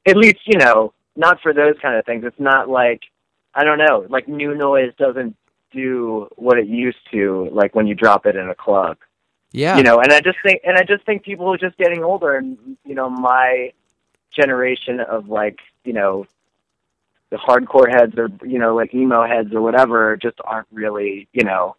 At 0.07 0.17
least 0.17 0.41
you 0.47 0.59
know 0.59 0.93
not 1.15 1.41
for 1.41 1.55
those 1.55 1.75
kind 1.81 1.97
of 1.97 2.05
things. 2.05 2.25
It's 2.27 2.41
not 2.41 2.69
like 2.69 3.03
I 3.55 3.63
don't 3.63 3.79
know 3.79 4.07
like 4.09 4.27
new 4.27 4.57
noise 4.57 4.93
doesn't 4.99 5.37
do 5.75 6.29
what 6.37 6.59
it 6.59 6.67
used 6.67 7.03
to 7.13 7.49
like 7.53 7.75
when 7.75 7.87
you 7.87 7.95
drop 7.95 8.27
it 8.27 8.37
in 8.37 8.49
a 8.49 8.55
club. 8.55 8.97
yeah 9.53 9.77
You 9.77 9.83
know, 9.83 10.01
and 10.01 10.13
I 10.13 10.21
just 10.21 10.39
think 10.45 10.61
and 10.65 10.77
I 10.77 10.85
just 10.85 11.05
think 11.07 11.25
people 11.25 11.53
are 11.53 11.59
just 11.59 11.77
getting 11.77 12.03
older 12.05 12.37
and 12.37 12.57
you 12.85 12.95
know 12.95 13.09
my 13.11 13.73
generation 14.39 15.01
of 15.01 15.29
like 15.29 15.59
you 15.85 15.93
know 15.93 16.27
the 17.31 17.37
hardcore 17.37 17.91
heads 17.91 18.15
or 18.17 18.29
you 18.47 18.59
know 18.59 18.75
like 18.75 18.95
emo 18.95 19.27
heads 19.27 19.53
or 19.53 19.61
whatever 19.61 20.17
just 20.17 20.39
aren't 20.45 20.69
really 20.73 21.29
you 21.33 21.45
know 21.45 21.77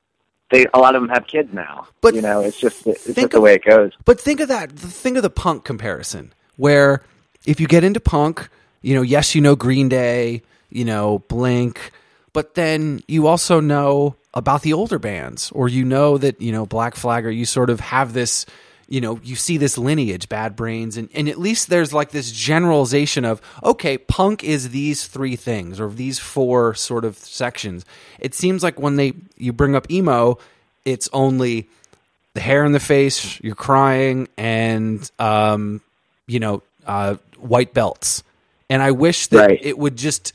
they 0.52 0.66
a 0.74 0.80
lot 0.80 0.96
of 0.96 1.02
them 1.02 1.10
have 1.10 1.26
kids 1.28 1.50
now 1.54 1.88
But 2.02 2.14
you 2.16 2.22
know 2.22 2.42
it's 2.42 2.60
just 2.60 2.86
it's 2.88 3.06
just 3.06 3.32
the 3.32 3.42
way 3.42 3.56
it 3.56 3.64
goes 3.66 3.92
But 4.06 4.20
think 4.20 4.40
of 4.40 4.48
that. 4.50 4.72
Think 4.72 5.18
of 5.18 5.24
the 5.24 5.30
punk 5.30 5.64
comparison, 5.64 6.34
where 6.58 7.02
if 7.46 7.60
you 7.60 7.68
get 7.68 7.84
into 7.84 8.00
punk, 8.00 8.50
you 8.82 8.96
know, 8.96 9.02
yes, 9.02 9.36
you 9.36 9.42
know 9.42 9.56
Green 9.56 9.90
Day, 9.90 10.42
you 10.70 10.86
know 10.86 11.20
Blink, 11.28 11.92
but 12.36 12.54
then 12.54 13.02
you 13.08 13.26
also 13.28 13.60
know 13.60 14.16
about 14.34 14.62
the 14.62 14.74
older 14.74 15.00
bands, 15.00 15.52
or 15.54 15.68
you 15.70 15.86
know 15.86 16.20
that 16.20 16.40
you 16.42 16.52
know 16.52 16.66
Black 16.68 16.94
Flag, 16.96 17.26
or 17.26 17.32
you 17.32 17.46
sort 17.46 17.72
of 17.72 17.80
have 17.80 18.14
this. 18.14 18.46
You 18.88 19.02
know, 19.02 19.20
you 19.24 19.36
see 19.36 19.58
this 19.58 19.80
lineage, 19.80 20.30
Bad 20.30 20.56
Brains, 20.56 20.96
and, 20.96 21.10
and 21.16 21.28
at 21.28 21.40
least 21.40 21.70
there's 21.70 21.92
like 21.92 22.12
this 22.12 22.32
generalization 22.32 23.26
of, 23.26 23.42
okay, 23.64 23.98
punk 23.98 24.44
is 24.44 24.70
these 24.70 25.08
three 25.08 25.36
things 25.36 25.80
or 25.80 25.90
these 25.90 26.20
four 26.20 26.76
sort 26.76 27.04
of 27.04 27.18
sections. 27.18 27.84
It 28.20 28.36
seems 28.36 28.62
like 28.62 28.80
when 28.80 28.96
they 28.96 29.14
you 29.40 29.54
bring 29.54 29.76
up 29.76 29.90
emo, 29.90 30.38
it's 30.86 31.10
only 31.14 31.68
the 32.36 32.42
hair 32.42 32.64
in 32.64 32.74
the 32.74 32.80
face, 32.80 33.42
you're 33.42 33.56
crying, 33.56 34.28
and 34.38 35.10
um, 35.18 35.82
you 36.28 36.40
know, 36.40 36.62
uh, 36.86 37.16
white 37.40 37.74
belts. 37.74 38.22
And 38.70 38.84
I 38.84 38.92
wish 38.92 39.28
that 39.28 39.48
Right. 39.48 39.60
it 39.64 39.80
would 39.80 39.96
just. 39.96 40.34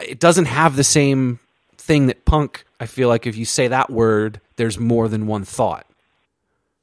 It 0.00 0.20
doesn't 0.20 0.46
have 0.46 0.76
the 0.76 0.84
same 0.84 1.40
thing 1.76 2.06
that 2.06 2.24
punk. 2.24 2.64
I 2.80 2.86
feel 2.86 3.08
like 3.08 3.26
if 3.26 3.36
you 3.36 3.44
say 3.44 3.68
that 3.68 3.90
word, 3.90 4.40
there's 4.56 4.78
more 4.78 5.08
than 5.08 5.26
one 5.26 5.44
thought. 5.44 5.86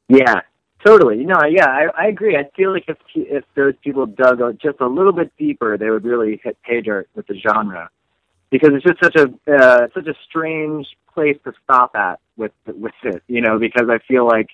yeah 0.09 0.41
totally 0.85 1.25
no 1.25 1.35
yeah 1.49 1.65
I, 1.67 2.03
I 2.03 2.07
agree 2.07 2.37
I 2.37 2.43
feel 2.55 2.71
like 2.71 2.85
if 2.87 2.97
if 3.15 3.43
those 3.55 3.73
people 3.83 4.05
dug 4.05 4.39
just 4.61 4.79
a 4.79 4.85
little 4.87 5.13
bit 5.13 5.31
deeper 5.35 5.79
they 5.79 5.89
would 5.89 6.03
really 6.03 6.39
hit 6.43 6.57
pay 6.61 6.81
dirt 6.81 7.09
with 7.15 7.25
the 7.25 7.39
genre 7.39 7.89
because 8.51 8.69
it's 8.73 8.83
just 8.83 9.03
such 9.03 9.15
a 9.15 9.25
uh, 9.51 9.87
such 9.95 10.05
a 10.05 10.13
strange 10.29 10.85
place 11.11 11.37
to 11.43 11.53
stop 11.63 11.95
at 11.95 12.19
with 12.37 12.51
with 12.67 12.93
it 13.03 13.23
you 13.27 13.41
know 13.41 13.57
because 13.57 13.89
I 13.89 13.97
feel 14.07 14.27
like 14.27 14.49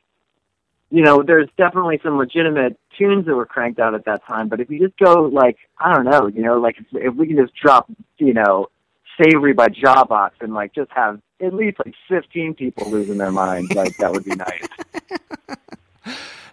you 0.91 1.01
know, 1.01 1.23
there's 1.25 1.47
definitely 1.57 1.99
some 2.03 2.17
legitimate 2.17 2.77
tunes 3.01 3.25
that 3.25 3.35
were 3.35 3.45
cranked 3.45 3.79
out 3.79 3.95
at 3.95 4.05
that 4.05 4.25
time. 4.25 4.47
But 4.47 4.59
if 4.59 4.69
you 4.69 4.79
just 4.79 4.97
go 4.97 5.23
like, 5.23 5.57
I 5.79 5.93
don't 5.93 6.05
know, 6.05 6.27
you 6.27 6.41
know, 6.41 6.59
like 6.59 6.77
if, 6.77 6.85
if 6.93 7.15
we 7.15 7.27
can 7.27 7.37
just 7.37 7.53
drop, 7.55 7.89
you 8.17 8.33
know, 8.33 8.67
Savory 9.21 9.53
by 9.53 9.67
Jawbox 9.67 10.31
and 10.39 10.53
like 10.53 10.73
just 10.73 10.89
have 10.91 11.19
at 11.41 11.53
least 11.53 11.77
like 11.83 11.93
15 12.07 12.53
people 12.55 12.89
losing 12.89 13.17
their 13.17 13.31
minds. 13.31 13.71
Like 13.73 13.95
that 13.97 14.11
would 14.11 14.23
be 14.23 14.35
nice. 14.35 14.67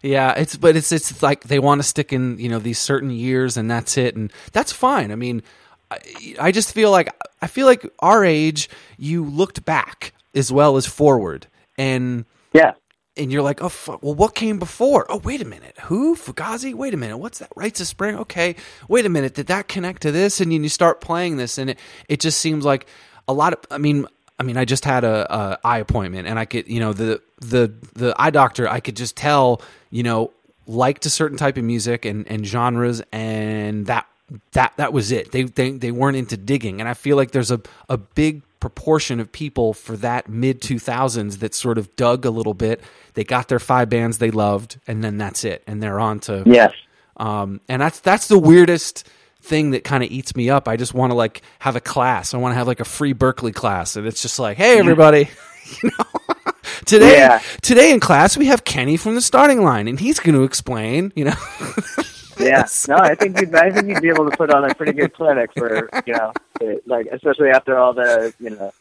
Yeah, 0.03 0.35
it's 0.35 0.57
but 0.57 0.77
it's 0.77 0.93
it's 0.93 1.23
like 1.23 1.43
they 1.45 1.59
want 1.59 1.81
to 1.81 1.83
stick 1.83 2.13
in 2.13 2.39
you 2.39 2.49
know 2.49 2.59
these 2.59 2.79
certain 2.79 3.11
years 3.11 3.57
and 3.57 3.69
that's 3.69 3.97
it 3.99 4.15
and 4.15 4.33
that's 4.53 4.73
fine. 4.73 5.11
I 5.11 5.17
mean, 5.17 5.43
I, 5.91 5.99
I 6.41 6.53
just 6.53 6.73
feel 6.73 6.91
like 6.91 7.13
I 7.43 7.47
feel 7.49 7.67
like 7.67 7.85
our 7.99 8.25
age 8.25 8.69
you 8.97 9.25
looked 9.25 9.65
back 9.65 10.13
as 10.35 10.53
well 10.53 10.77
as 10.77 10.87
forward 10.87 11.49
and 11.77 12.25
Yeah. 12.53 12.75
And 13.19 13.33
you're 13.33 13.43
like, 13.43 13.63
oh, 13.63 13.69
fuck, 13.69 14.03
well, 14.03 14.15
what 14.15 14.35
came 14.35 14.59
before? 14.59 15.07
Oh, 15.09 15.19
wait 15.19 15.43
a 15.43 15.45
minute, 15.45 15.77
who? 15.83 16.17
Fugazi? 16.17 16.75
Wait 16.75 16.95
a 16.95 16.97
minute, 16.97 17.19
what's 17.19 17.39
that? 17.39 17.51
Rites 17.57 17.81
of 17.81 17.87
Spring? 17.87 18.17
Okay, 18.17 18.57
wait 18.89 19.05
a 19.07 19.09
minute, 19.09 19.35
did 19.35 19.49
that 19.49 19.69
connect 19.69 20.03
to 20.03 20.13
this? 20.13 20.41
And 20.41 20.53
you 20.53 20.69
start 20.69 21.01
playing 21.01 21.37
this, 21.37 21.59
and 21.59 21.71
it 21.71 21.79
it 22.09 22.21
just 22.21 22.39
seems 22.39 22.65
like 22.65 22.87
a 23.27 23.33
lot 23.33 23.53
of. 23.53 23.61
I 23.71 23.79
mean, 23.79 24.07
I 24.39 24.45
mean, 24.45 24.57
I 24.57 24.65
just 24.65 24.85
had 24.85 25.05
a, 25.05 25.35
a 25.35 25.59
eye 25.65 25.79
appointment, 25.79 26.29
and 26.29 26.39
I 26.39 26.45
could, 26.45 26.69
you 26.69 26.81
know, 26.81 26.93
the 26.93 27.21
the 27.41 27.73
the 27.95 28.15
eye 28.17 28.31
doctor, 28.31 28.69
I 28.69 28.81
could 28.81 28.97
just 28.97 29.17
tell, 29.17 29.63
you 29.91 30.03
know, 30.03 30.33
liked 30.67 31.07
a 31.07 31.11
certain 31.11 31.37
type 31.37 31.57
of 31.57 31.65
music 31.65 32.05
and 32.05 32.27
and 32.29 32.47
genres, 32.47 33.03
and 33.13 33.87
that 33.87 34.07
that 34.53 34.75
that 34.77 34.93
was 34.93 35.11
it. 35.11 35.33
They 35.33 35.45
they 35.45 35.73
they 35.73 35.91
weren't 35.91 36.17
into 36.17 36.37
digging, 36.37 36.81
and 36.81 36.89
I 36.89 36.95
feel 36.95 37.17
like 37.17 37.33
there's 37.33 37.51
a 37.51 37.61
a 37.89 37.97
big 37.97 38.43
proportion 38.61 39.21
of 39.21 39.31
people 39.31 39.73
for 39.75 39.97
that 39.99 40.29
mid 40.29 40.61
2000s 40.61 41.39
that 41.39 41.55
sort 41.55 41.79
of 41.79 41.95
dug 41.97 42.25
a 42.25 42.31
little 42.31 42.55
bit. 42.55 42.83
They 43.15 43.25
got 43.25 43.49
their 43.49 43.59
five 43.59 43.89
bands 43.89 44.19
they 44.19 44.31
loved, 44.31 44.79
and 44.87 45.03
then 45.03 45.17
that's 45.19 45.45
it, 45.45 45.63
and 45.67 45.83
they're 45.83 46.01
on 46.01 46.21
to 46.21 46.43
Yes. 46.47 46.73
um, 47.17 47.61
and 47.69 47.83
that's 47.83 48.01
that's 48.01 48.29
the 48.29 48.39
weirdest 48.39 49.09
thing 49.41 49.71
that 49.71 49.85
kind 49.85 50.03
of 50.03 50.11
eats 50.11 50.35
me 50.37 50.51
up. 50.51 50.67
I 50.69 50.77
just 50.77 50.93
want 50.95 51.11
to 51.13 51.15
like 51.15 51.43
have 51.61 51.77
a 51.77 51.81
class. 51.81 52.35
I 52.35 52.39
want 52.39 52.53
to 52.53 52.57
have 52.57 52.67
like 52.67 52.81
a 52.81 52.85
free 52.85 53.13
Berkeley 53.13 53.53
class, 53.53 53.97
and 53.97 54.07
it's 54.07 54.21
just 54.23 54.39
like, 54.39 54.57
hey, 54.57 54.79
everybody, 54.79 55.29
you 55.83 55.91
know, 55.99 56.53
today 56.85 57.13
Yeah. 57.19 57.41
today 57.63 57.93
in 57.93 58.01
class 58.01 58.37
we 58.37 58.47
have 58.47 58.65
Kenny 58.65 58.97
from 58.97 59.15
the 59.15 59.21
starting 59.21 59.63
line, 59.63 59.89
and 59.89 59.99
he's 60.01 60.19
going 60.21 60.35
to 60.35 60.43
explain, 60.45 61.13
you 61.17 61.25
know. 61.27 61.35
Yeah. 62.39 62.67
No, 62.89 62.97
I 62.97 63.15
think 63.15 63.41
you'd, 63.41 63.55
I 63.55 63.71
think 63.71 63.89
you'd 63.89 64.03
be 64.03 64.09
able 64.09 64.31
to 64.31 64.37
put 64.37 64.51
on 64.51 64.69
a 64.71 64.75
pretty 64.75 64.93
good 64.93 65.13
clinic 65.13 65.51
for 65.57 65.89
you 66.07 66.13
know, 66.15 66.33
it- 66.61 66.87
like 66.87 67.07
especially 67.13 67.51
after 67.51 67.77
all 67.79 67.93
the 67.93 68.33
you 68.39 68.51
know, 68.51 68.73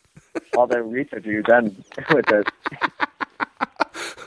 all 0.56 0.68
the 0.68 0.82
research 0.84 1.26
you've 1.26 1.46
done 1.46 1.76
with 2.14 2.26
this. 2.28 2.46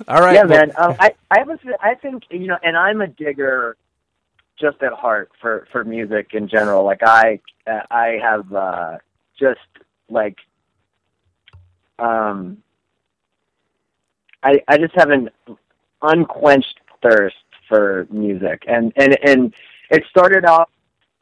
All 0.09 0.21
right, 0.21 0.35
yeah, 0.35 0.45
well- 0.45 0.59
man. 0.67 0.73
Um, 0.77 0.97
I 0.99 1.15
I 1.31 1.43
a, 1.43 1.57
I 1.81 1.95
think 1.95 2.25
you 2.31 2.47
know, 2.47 2.59
and 2.63 2.77
I'm 2.77 3.01
a 3.01 3.07
digger, 3.07 3.77
just 4.59 4.83
at 4.83 4.93
heart 4.93 5.31
for 5.41 5.67
for 5.71 5.85
music 5.85 6.31
in 6.35 6.49
general. 6.49 6.85
Like 6.85 7.03
I 7.03 7.41
I 7.91 8.19
have 8.23 8.53
uh, 8.53 8.99
just 9.39 9.61
like 10.09 10.39
um, 11.99 12.59
I 14.43 14.63
I 14.67 14.79
just 14.79 14.95
have 14.95 15.11
an 15.11 15.31
unquenched 16.03 16.81
thirst 17.03 17.37
for 17.71 18.07
music, 18.11 18.65
and 18.67 18.93
and 18.97 19.17
and 19.25 19.55
it 19.91 20.03
started 20.11 20.45
off 20.45 20.69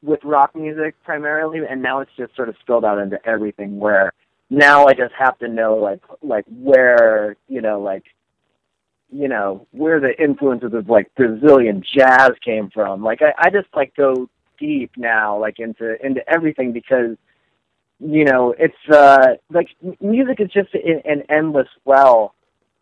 with 0.03 0.19
rock 0.25 0.57
music 0.57 0.97
primarily, 1.05 1.61
and 1.69 1.81
now 1.81 2.01
it's 2.01 2.11
just 2.17 2.35
sort 2.35 2.49
of 2.49 2.57
spilled 2.61 2.85
out 2.85 2.99
into 2.99 3.25
everything. 3.25 3.79
Where 3.79 4.13
now 4.51 4.87
I 4.87 4.95
just 4.95 5.15
have 5.17 5.39
to 5.39 5.49
know 5.49 5.77
like 5.77 6.03
like 6.23 6.45
where 6.49 7.37
you 7.47 7.61
know 7.61 7.81
like 7.81 8.05
you 9.11 9.29
know 9.29 9.67
where 9.73 10.01
the 10.01 10.21
influences 10.21 10.73
of 10.75 10.89
like 10.89 11.15
Brazilian 11.15 11.85
jazz 11.95 12.33
came 12.45 12.71
from. 12.71 13.03
Like 13.05 13.21
I, 13.23 13.33
I 13.39 13.51
just 13.51 13.69
like 13.75 13.95
go 13.95 14.29
deep 14.59 14.93
now, 14.97 15.39
like 15.39 15.59
into 15.59 15.95
into 16.05 16.29
everything 16.29 16.73
because 16.73 17.17
you 18.01 18.25
know 18.25 18.55
it's 18.59 18.75
uh 18.93 19.35
like 19.51 19.69
music 20.01 20.41
is 20.41 20.51
just 20.51 20.73
an, 20.75 21.03
an 21.05 21.23
endless 21.29 21.69
well, 21.85 22.35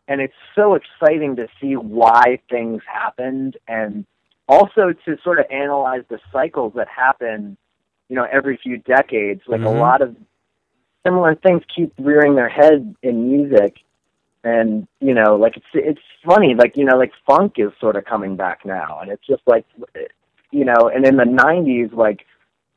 and 0.08 0.20
it's 0.20 0.34
so 0.54 0.74
exciting 0.74 1.36
to 1.36 1.48
see 1.60 1.74
why 1.74 2.38
things 2.48 2.82
happened 2.86 3.56
and 3.66 4.06
also 4.48 4.92
to 5.04 5.18
sort 5.22 5.38
of 5.40 5.46
analyze 5.50 6.04
the 6.08 6.20
cycles 6.32 6.72
that 6.76 6.88
happen, 6.88 7.56
you 8.08 8.16
know, 8.16 8.26
every 8.30 8.56
few 8.56 8.78
decades. 8.78 9.42
Like 9.46 9.60
Mhm. 9.60 9.66
a 9.66 9.70
lot 9.70 10.02
of 10.02 10.16
similar 11.04 11.34
things 11.34 11.62
keep 11.74 11.92
rearing 11.98 12.34
their 12.34 12.48
head 12.48 12.94
in 13.02 13.30
music 13.30 13.78
and 14.42 14.86
you 15.00 15.14
know 15.14 15.36
like 15.36 15.56
it's 15.56 15.66
it's 15.74 16.00
funny 16.24 16.54
like 16.54 16.76
you 16.76 16.84
know 16.84 16.96
like 16.96 17.12
funk 17.26 17.54
is 17.58 17.70
sort 17.80 17.96
of 17.96 18.04
coming 18.04 18.36
back 18.36 18.64
now 18.64 18.98
and 19.00 19.10
it's 19.10 19.26
just 19.26 19.42
like 19.46 19.64
you 20.50 20.64
know 20.64 20.88
and 20.92 21.04
in 21.06 21.16
the 21.16 21.24
90s 21.24 21.92
like 21.92 22.26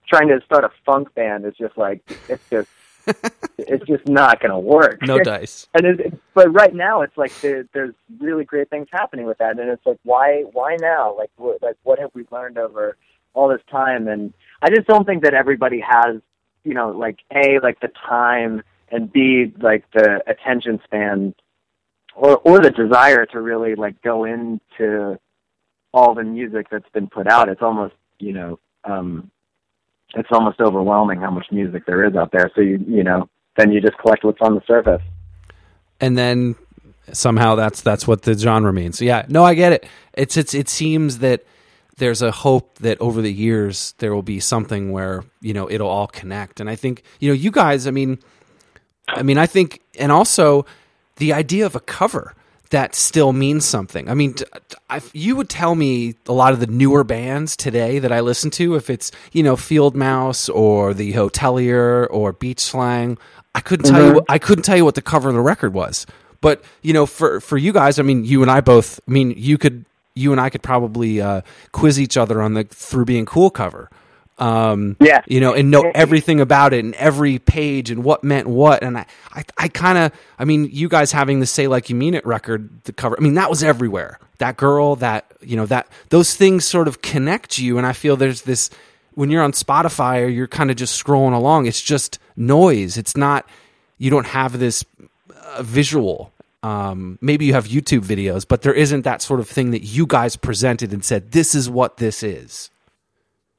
trying 0.08 0.28
to 0.28 0.39
start 0.46 0.63
a 0.63 0.72
funk 0.86 1.13
band 1.13 1.46
is 1.46 1.54
just 1.56 1.78
like 1.78 2.02
it's 2.28 2.44
just 2.52 2.68
it's 3.58 3.86
just 3.86 4.08
not 4.08 4.39
going 4.39 4.52
to 4.52 4.60
work. 4.60 5.02
No 5.02 5.19
dice. 5.19 5.67
and 5.74 6.19
but 6.34 6.54
right 6.54 6.74
now 6.74 7.02
it's 7.02 7.17
like 7.17 7.32
there, 7.41 7.65
there's 7.74 7.93
really 8.19 8.45
great 8.45 8.69
things 8.69 8.88
happening 8.91 9.26
with 9.26 9.38
that. 9.39 9.60
And 9.60 9.69
it's 9.69 9.86
like 9.86 10.00
why 10.04 10.43
why 10.54 10.78
now? 10.80 11.15
Like 11.17 11.32
what 11.38 11.62
like 11.62 11.78
what 11.84 12.00
have 12.00 12.12
we 12.13 12.26
learned 12.32 12.58
over 12.58 12.98
all 13.34 13.48
this 13.50 13.62
time? 13.69 14.08
And 14.08 14.34
i 14.62 14.69
just 14.69 14.88
don't 14.88 15.06
think 15.06 15.24
that 15.24 15.34
everybody 15.34 15.80
has 15.80 16.22
you 16.63 16.74
know 16.74 16.89
like 16.89 17.19
a 17.34 17.60
like 17.63 17.80
the 17.80 17.89
time 18.08 18.62
and 18.91 19.12
b 19.12 19.54
like 19.62 19.86
the 19.93 20.22
attention 20.28 20.80
span 20.84 21.34
or 22.15 22.38
or 22.39 22.60
the 22.60 22.72
desire 22.72 23.26
to 23.26 23.41
really 23.41 23.76
like 23.76 24.02
go 24.02 24.26
into 24.26 25.17
all 25.93 26.13
the 26.13 26.24
music 26.24 26.67
that's 26.69 26.89
been 26.93 27.08
put 27.08 27.28
out. 27.28 27.50
It's 27.50 27.62
almost 27.62 27.95
you 28.19 28.34
know 28.34 28.60
um 28.84 29.32
it's 30.15 30.30
almost 30.32 30.60
overwhelming 30.60 31.19
how 31.19 31.32
much 31.32 31.45
music 31.52 31.86
there 31.86 32.04
is 32.06 32.15
out 32.15 32.32
there 32.32 32.52
so 32.56 32.62
you 32.62 32.84
you 32.88 33.04
know 33.04 33.30
then 33.58 33.72
you 33.72 33.82
just 33.82 33.98
collect 33.98 34.24
what's 34.24 34.41
on 34.41 34.56
the 34.56 34.62
surface 34.65 35.02
and 36.00 36.17
then 36.17 36.56
somehow 37.13 37.56
that's 37.56 37.82
that's 37.82 38.08
what 38.08 38.24
the 38.24 38.38
genre 38.38 38.74
means. 38.74 39.02
Yeah, 39.02 39.26
no, 39.28 39.43
I 39.43 39.54
get 39.54 39.74
it. 39.74 39.88
It's 40.13 40.38
it's 40.38 40.54
it 40.54 40.69
seems 40.69 41.19
that 41.19 41.43
there's 41.98 42.22
a 42.22 42.32
hope 42.32 42.78
that 42.80 43.00
over 43.02 43.22
the 43.22 43.34
years 43.34 43.93
there 43.98 44.13
will 44.13 44.24
be 44.24 44.39
something 44.39 44.91
where 44.91 45.24
you 45.41 45.54
know 45.54 45.69
it'll 45.69 45.89
all 45.89 46.08
connect. 46.08 46.60
And 46.60 46.69
I 46.69 46.76
think 46.76 47.04
you 47.19 47.30
know 47.30 47.34
you 47.34 47.52
guys. 47.52 47.88
I 47.88 47.91
mean, 47.91 48.19
I 49.08 49.24
mean, 49.24 49.38
I 49.38 49.45
think, 49.45 49.82
and 49.98 50.12
also 50.12 50.65
the 51.17 51.34
idea 51.34 51.65
of 51.65 51.76
a 51.76 51.80
cover 51.80 52.34
that 52.70 52.94
still 52.94 53.34
means 53.34 53.66
something. 53.66 54.10
I 54.10 54.14
mean, 54.14 54.34
t- 54.34 54.46
you 55.14 55.36
would 55.36 55.50
tell 55.50 55.76
me 55.76 56.16
a 56.28 56.34
lot 56.34 56.54
of 56.54 56.60
the 56.60 56.68
newer 56.68 57.04
bands 57.04 57.58
today 57.58 58.00
that 58.00 58.12
I 58.12 58.20
listen 58.20 58.52
to, 58.52 58.76
if 58.76 58.90
it's 58.90 59.12
you 59.32 59.44
know 59.44 59.56
Field 59.56 59.96
Mouse 59.96 60.50
or 60.50 60.94
the 60.94 61.14
Hotelier 61.14 62.08
or 62.12 62.34
Beach 62.34 62.60
Slang, 62.60 63.18
I 63.56 63.62
couldn't 63.62 63.92
tell 63.92 64.16
you. 64.16 64.26
I 64.30 64.38
couldn't 64.38 64.64
tell 64.64 64.78
you 64.78 64.86
what 64.86 64.96
the 64.96 65.02
cover 65.02 65.30
of 65.30 65.36
the 65.36 65.42
record 65.42 65.74
was. 65.74 66.06
But 66.42 66.64
you 66.82 66.94
know, 66.94 67.06
for 67.06 67.40
for 67.40 67.58
you 67.58 67.74
guys, 67.74 68.00
I 68.00 68.04
mean, 68.04 68.24
you 68.24 68.42
and 68.42 68.52
I 68.52 68.62
both. 68.62 69.00
I 69.08 69.12
mean, 69.12 69.34
you 69.36 69.58
could, 69.58 69.86
you 70.14 70.32
and 70.32 70.40
I 70.40 70.50
could 70.50 70.62
probably 70.64 71.22
uh, 71.22 71.42
quiz 71.72 72.00
each 72.00 72.18
other 72.18 72.42
on 72.42 72.54
the 72.54 72.64
through 72.66 73.06
being 73.06 73.26
cool 73.26 73.50
cover. 73.50 73.90
Um, 74.39 74.95
Yeah. 74.99 75.21
you 75.28 75.39
know, 75.41 75.54
and 75.54 75.69
know 75.69 75.91
everything 75.93 76.39
about 76.39 76.73
it 76.73 76.84
and 76.86 76.95
every 76.95 77.39
page 77.39 77.91
and 77.91 78.04
what 78.04 78.23
meant 78.23 78.47
what. 78.47 78.82
And 78.84 78.97
I, 78.97 79.06
I, 79.34 79.43
I 79.58 79.67
kind 79.67 79.97
of, 79.97 80.12
I 80.39 80.45
mean, 80.45 80.69
you 80.71 80.88
guys 80.89 81.12
having 81.12 81.39
the 81.41 81.45
"Say 81.45 81.67
Like 81.67 81.89
You 81.89 81.95
Mean 81.95 82.13
It" 82.13 82.25
record, 82.25 82.69
the 82.86 82.93
cover. 82.93 83.15
I 83.19 83.21
mean, 83.21 83.34
that 83.34 83.49
was 83.49 83.63
everywhere. 83.63 84.17
That 84.38 84.56
girl, 84.56 84.95
that 84.97 85.25
you 85.41 85.58
know, 85.58 85.65
that 85.65 85.88
those 86.10 86.36
things 86.36 86.63
sort 86.65 86.88
of 86.88 87.02
connect 87.02 87.60
you. 87.60 87.78
And 87.78 87.86
I 87.86 87.91
feel 87.93 88.15
there's 88.15 88.43
this 88.43 88.69
when 89.13 89.30
you're 89.30 89.43
on 89.43 89.52
Spotify 89.52 90.23
or 90.23 90.28
you're 90.30 90.47
kind 90.47 90.71
of 90.71 90.78
just 90.78 91.04
scrolling 91.04 91.34
along. 91.34 91.65
It's 91.65 91.82
just 91.82 92.17
noise. 92.38 92.97
It's 92.97 93.17
not. 93.17 93.45
You 93.97 94.10
don't 94.10 94.28
have 94.28 94.58
this 94.60 94.86
uh, 95.36 95.62
visual. 95.63 96.32
Um, 96.63 97.17
maybe 97.21 97.45
you 97.45 97.54
have 97.54 97.67
YouTube 97.67 98.02
videos, 98.06 98.45
but 98.47 98.62
there 98.62 98.73
isn't 98.73 99.02
that 99.04 99.21
sort 99.21 99.41
of 99.41 99.49
thing 99.49 99.71
that 99.71 99.84
you 99.84 100.06
guys 100.06 100.38
presented 100.38 100.93
and 100.93 101.04
said, 101.04 101.34
"This 101.34 101.54
is 101.54 101.69
what 101.69 101.97
this 101.97 102.23
is." 102.23 102.69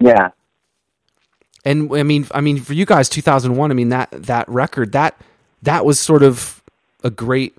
Yeah. 0.01 0.31
And 1.65 1.95
I 1.95 2.03
mean, 2.03 2.27
I 2.33 2.41
mean, 2.41 2.59
for 2.59 2.73
you 2.73 2.87
guys, 2.87 3.09
2001. 3.09 3.71
I 3.71 3.75
mean 3.75 3.91
that 3.91 4.11
that 4.11 4.49
record 4.49 4.93
that 4.93 5.21
that 5.63 5.85
was 5.85 5.99
sort 5.99 6.23
of 6.23 6.63
a 7.05 7.11
great 7.11 7.57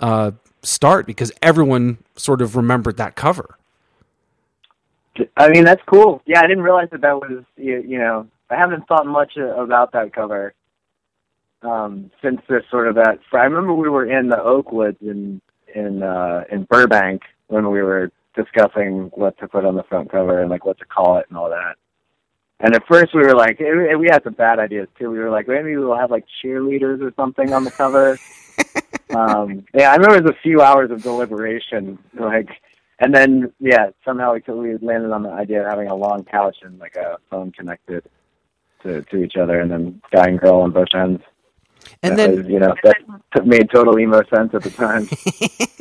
uh, 0.00 0.32
start 0.62 1.06
because 1.06 1.32
everyone 1.42 1.98
sort 2.16 2.42
of 2.42 2.56
remembered 2.56 2.96
that 2.96 3.14
cover. 3.14 3.56
I 5.36 5.48
mean, 5.48 5.64
that's 5.64 5.82
cool. 5.86 6.22
Yeah, 6.26 6.40
I 6.40 6.46
didn't 6.46 6.62
realize 6.62 6.88
that 6.92 7.00
that 7.00 7.16
was, 7.16 7.42
you, 7.56 7.82
you 7.86 7.98
know, 7.98 8.26
I 8.50 8.56
haven't 8.56 8.86
thought 8.86 9.06
much 9.06 9.36
about 9.36 9.92
that 9.92 10.12
cover 10.12 10.52
um, 11.62 12.10
since 12.22 12.40
this 12.48 12.62
sort 12.70 12.88
of 12.88 12.96
that. 12.96 13.20
I 13.32 13.44
remember 13.44 13.74
we 13.74 13.88
were 13.88 14.06
in 14.06 14.28
the 14.28 14.36
Oakwoods 14.36 15.00
in 15.00 15.40
in 15.74 16.02
uh, 16.02 16.44
in 16.50 16.64
Burbank 16.64 17.22
when 17.48 17.70
we 17.70 17.82
were 17.82 18.10
discussing 18.34 19.10
what 19.14 19.38
to 19.38 19.48
put 19.48 19.64
on 19.64 19.74
the 19.74 19.82
front 19.84 20.10
cover 20.10 20.40
and 20.40 20.50
like 20.50 20.64
what 20.64 20.78
to 20.78 20.84
call 20.84 21.18
it 21.18 21.26
and 21.28 21.38
all 21.38 21.50
that. 21.50 21.76
And 22.60 22.74
at 22.74 22.86
first 22.86 23.14
we 23.14 23.22
were 23.22 23.34
like, 23.34 23.60
we 23.60 24.08
had 24.10 24.24
some 24.24 24.32
bad 24.32 24.58
ideas 24.58 24.88
too. 24.98 25.10
We 25.10 25.18
were 25.18 25.30
like, 25.30 25.46
maybe 25.46 25.76
we'll 25.76 25.96
have 25.96 26.10
like 26.10 26.24
cheerleaders 26.42 27.02
or 27.02 27.12
something 27.14 27.52
on 27.52 27.64
the 27.64 27.70
cover. 27.70 28.18
um, 29.14 29.66
yeah, 29.74 29.90
I 29.90 29.96
remember 29.96 30.16
it 30.16 30.24
was 30.24 30.32
a 30.32 30.42
few 30.42 30.62
hours 30.62 30.90
of 30.90 31.02
deliberation, 31.02 31.98
like, 32.18 32.48
and 32.98 33.14
then 33.14 33.52
yeah, 33.60 33.90
somehow 34.04 34.32
we 34.32 34.54
we 34.54 34.78
landed 34.78 35.12
on 35.12 35.22
the 35.22 35.30
idea 35.30 35.60
of 35.60 35.68
having 35.68 35.88
a 35.88 35.94
long 35.94 36.24
couch 36.24 36.56
and 36.62 36.78
like 36.78 36.96
a 36.96 37.18
phone 37.30 37.52
connected 37.52 38.04
to, 38.82 39.02
to 39.02 39.22
each 39.22 39.36
other, 39.36 39.60
and 39.60 39.70
then 39.70 40.00
guy 40.10 40.28
and 40.28 40.40
girl 40.40 40.62
on 40.62 40.70
both 40.70 40.94
ends. 40.94 41.22
And 42.02 42.18
That 42.18 42.28
then 42.28 42.36
was, 42.38 42.46
you 42.46 42.58
know 42.60 42.74
that 42.82 43.46
made 43.46 43.70
total 43.70 43.98
emo 43.98 44.22
sense 44.34 44.54
at 44.54 44.62
the 44.62 44.70
time. 44.70 45.08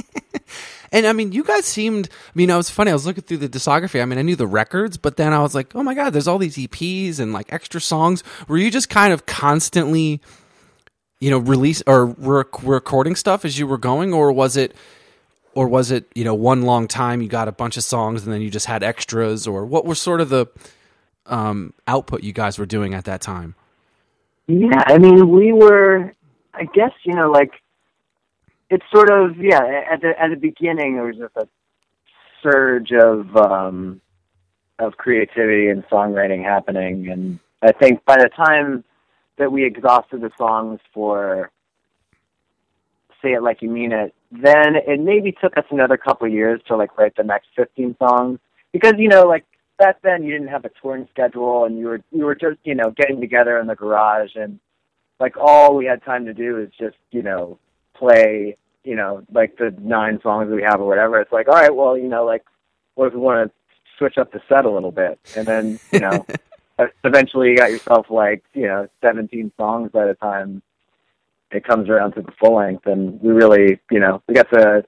And 0.91 1.05
I 1.05 1.11
mean, 1.11 1.33
you 1.33 1.43
guys 1.43 1.65
seemed. 1.65 2.07
I 2.09 2.31
mean, 2.35 2.49
I 2.49 2.55
was 2.55 2.69
funny. 2.69 2.89
I 2.89 2.93
was 2.93 3.05
looking 3.05 3.23
through 3.23 3.37
the 3.37 3.49
discography. 3.49 4.01
I 4.01 4.05
mean, 4.05 4.17
I 4.17 4.21
knew 4.21 4.37
the 4.37 4.47
records, 4.47 4.95
but 4.95 5.17
then 5.17 5.33
I 5.33 5.39
was 5.39 5.53
like, 5.53 5.75
oh 5.75 5.83
my 5.83 5.93
god, 5.93 6.11
there's 6.11 6.27
all 6.27 6.37
these 6.37 6.55
EPs 6.55 7.19
and 7.19 7.33
like 7.33 7.51
extra 7.51 7.81
songs. 7.81 8.23
Were 8.47 8.57
you 8.57 8.71
just 8.71 8.89
kind 8.89 9.11
of 9.11 9.25
constantly, 9.25 10.21
you 11.19 11.29
know, 11.29 11.39
release 11.39 11.83
or 11.85 12.05
rec- 12.05 12.63
recording 12.63 13.15
stuff 13.17 13.43
as 13.43 13.59
you 13.59 13.67
were 13.67 13.77
going, 13.77 14.13
or 14.13 14.31
was 14.31 14.55
it, 14.55 14.73
or 15.53 15.67
was 15.67 15.91
it, 15.91 16.09
you 16.15 16.23
know, 16.23 16.33
one 16.33 16.61
long 16.61 16.87
time 16.87 17.21
you 17.21 17.27
got 17.27 17.49
a 17.49 17.51
bunch 17.51 17.75
of 17.75 17.83
songs 17.83 18.23
and 18.23 18.31
then 18.31 18.41
you 18.41 18.49
just 18.49 18.67
had 18.67 18.81
extras, 18.81 19.47
or 19.47 19.65
what 19.65 19.85
was 19.85 19.99
sort 19.99 20.21
of 20.21 20.29
the 20.29 20.45
um, 21.25 21.73
output 21.87 22.23
you 22.23 22.31
guys 22.31 22.57
were 22.57 22.65
doing 22.65 22.93
at 22.93 23.03
that 23.03 23.19
time? 23.19 23.55
Yeah, 24.47 24.83
I 24.85 24.97
mean, 24.97 25.29
we 25.29 25.53
were, 25.53 26.13
I 26.53 26.65
guess, 26.65 26.91
you 27.03 27.15
know, 27.15 27.31
like, 27.31 27.51
it's 28.69 28.85
sort 28.93 29.09
of, 29.09 29.37
yeah, 29.37 29.83
at 29.91 30.01
the, 30.01 30.13
at 30.19 30.29
the 30.29 30.35
beginning, 30.35 30.95
there 30.95 31.05
was 31.05 31.17
just 31.17 31.35
a 31.35 31.47
surge 32.43 32.91
of, 32.91 33.35
um, 33.35 34.01
of 34.77 34.97
creativity 34.97 35.69
and 35.69 35.83
songwriting 35.87 36.43
happening. 36.43 37.09
And 37.09 37.39
I 37.61 37.71
think 37.71 38.05
by 38.05 38.17
the 38.17 38.29
time 38.29 38.83
that 39.37 39.51
we 39.51 39.65
exhausted 39.65 40.21
the 40.21 40.31
songs 40.37 40.79
for 40.93 41.49
Say 43.21 43.33
It 43.33 43.41
Like 43.41 43.61
You 43.61 43.69
Mean 43.69 43.91
It, 43.91 44.13
then 44.31 44.75
it 44.75 44.99
maybe 44.99 45.31
took 45.31 45.57
us 45.57 45.65
another 45.71 45.97
couple 45.97 46.27
of 46.27 46.33
years 46.33 46.61
to, 46.67 46.75
like, 46.75 46.97
write 46.97 47.15
the 47.15 47.23
next 47.23 47.47
15 47.55 47.95
songs. 47.97 48.39
Because, 48.71 48.93
you 48.97 49.07
know, 49.07 49.23
like, 49.23 49.45
back 49.77 50.01
then 50.01 50.23
you 50.23 50.31
didn't 50.31 50.47
have 50.47 50.65
a 50.65 50.71
touring 50.81 51.07
schedule 51.11 51.65
and 51.65 51.77
you 51.77 51.85
were 51.85 52.01
you 52.11 52.25
were 52.25 52.35
just 52.35 52.57
you 52.63 52.75
know 52.75 52.91
getting 52.91 53.19
together 53.19 53.59
in 53.59 53.67
the 53.67 53.75
garage 53.75 54.31
and 54.35 54.59
like 55.19 55.37
all 55.37 55.75
we 55.75 55.85
had 55.85 56.03
time 56.03 56.25
to 56.25 56.33
do 56.33 56.57
is 56.59 56.69
just 56.77 56.97
you 57.11 57.21
know 57.21 57.57
play 57.93 58.55
you 58.83 58.95
know 58.95 59.23
like 59.31 59.57
the 59.57 59.75
nine 59.81 60.19
songs 60.21 60.49
we 60.51 60.63
have 60.63 60.79
or 60.79 60.87
whatever. 60.87 61.19
It's 61.19 61.31
like 61.31 61.47
all 61.47 61.55
right 61.55 61.73
well 61.73 61.97
you 61.97 62.07
know 62.07 62.25
like 62.25 62.45
what 62.95 63.07
if 63.07 63.13
we 63.13 63.19
want 63.19 63.51
to 63.51 63.75
switch 63.97 64.17
up 64.17 64.31
the 64.31 64.41
set 64.47 64.65
a 64.65 64.69
little 64.69 64.91
bit? 64.91 65.19
And 65.35 65.45
then 65.45 65.79
you 65.91 65.99
know 65.99 66.25
eventually 67.03 67.49
you 67.49 67.57
got 67.57 67.71
yourself 67.71 68.07
like 68.09 68.43
you 68.53 68.67
know 68.67 68.87
17 69.01 69.51
songs 69.57 69.91
by 69.91 70.05
the 70.05 70.15
time 70.15 70.61
it 71.51 71.63
comes 71.63 71.89
around 71.89 72.13
to 72.13 72.21
the 72.21 72.31
full 72.39 72.55
length 72.55 72.85
and 72.85 73.21
we 73.21 73.31
really 73.31 73.79
you 73.91 73.99
know 73.99 74.21
we 74.27 74.33
got 74.33 74.49
to 74.51 74.85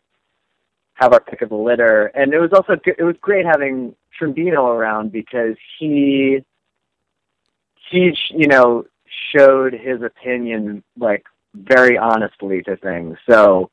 have 0.98 1.14
our 1.14 1.20
pick 1.20 1.42
of 1.42 1.50
the 1.50 1.56
litter. 1.56 2.08
And 2.08 2.34
it 2.34 2.40
was 2.40 2.52
also 2.54 2.74
it 2.86 3.04
was 3.04 3.16
great 3.22 3.46
having 3.46 3.96
Trombino 4.20 4.68
around 4.68 5.12
because 5.12 5.56
he 5.80 6.44
he 7.90 8.18
you 8.30 8.48
know 8.48 8.86
showed 9.34 9.74
his 9.74 10.02
opinion 10.02 10.84
like 10.98 11.26
very 11.54 11.98
honestly 11.98 12.62
to 12.64 12.76
things. 12.78 13.18
So 13.30 13.70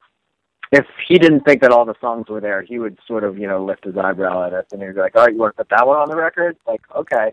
if 0.70 0.86
he 1.08 1.18
didn't 1.18 1.40
think 1.40 1.62
that 1.62 1.70
all 1.70 1.84
the 1.84 1.94
songs 2.00 2.28
were 2.28 2.40
there, 2.40 2.62
he 2.62 2.78
would 2.78 2.98
sort 3.06 3.24
of 3.24 3.38
you 3.38 3.48
know 3.48 3.64
lift 3.64 3.84
his 3.84 3.96
eyebrow 3.96 4.46
at 4.46 4.52
us 4.52 4.66
and 4.72 4.82
he'd 4.82 4.94
be 4.94 5.00
like, 5.00 5.16
"All 5.16 5.24
right, 5.24 5.32
you 5.32 5.40
want 5.40 5.56
to 5.56 5.64
put 5.64 5.70
that 5.70 5.86
one 5.86 5.96
on 5.96 6.08
the 6.08 6.16
record?" 6.16 6.56
Like, 6.66 6.82
okay. 6.94 7.32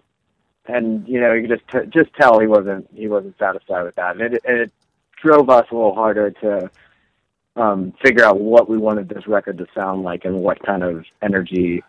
And 0.68 1.06
you 1.08 1.20
know, 1.20 1.34
you 1.34 1.48
could 1.48 1.60
just 1.60 1.68
t- 1.70 1.90
just 1.90 2.14
tell 2.14 2.40
he 2.40 2.48
wasn't 2.48 2.88
he 2.94 3.08
wasn't 3.08 3.38
satisfied 3.38 3.84
with 3.84 3.96
that, 3.96 4.16
and 4.16 4.36
it, 4.36 4.42
and 4.48 4.58
it 4.58 4.72
drove 5.22 5.50
us 5.50 5.66
a 5.72 5.76
little 5.76 5.96
harder 5.96 6.32
to 6.32 6.70
um, 7.56 7.94
figure 8.04 8.24
out 8.24 8.40
what 8.40 8.70
we 8.70 8.78
wanted 8.78 9.10
this 9.10 9.28
record 9.28 9.58
to 9.60 9.68
sound 9.76 10.04
like 10.04 10.26
and 10.26 10.42
what 10.42 10.62
kind 10.64 10.84
of 10.84 11.06
energy, 11.22 11.84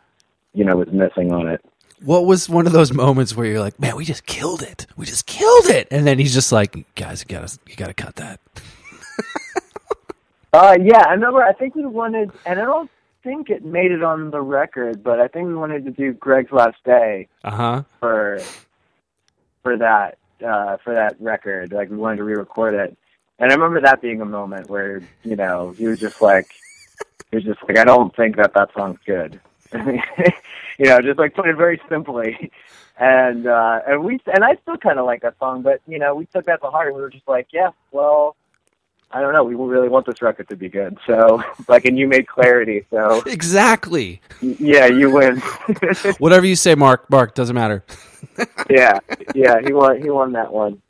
you 0.54 0.64
know, 0.64 0.76
was 0.76 0.88
missing 0.92 1.32
on 1.32 1.48
it. 1.48 1.64
What 2.04 2.26
was 2.26 2.48
one 2.48 2.66
of 2.66 2.72
those 2.72 2.92
moments 2.92 3.36
where 3.36 3.46
you're 3.46 3.60
like, 3.60 3.78
man, 3.78 3.94
we 3.94 4.04
just 4.04 4.26
killed 4.26 4.62
it, 4.62 4.86
we 4.96 5.06
just 5.06 5.26
killed 5.26 5.66
it, 5.66 5.86
and 5.92 6.04
then 6.06 6.18
he's 6.18 6.34
just 6.34 6.50
like, 6.50 6.84
guys, 6.96 7.20
you 7.22 7.26
gotta 7.34 7.58
you 7.68 7.76
gotta 7.76 7.94
cut 7.94 8.16
that. 8.16 8.40
Uh, 10.54 10.76
yeah, 10.82 10.98
I 11.08 11.12
remember. 11.12 11.42
I 11.42 11.54
think 11.54 11.74
we 11.74 11.86
wanted, 11.86 12.30
and 12.44 12.60
I 12.60 12.64
don't 12.66 12.90
think 13.22 13.48
it 13.48 13.64
made 13.64 13.90
it 13.90 14.02
on 14.02 14.30
the 14.30 14.42
record, 14.42 15.02
but 15.02 15.18
I 15.18 15.26
think 15.26 15.48
we 15.48 15.54
wanted 15.54 15.86
to 15.86 15.90
do 15.90 16.12
Greg's 16.12 16.52
Last 16.52 16.76
Day 16.84 17.26
Uh 17.42 17.50
huh. 17.50 17.82
for 18.00 18.38
for 19.62 19.78
that 19.78 20.18
uh, 20.46 20.76
for 20.84 20.92
that 20.94 21.16
record. 21.20 21.72
Like 21.72 21.88
we 21.88 21.96
wanted 21.96 22.16
to 22.16 22.24
re-record 22.24 22.74
it, 22.74 22.98
and 23.42 23.50
I 23.50 23.54
remember 23.56 23.80
that 23.80 24.00
being 24.00 24.20
a 24.20 24.24
moment 24.24 24.70
where 24.70 25.02
you 25.24 25.34
know 25.34 25.72
he 25.72 25.88
was 25.88 25.98
just 25.98 26.22
like, 26.22 26.46
he 27.30 27.36
was 27.36 27.44
just 27.44 27.58
like, 27.68 27.76
I 27.76 27.84
don't 27.84 28.14
think 28.14 28.36
that 28.36 28.54
that 28.54 28.72
song's 28.72 29.00
good. 29.04 29.40
you 29.74 30.86
know, 30.86 31.00
just 31.00 31.18
like 31.18 31.34
put 31.34 31.48
it 31.48 31.56
very 31.56 31.80
simply. 31.88 32.52
And 32.98 33.48
uh, 33.48 33.80
and 33.88 34.04
we 34.04 34.20
and 34.32 34.44
I 34.44 34.54
still 34.62 34.76
kind 34.76 35.00
of 35.00 35.06
like 35.06 35.22
that 35.22 35.38
song, 35.40 35.62
but 35.62 35.80
you 35.88 35.98
know, 35.98 36.14
we 36.14 36.26
took 36.26 36.44
that 36.44 36.60
to 36.62 36.70
heart. 36.70 36.94
We 36.94 37.00
were 37.00 37.10
just 37.10 37.26
like, 37.26 37.48
yeah, 37.52 37.70
well, 37.90 38.36
I 39.10 39.20
don't 39.20 39.32
know. 39.32 39.42
We 39.42 39.56
really 39.56 39.88
want 39.88 40.06
this 40.06 40.22
record 40.22 40.48
to 40.50 40.56
be 40.56 40.68
good. 40.68 40.96
So, 41.04 41.42
like, 41.68 41.84
and 41.84 41.98
you 41.98 42.06
made 42.06 42.28
clarity. 42.28 42.86
So, 42.90 43.22
Exactly. 43.26 44.20
yeah, 44.40 44.86
you 44.86 45.10
win. 45.10 45.38
Whatever 46.18 46.46
you 46.46 46.54
say, 46.54 46.76
Mark. 46.76 47.10
Mark 47.10 47.34
doesn't 47.34 47.54
matter. 47.56 47.84
yeah, 48.70 49.00
yeah, 49.34 49.56
he 49.64 49.72
won. 49.72 50.00
He 50.00 50.08
won 50.10 50.32
that 50.32 50.52
one. 50.52 50.80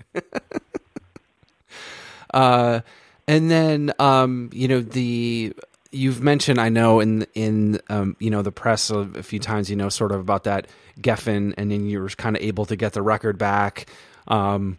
Uh, 2.33 2.81
and 3.29 3.51
then 3.51 3.93
um, 3.99 4.51
you 4.53 4.69
know 4.69 4.81
the 4.81 5.55
you've 5.91 6.23
mentioned 6.23 6.61
I 6.61 6.69
know 6.69 7.01
in 7.01 7.27
in 7.35 7.81
um, 7.89 8.17
you 8.19 8.31
know 8.31 8.43
the 8.43 8.53
press 8.53 8.91
a, 8.91 8.99
a 8.99 9.23
few 9.23 9.39
times 9.39 9.71
you 9.71 9.77
know 9.77 9.89
sort 9.89 10.13
of 10.13 10.21
about 10.21 10.45
that 10.45 10.67
Geffen, 11.01 11.55
and 11.57 11.71
then 11.71 11.87
you 11.87 12.01
were 12.01 12.09
kind 12.09 12.37
of 12.37 12.43
able 12.43 12.67
to 12.67 12.77
get 12.77 12.93
the 12.93 13.03
record 13.03 13.39
back. 13.39 13.87
Um, 14.29 14.79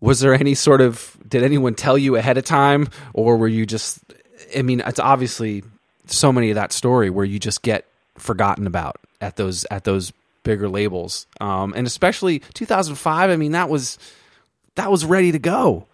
was 0.00 0.20
there 0.20 0.34
any 0.34 0.54
sort 0.54 0.80
of 0.80 1.16
did 1.28 1.42
anyone 1.42 1.74
tell 1.74 1.96
you 1.96 2.16
ahead 2.16 2.38
of 2.38 2.44
time, 2.44 2.88
or 3.12 3.36
were 3.36 3.48
you 3.48 3.66
just? 3.66 4.00
I 4.56 4.62
mean, 4.62 4.80
it's 4.84 4.98
obviously 4.98 5.62
so 6.06 6.32
many 6.32 6.50
of 6.50 6.56
that 6.56 6.72
story 6.72 7.10
where 7.10 7.24
you 7.24 7.38
just 7.38 7.62
get 7.62 7.86
forgotten 8.16 8.66
about 8.66 8.96
at 9.20 9.36
those 9.36 9.64
at 9.70 9.84
those 9.84 10.12
bigger 10.42 10.68
labels, 10.68 11.26
um, 11.40 11.72
and 11.76 11.86
especially 11.86 12.40
2005. 12.54 13.30
I 13.30 13.36
mean, 13.36 13.52
that 13.52 13.68
was 13.68 13.98
that 14.74 14.90
was 14.90 15.04
ready 15.04 15.32
to 15.32 15.38
go. 15.38 15.86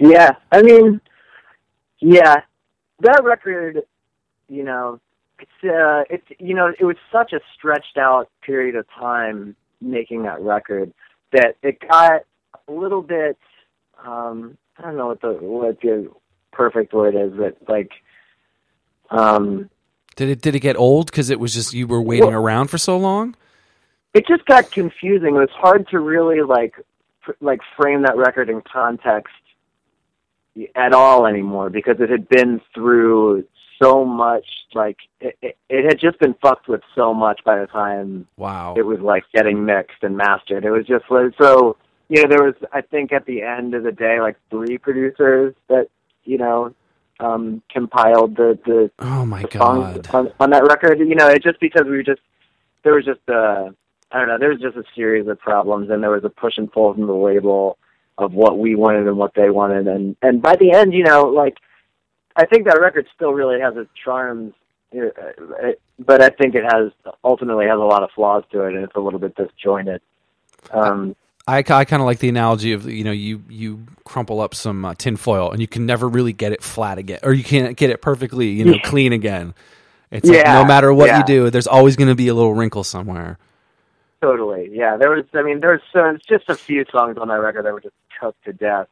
Yeah, 0.00 0.32
I 0.50 0.62
mean, 0.62 1.00
yeah, 2.00 2.36
that 3.00 3.22
record, 3.22 3.82
you 4.48 4.64
know, 4.64 4.98
it's 5.38 5.50
uh, 5.64 6.04
it's 6.08 6.26
you 6.38 6.54
know, 6.54 6.72
it 6.78 6.84
was 6.84 6.96
such 7.12 7.32
a 7.34 7.40
stretched 7.56 7.98
out 7.98 8.30
period 8.42 8.76
of 8.76 8.86
time 8.98 9.54
making 9.82 10.22
that 10.22 10.40
record 10.40 10.92
that 11.32 11.56
it 11.62 11.78
got 11.86 12.22
a 12.68 12.72
little 12.72 13.02
bit. 13.02 13.38
um 14.04 14.56
I 14.78 14.82
don't 14.82 14.96
know 14.96 15.08
what 15.08 15.20
the 15.20 15.32
what 15.34 15.80
the 15.82 16.10
perfect 16.52 16.94
word 16.94 17.14
is, 17.14 17.32
but 17.36 17.56
like, 17.68 17.90
um, 19.10 19.68
Did 20.16 20.30
it 20.30 20.40
did 20.40 20.54
it 20.54 20.60
get 20.60 20.76
old 20.76 21.06
because 21.06 21.28
it 21.28 21.38
was 21.38 21.52
just 21.52 21.74
you 21.74 21.86
were 21.86 22.00
waiting 22.00 22.26
Well- 22.28 22.42
around 22.42 22.68
for 22.68 22.78
so 22.78 22.96
long? 22.96 23.34
it 24.12 24.26
just 24.26 24.44
got 24.46 24.70
confusing. 24.72 25.36
It 25.36 25.38
was 25.38 25.50
hard 25.52 25.86
to 25.90 26.00
really 26.00 26.40
like 26.42 26.74
pr- 27.20 27.32
like 27.40 27.60
frame 27.76 28.02
that 28.02 28.16
record 28.16 28.48
in 28.50 28.60
context 28.62 29.32
at 30.74 30.92
all 30.92 31.26
anymore 31.26 31.70
because 31.70 31.96
it 32.00 32.10
had 32.10 32.28
been 32.28 32.60
through 32.74 33.44
so 33.82 34.04
much 34.04 34.44
like 34.74 34.98
it, 35.20 35.36
it, 35.40 35.56
it 35.68 35.84
had 35.84 35.98
just 35.98 36.18
been 36.18 36.34
fucked 36.42 36.68
with 36.68 36.82
so 36.94 37.14
much 37.14 37.40
by 37.44 37.58
the 37.58 37.66
time 37.66 38.26
Wow. 38.36 38.74
it 38.76 38.82
was 38.82 39.00
like 39.00 39.24
getting 39.34 39.64
mixed 39.64 40.02
and 40.02 40.16
mastered. 40.16 40.64
It 40.64 40.70
was 40.70 40.86
just 40.86 41.04
like 41.10 41.32
so 41.40 41.76
you 42.08 42.22
know 42.22 42.28
there 42.28 42.42
was 42.44 42.54
I 42.72 42.80
think 42.82 43.12
at 43.12 43.26
the 43.26 43.42
end 43.42 43.74
of 43.74 43.84
the 43.84 43.92
day 43.92 44.20
like 44.20 44.36
three 44.50 44.76
producers 44.78 45.54
that 45.68 45.88
you 46.24 46.36
know 46.38 46.74
um 47.20 47.62
compiled 47.70 48.36
the 48.36 48.58
the 48.66 48.90
oh 48.98 49.24
my 49.24 49.42
songs 49.52 50.06
god. 50.08 50.14
on, 50.14 50.32
on 50.40 50.50
that 50.50 50.64
record. 50.64 50.98
You 50.98 51.14
know, 51.14 51.28
it 51.28 51.42
just 51.42 51.60
because 51.60 51.84
we 51.84 51.92
were 51.92 52.02
just 52.02 52.20
there 52.82 52.94
was 52.94 53.04
just 53.04 53.20
a 53.28 53.74
I 54.12 54.18
don't 54.18 54.28
know, 54.28 54.38
there 54.38 54.48
was 54.50 54.60
just 54.60 54.76
a 54.76 54.84
series 54.94 55.28
of 55.28 55.38
problems 55.38 55.88
and 55.90 56.02
there 56.02 56.10
was 56.10 56.24
a 56.24 56.28
push 56.30 56.58
and 56.58 56.70
pull 56.70 56.92
from 56.94 57.06
the 57.06 57.14
label 57.14 57.78
of 58.18 58.32
what 58.34 58.58
we 58.58 58.74
wanted 58.74 59.06
and 59.06 59.16
what 59.16 59.34
they 59.34 59.50
wanted 59.50 59.86
and 59.88 60.16
and 60.22 60.42
by 60.42 60.56
the 60.56 60.72
end, 60.72 60.92
you 60.92 61.04
know, 61.04 61.24
like 61.24 61.56
I 62.36 62.46
think 62.46 62.66
that 62.66 62.80
record 62.80 63.06
still 63.14 63.32
really 63.32 63.60
has 63.60 63.76
its 63.76 63.90
charms 64.04 64.52
uh, 64.94 65.72
but 65.98 66.20
I 66.20 66.30
think 66.30 66.54
it 66.54 66.64
has 66.64 66.90
ultimately 67.24 67.66
has 67.66 67.76
a 67.78 67.82
lot 67.82 68.02
of 68.02 68.10
flaws 68.14 68.44
to 68.52 68.62
it 68.64 68.74
and 68.74 68.84
it's 68.84 68.96
a 68.96 69.00
little 69.00 69.20
bit 69.20 69.34
disjointed. 69.36 70.00
Um 70.72 71.16
I, 71.48 71.58
I 71.58 71.84
kind 71.84 72.02
of 72.02 72.06
like 72.06 72.18
the 72.18 72.28
analogy 72.28 72.72
of 72.72 72.86
you 72.86 73.02
know 73.04 73.12
you 73.12 73.42
you 73.48 73.86
crumple 74.04 74.40
up 74.40 74.54
some 74.54 74.84
uh, 74.84 74.94
tin 74.94 75.16
foil 75.16 75.50
and 75.50 75.60
you 75.60 75.66
can 75.66 75.86
never 75.86 76.08
really 76.08 76.32
get 76.32 76.52
it 76.52 76.62
flat 76.62 76.98
again 76.98 77.18
or 77.22 77.32
you 77.32 77.42
can't 77.44 77.76
get 77.76 77.90
it 77.90 78.02
perfectly 78.02 78.48
you 78.50 78.64
know 78.64 78.72
Yeah. 78.72 78.82
clean 78.84 79.12
again. 79.12 79.54
It's 80.10 80.28
like 80.28 80.38
Yeah, 80.38 80.54
no 80.54 80.64
matter 80.64 80.92
what 80.92 81.06
yeah. 81.06 81.18
you 81.18 81.24
do, 81.24 81.50
there's 81.50 81.66
always 81.68 81.96
going 81.96 82.08
to 82.08 82.14
be 82.14 82.28
a 82.28 82.34
little 82.34 82.52
wrinkle 82.54 82.84
somewhere. 82.84 83.38
Totally, 84.20 84.68
yeah. 84.72 84.96
There 84.98 85.10
was, 85.10 85.24
I 85.32 85.42
mean, 85.42 85.60
there's 85.60 85.80
uh, 85.94 86.14
just 86.28 86.48
a 86.50 86.54
few 86.54 86.84
songs 86.92 87.16
on 87.16 87.28
that 87.28 87.40
record 87.40 87.64
that 87.64 87.72
were 87.72 87.80
just 87.80 87.94
cooked 88.20 88.44
to 88.44 88.52
death 88.52 88.88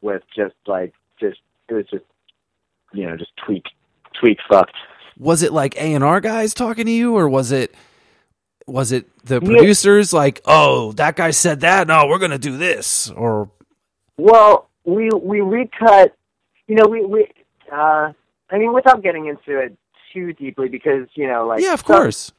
with 0.00 0.22
just 0.34 0.54
like, 0.66 0.94
just 1.20 1.38
it 1.68 1.74
was 1.74 1.86
just, 1.90 2.04
you 2.92 3.06
know, 3.06 3.16
just 3.16 3.32
tweak, 3.44 3.64
tweak 4.18 4.38
fucked. 4.48 4.76
Was 5.18 5.42
it 5.42 5.52
like 5.52 5.76
A 5.76 5.94
and 5.94 6.02
R 6.02 6.20
guys 6.20 6.54
talking 6.54 6.86
to 6.86 6.92
you, 6.92 7.16
or 7.16 7.28
was 7.28 7.52
it 7.52 7.74
was 8.66 8.92
it 8.92 9.06
the 9.24 9.40
producers 9.40 10.12
like, 10.12 10.40
oh, 10.46 10.92
that 10.92 11.16
guy 11.16 11.30
said 11.30 11.60
that? 11.60 11.86
No, 11.86 12.06
we're 12.06 12.18
gonna 12.18 12.38
do 12.38 12.56
this, 12.56 13.10
or 13.10 13.50
Well, 14.16 14.68
we 14.84 15.10
we 15.10 15.40
recut. 15.40 16.16
You 16.66 16.76
know, 16.76 16.86
we 16.86 17.04
we. 17.04 17.28
Uh, 17.70 18.12
I 18.50 18.58
mean, 18.58 18.72
without 18.72 19.02
getting 19.02 19.26
into 19.26 19.58
it 19.58 19.76
too 20.12 20.32
deeply, 20.32 20.68
because 20.68 21.08
you 21.14 21.26
know, 21.26 21.46
like 21.46 21.60
yeah, 21.60 21.74
of 21.74 21.84
course, 21.84 22.32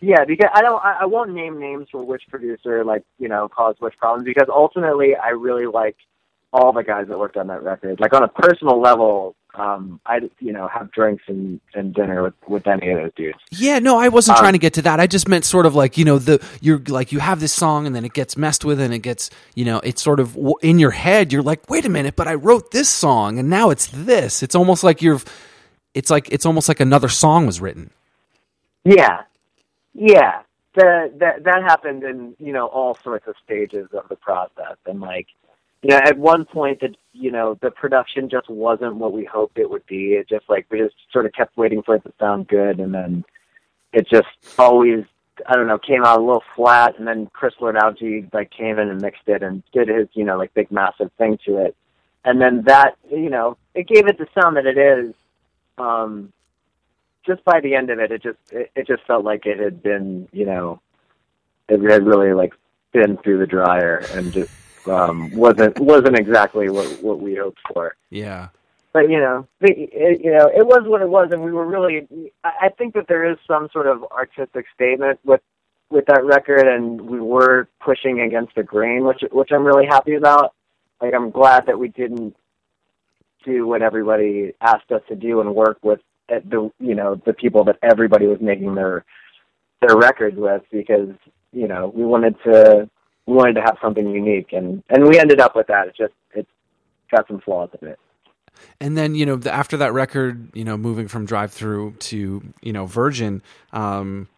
Yeah, 0.00 0.24
because 0.24 0.50
I 0.54 0.62
don't. 0.62 0.82
I, 0.84 1.00
I 1.02 1.04
won't 1.04 1.32
name 1.32 1.60
names 1.60 1.88
for 1.90 2.02
which 2.04 2.22
producer, 2.30 2.84
like 2.84 3.04
you 3.18 3.28
know, 3.28 3.48
caused 3.48 3.80
which 3.80 3.96
problems. 3.98 4.24
Because 4.24 4.48
ultimately, 4.48 5.14
I 5.14 5.28
really 5.30 5.66
like 5.66 5.96
all 6.52 6.72
the 6.72 6.82
guys 6.82 7.06
that 7.08 7.18
worked 7.18 7.36
on 7.36 7.46
that 7.48 7.62
record. 7.62 8.00
Like 8.00 8.14
on 8.14 8.22
a 8.22 8.28
personal 8.28 8.80
level, 8.80 9.36
um, 9.54 10.00
I 10.06 10.20
you 10.38 10.52
know 10.52 10.68
have 10.68 10.90
drinks 10.90 11.24
and, 11.28 11.60
and 11.74 11.92
dinner 11.94 12.22
with 12.22 12.34
with 12.48 12.66
any 12.66 12.90
of 12.90 12.98
those 12.98 13.10
dudes. 13.14 13.38
Yeah, 13.50 13.78
no, 13.78 13.98
I 13.98 14.08
wasn't 14.08 14.38
Um, 14.38 14.42
trying 14.42 14.52
to 14.54 14.58
get 14.58 14.72
to 14.74 14.82
that. 14.82 15.00
I 15.00 15.06
just 15.06 15.28
meant 15.28 15.44
sort 15.44 15.66
of 15.66 15.74
like 15.74 15.98
you 15.98 16.04
know 16.06 16.18
the 16.18 16.42
you're 16.62 16.78
like 16.88 17.12
you 17.12 17.18
have 17.18 17.40
this 17.40 17.52
song 17.52 17.86
and 17.86 17.94
then 17.94 18.04
it 18.06 18.14
gets 18.14 18.38
messed 18.38 18.64
with 18.64 18.80
and 18.80 18.94
it 18.94 19.00
gets 19.00 19.28
you 19.54 19.64
know 19.66 19.80
it's 19.84 20.02
sort 20.02 20.18
of 20.18 20.36
in 20.62 20.78
your 20.78 20.92
head. 20.92 21.30
You're 21.32 21.42
like, 21.42 21.68
wait 21.68 21.84
a 21.84 21.90
minute, 21.90 22.16
but 22.16 22.26
I 22.26 22.34
wrote 22.34 22.70
this 22.70 22.88
song 22.88 23.38
and 23.38 23.50
now 23.50 23.68
it's 23.70 23.88
this. 23.88 24.42
It's 24.42 24.54
almost 24.54 24.82
like 24.82 25.02
you're. 25.02 25.20
It's 25.92 26.10
like 26.10 26.30
it's 26.30 26.46
almost 26.46 26.68
like 26.68 26.80
another 26.80 27.08
song 27.10 27.44
was 27.46 27.60
written. 27.60 27.90
Yeah, 28.84 29.22
yeah. 29.94 30.42
The, 30.74 31.12
that 31.18 31.42
that 31.42 31.62
happened 31.64 32.04
in 32.04 32.36
you 32.38 32.52
know 32.52 32.66
all 32.66 32.94
sorts 33.02 33.26
of 33.26 33.34
stages 33.44 33.88
of 33.92 34.08
the 34.08 34.14
process, 34.14 34.76
and 34.86 35.00
like 35.00 35.26
you 35.82 35.90
know 35.90 35.96
at 35.96 36.16
one 36.16 36.44
point 36.44 36.80
that 36.80 36.96
you 37.12 37.32
know 37.32 37.58
the 37.60 37.72
production 37.72 38.28
just 38.28 38.48
wasn't 38.48 38.94
what 38.94 39.12
we 39.12 39.24
hoped 39.24 39.58
it 39.58 39.68
would 39.68 39.84
be. 39.86 40.12
It 40.12 40.28
just 40.28 40.48
like 40.48 40.66
we 40.70 40.78
just 40.78 40.94
sort 41.12 41.26
of 41.26 41.32
kept 41.32 41.56
waiting 41.56 41.82
for 41.82 41.96
it 41.96 42.04
to 42.04 42.12
sound 42.20 42.46
good, 42.46 42.78
and 42.78 42.94
then 42.94 43.24
it 43.92 44.06
just 44.08 44.28
always 44.58 45.04
I 45.48 45.54
don't 45.54 45.66
know 45.66 45.78
came 45.78 46.04
out 46.04 46.18
a 46.18 46.22
little 46.22 46.44
flat, 46.54 46.96
and 46.98 47.06
then 47.06 47.26
Chris 47.32 47.54
Lord-Alge 47.60 48.32
like 48.32 48.50
came 48.50 48.78
in 48.78 48.90
and 48.90 49.02
mixed 49.02 49.26
it 49.26 49.42
and 49.42 49.64
did 49.72 49.88
his 49.88 50.06
you 50.12 50.24
know 50.24 50.38
like 50.38 50.54
big 50.54 50.70
massive 50.70 51.10
thing 51.18 51.36
to 51.46 51.64
it, 51.64 51.76
and 52.24 52.40
then 52.40 52.62
that 52.66 52.96
you 53.10 53.28
know 53.30 53.56
it 53.74 53.88
gave 53.88 54.06
it 54.06 54.18
the 54.18 54.28
sound 54.40 54.56
that 54.56 54.66
it 54.66 54.78
is. 54.78 55.14
Um, 55.78 56.32
just 57.24 57.44
by 57.44 57.60
the 57.60 57.74
end 57.74 57.90
of 57.90 57.98
it, 57.98 58.10
it 58.10 58.22
just 58.22 58.38
it, 58.50 58.70
it 58.74 58.86
just 58.86 59.02
felt 59.06 59.24
like 59.24 59.46
it 59.46 59.58
had 59.58 59.82
been, 59.82 60.28
you 60.32 60.46
know, 60.46 60.80
it 61.68 61.80
had 61.80 62.06
really 62.06 62.32
like 62.32 62.52
been 62.92 63.16
through 63.18 63.38
the 63.38 63.46
dryer 63.46 64.04
and 64.12 64.32
just 64.32 64.50
um, 64.86 65.30
wasn't 65.34 65.78
wasn't 65.78 66.18
exactly 66.18 66.68
what 66.68 67.02
what 67.02 67.20
we 67.20 67.36
hoped 67.36 67.60
for. 67.72 67.96
Yeah. 68.10 68.48
But 68.92 69.08
you 69.08 69.18
know, 69.18 69.46
the, 69.60 69.70
it, 69.72 70.20
you 70.24 70.32
know, 70.32 70.48
it 70.48 70.66
was 70.66 70.82
what 70.86 71.00
it 71.00 71.08
was, 71.08 71.28
and 71.30 71.42
we 71.42 71.52
were 71.52 71.66
really. 71.66 72.08
I 72.42 72.52
I 72.62 72.68
think 72.70 72.94
that 72.94 73.06
there 73.08 73.30
is 73.30 73.38
some 73.46 73.68
sort 73.72 73.86
of 73.86 74.02
artistic 74.10 74.66
statement 74.74 75.20
with 75.24 75.40
with 75.90 76.06
that 76.06 76.24
record, 76.24 76.66
and 76.66 77.00
we 77.00 77.20
were 77.20 77.68
pushing 77.80 78.20
against 78.20 78.54
the 78.54 78.62
grain, 78.62 79.04
which 79.04 79.22
which 79.30 79.50
I'm 79.52 79.64
really 79.64 79.86
happy 79.86 80.14
about. 80.14 80.54
Like 81.00 81.14
I'm 81.14 81.30
glad 81.30 81.66
that 81.66 81.78
we 81.78 81.88
didn't 81.88 82.36
do 83.44 83.66
what 83.66 83.80
everybody 83.80 84.52
asked 84.60 84.90
us 84.92 85.02
to 85.08 85.16
do 85.16 85.40
and 85.40 85.54
work 85.54 85.78
with 85.82 86.00
uh, 86.30 86.40
the 86.48 86.70
you 86.78 86.94
know 86.94 87.20
the 87.26 87.32
people 87.32 87.64
that 87.64 87.78
everybody 87.82 88.26
was 88.26 88.40
making 88.40 88.74
their 88.74 89.04
their 89.80 89.96
records 89.96 90.36
with 90.36 90.62
because 90.70 91.08
you 91.52 91.66
know 91.66 91.92
we 91.94 92.04
wanted 92.04 92.36
to 92.44 92.88
we 93.26 93.34
wanted 93.34 93.54
to 93.54 93.62
have 93.62 93.76
something 93.82 94.08
unique 94.10 94.52
and 94.52 94.82
and 94.88 95.06
we 95.06 95.18
ended 95.18 95.40
up 95.40 95.56
with 95.56 95.66
that. 95.68 95.88
It 95.88 95.94
just 95.96 96.14
it's 96.34 96.50
got 97.10 97.26
some 97.28 97.40
flaws 97.40 97.70
in 97.80 97.88
it. 97.88 97.98
And 98.80 98.96
then 98.96 99.14
you 99.14 99.26
know 99.26 99.36
the, 99.36 99.52
after 99.52 99.76
that 99.78 99.92
record, 99.92 100.54
you 100.54 100.64
know, 100.64 100.76
moving 100.76 101.08
from 101.08 101.26
Drive-Thru 101.26 101.92
to 101.92 102.42
you 102.60 102.72
know 102.72 102.86
Virgin, 102.86 103.42
um, 103.72 104.28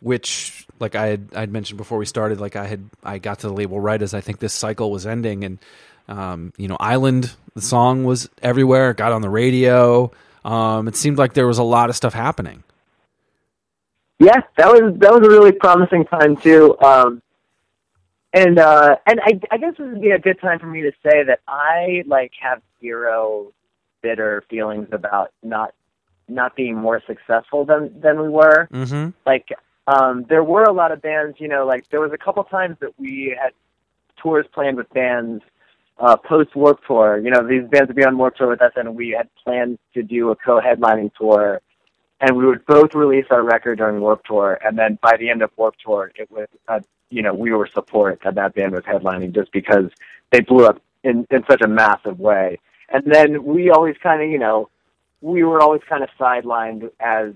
which 0.00 0.66
like 0.78 0.94
I 0.94 1.06
had 1.06 1.28
I'd 1.34 1.52
mentioned 1.52 1.78
before 1.78 1.98
we 1.98 2.06
started, 2.06 2.40
like 2.40 2.56
I 2.56 2.66
had 2.66 2.88
I 3.04 3.18
got 3.18 3.40
to 3.40 3.48
the 3.48 3.52
label 3.52 3.80
right 3.80 4.00
as 4.00 4.14
I 4.14 4.20
think 4.20 4.38
this 4.38 4.52
cycle 4.52 4.90
was 4.90 5.06
ending, 5.06 5.44
and 5.44 5.58
um, 6.08 6.52
you 6.56 6.68
know 6.68 6.76
Island, 6.80 7.32
the 7.54 7.62
song 7.62 8.04
was 8.04 8.28
everywhere, 8.42 8.90
it 8.90 8.96
got 8.96 9.12
on 9.12 9.22
the 9.22 9.30
radio. 9.30 10.10
Um, 10.44 10.88
it 10.88 10.96
seemed 10.96 11.18
like 11.18 11.34
there 11.34 11.46
was 11.46 11.58
a 11.58 11.62
lot 11.62 11.90
of 11.90 11.96
stuff 11.96 12.14
happening. 12.14 12.62
Yeah, 14.18 14.40
that 14.56 14.68
was 14.68 14.94
that 14.98 15.12
was 15.12 15.26
a 15.26 15.30
really 15.30 15.52
promising 15.52 16.04
time 16.04 16.36
too. 16.36 16.78
Um, 16.80 17.22
and 18.32 18.58
uh, 18.58 18.96
and 19.06 19.20
I, 19.20 19.40
I 19.50 19.56
guess 19.56 19.74
this 19.78 19.86
would 19.86 20.02
be 20.02 20.10
a 20.10 20.18
good 20.18 20.40
time 20.40 20.58
for 20.58 20.66
me 20.66 20.82
to 20.82 20.92
say 21.02 21.24
that 21.24 21.40
I 21.48 22.04
like 22.06 22.32
have 22.40 22.60
zero 22.80 23.52
bitter 24.02 24.44
feelings 24.48 24.88
about 24.92 25.32
not 25.42 25.74
not 26.28 26.54
being 26.54 26.76
more 26.76 27.02
successful 27.06 27.64
than 27.64 27.98
than 28.00 28.20
we 28.20 28.28
were. 28.28 28.68
Mm-hmm. 28.72 29.10
Like 29.26 29.48
um, 29.86 30.26
there 30.28 30.44
were 30.44 30.64
a 30.64 30.72
lot 30.72 30.92
of 30.92 31.02
bands, 31.02 31.38
you 31.40 31.48
know, 31.48 31.66
like 31.66 31.88
there 31.90 32.00
was 32.00 32.12
a 32.12 32.18
couple 32.18 32.44
times 32.44 32.76
that 32.80 32.98
we 32.98 33.36
had 33.40 33.52
tours 34.22 34.46
planned 34.52 34.76
with 34.76 34.90
bands 34.90 35.42
uh, 36.00 36.16
post 36.16 36.56
Warped 36.56 36.86
Tour. 36.86 37.18
You 37.18 37.30
know, 37.30 37.46
these 37.46 37.62
bands 37.68 37.88
would 37.88 37.96
be 37.96 38.04
on 38.04 38.18
Warped 38.18 38.38
Tour 38.38 38.48
with 38.48 38.62
us, 38.62 38.72
and 38.76 38.96
we 38.96 39.10
had 39.10 39.28
planned 39.44 39.78
to 39.94 40.02
do 40.02 40.30
a 40.30 40.36
co-headlining 40.36 41.12
tour 41.14 41.60
and 42.20 42.36
we 42.36 42.44
would 42.44 42.64
both 42.66 42.94
release 42.94 43.26
our 43.30 43.42
record 43.42 43.78
during 43.78 44.00
Warped 44.00 44.26
Tour, 44.26 44.58
and 44.62 44.78
then 44.78 44.98
by 45.02 45.16
the 45.16 45.30
end 45.30 45.42
of 45.42 45.50
Warped 45.56 45.80
Tour, 45.84 46.12
it 46.14 46.30
was, 46.30 46.48
uh, 46.68 46.80
you 47.08 47.22
know, 47.22 47.32
we 47.32 47.52
were 47.52 47.66
support 47.66 48.20
that 48.24 48.34
that 48.34 48.54
band 48.54 48.72
was 48.72 48.84
headlining 48.84 49.34
just 49.34 49.50
because 49.52 49.90
they 50.30 50.40
blew 50.40 50.66
up 50.66 50.80
in 51.02 51.26
in 51.30 51.44
such 51.48 51.62
a 51.62 51.68
massive 51.68 52.20
way. 52.20 52.58
And 52.90 53.04
then 53.06 53.44
we 53.44 53.70
always 53.70 53.96
kind 54.02 54.22
of, 54.22 54.28
you 54.28 54.38
know, 54.38 54.68
we 55.22 55.44
were 55.44 55.60
always 55.62 55.80
kind 55.88 56.02
of 56.02 56.10
sidelined 56.18 56.90
as 57.00 57.32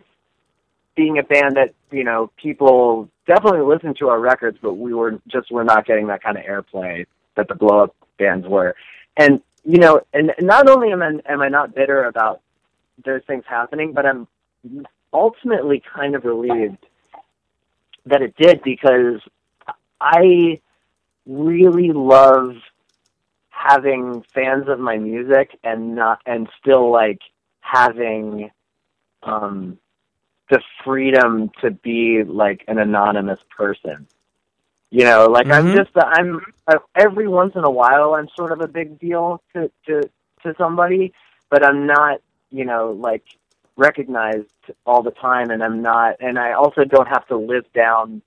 being 0.97 1.19
a 1.19 1.23
band 1.23 1.57
that, 1.57 1.75
you 1.91 2.05
know, 2.05 2.31
people 2.37 3.09
definitely 3.27 3.63
listened 3.63 3.97
to 3.99 4.09
our 4.11 4.21
records, 4.21 4.59
but 4.61 4.75
we 4.75 4.93
were 4.93 5.19
just 5.29 5.51
were 5.51 5.65
not 5.65 5.87
getting 5.87 6.09
that 6.09 6.23
kind 6.23 6.37
of 6.37 6.45
airplay 6.45 7.07
that 7.37 7.49
the 7.49 7.55
blow 7.55 7.85
up 7.85 7.97
bands 8.19 8.47
were. 8.47 8.75
And 9.17 9.41
you 9.65 9.79
know, 9.79 10.03
and 10.13 10.33
not 10.41 10.69
only 10.69 10.93
am 10.93 11.03
I 11.03 11.13
am 11.27 11.41
I 11.41 11.49
not 11.49 11.75
bitter 11.75 12.05
about 12.05 12.41
those 13.05 13.23
things 13.27 13.45
happening, 13.47 13.93
but 13.93 14.07
I'm 14.07 14.27
ultimately 15.13 15.83
kind 15.95 16.15
of 16.15 16.25
relieved 16.25 16.85
that 18.07 18.23
it 18.23 18.37
did 18.37 18.63
because 18.63 19.21
I 20.01 20.61
really 21.27 21.93
love 21.93 22.57
having 23.49 24.23
fans 24.35 24.69
of 24.69 24.79
my 24.79 24.99
music 24.99 25.59
and 25.65 25.95
not 25.95 26.21
and 26.27 26.49
still 26.61 26.91
like 26.91 27.21
having 27.61 28.51
um 29.23 29.79
the 30.51 30.61
freedom 30.85 31.51
to 31.63 31.71
be 31.71 32.23
like 32.23 32.65
an 32.69 32.79
anonymous 32.79 33.41
person. 33.57 34.07
You 34.95 35.03
know, 35.03 35.27
like 35.27 35.51
I'm 35.51 35.67
Mhm. 35.67 35.75
just 35.75 35.91
I'm 35.97 36.41
uh, 36.69 36.79
every 36.95 37.27
once 37.27 37.57
in 37.57 37.65
a 37.65 37.71
while 37.71 38.15
I'm 38.15 38.29
sort 38.37 38.53
of 38.53 38.61
a 38.61 38.69
big 38.69 38.97
deal 39.01 39.43
to 39.53 39.69
to 39.87 40.03
to 40.45 40.55
somebody, 40.57 41.13
but 41.51 41.65
I'm 41.65 41.85
not, 41.85 42.21
you 42.53 42.65
know, 42.65 42.93
like 42.93 43.25
recognized 43.77 44.47
all 44.87 45.03
the 45.03 45.11
time 45.11 45.51
and 45.51 45.65
I'm 45.65 45.83
not 45.83 46.15
and 46.21 46.39
I 46.39 46.53
also 46.53 46.85
don't 46.85 47.09
have 47.09 47.27
to 47.27 47.37
live 47.37 47.65
down 47.73 48.23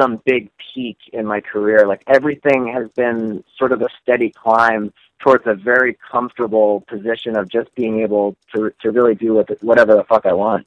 some 0.00 0.22
big 0.24 0.48
peak 0.56 0.96
in 1.12 1.26
my 1.26 1.42
career. 1.42 1.86
Like 1.86 2.04
everything 2.06 2.72
has 2.72 2.88
been 2.92 3.44
sort 3.58 3.72
of 3.72 3.82
a 3.82 3.88
steady 4.00 4.30
climb 4.30 4.94
towards 5.18 5.46
a 5.46 5.54
very 5.54 5.98
comfortable 6.10 6.84
position 6.88 7.36
of 7.36 7.50
just 7.50 7.74
being 7.74 8.00
able 8.00 8.34
to 8.54 8.72
to 8.80 8.90
really 8.90 9.14
do 9.14 9.34
what 9.34 9.48
the, 9.48 9.58
whatever 9.60 9.94
the 9.94 10.04
fuck 10.04 10.24
I 10.24 10.32
want. 10.32 10.66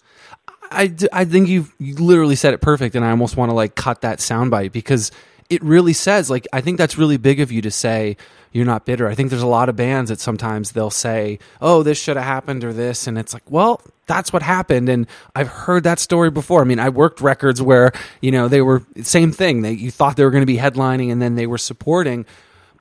I, 0.72 0.94
I 1.12 1.26
think 1.26 1.50
you've 1.50 1.74
you 1.80 1.96
literally 1.96 2.36
said 2.36 2.54
it 2.54 2.62
perfect, 2.62 2.96
and 2.96 3.04
I 3.04 3.10
almost 3.10 3.36
want 3.36 3.50
to 3.50 3.56
like 3.56 3.76
cut 3.76 4.02
that 4.02 4.20
soundbite 4.20 4.72
because 4.72 5.12
it 5.52 5.62
really 5.64 5.94
says 5.94 6.30
like 6.30 6.48
I 6.54 6.62
think 6.62 6.78
that's 6.78 6.98
really 6.98 7.18
big 7.18 7.40
of 7.42 7.52
you 7.52 7.62
to 7.62 7.72
say 7.72 8.18
you're 8.54 8.66
not 8.66 8.86
bitter. 8.86 9.08
I 9.08 9.16
think 9.16 9.30
there's 9.30 9.42
a 9.42 9.48
lot 9.48 9.70
of 9.70 9.76
bands 9.76 10.10
that 10.10 10.20
sometimes 10.20 10.72
they'll 10.72 10.90
say, 10.90 11.40
"Oh, 11.62 11.84
this 11.84 11.98
should 11.98 12.18
have 12.18 12.26
happened" 12.26 12.64
or 12.64 12.74
this, 12.74 13.08
and 13.08 13.18
it's 13.18 13.34
like, 13.34 13.50
well, 13.50 13.82
that's 14.08 14.34
what 14.34 14.42
happened, 14.42 14.90
and 14.90 15.08
I've 15.36 15.48
heard 15.48 15.84
that 15.84 16.00
story 16.00 16.32
before. 16.32 16.62
I 16.62 16.66
mean, 16.66 16.80
I 16.80 16.90
worked 16.90 17.22
records 17.22 17.62
where 17.62 17.92
you 18.22 18.32
know 18.32 18.48
they 18.48 18.62
were 18.62 18.84
same 19.04 19.32
thing. 19.32 19.62
They 19.62 19.74
you 19.74 19.92
thought 19.92 20.16
they 20.18 20.26
were 20.26 20.32
going 20.32 20.42
to 20.42 20.46
be 20.48 20.58
headlining, 20.58 21.12
and 21.12 21.22
then 21.22 21.36
they 21.36 21.48
were 21.48 21.58
supporting. 21.58 22.26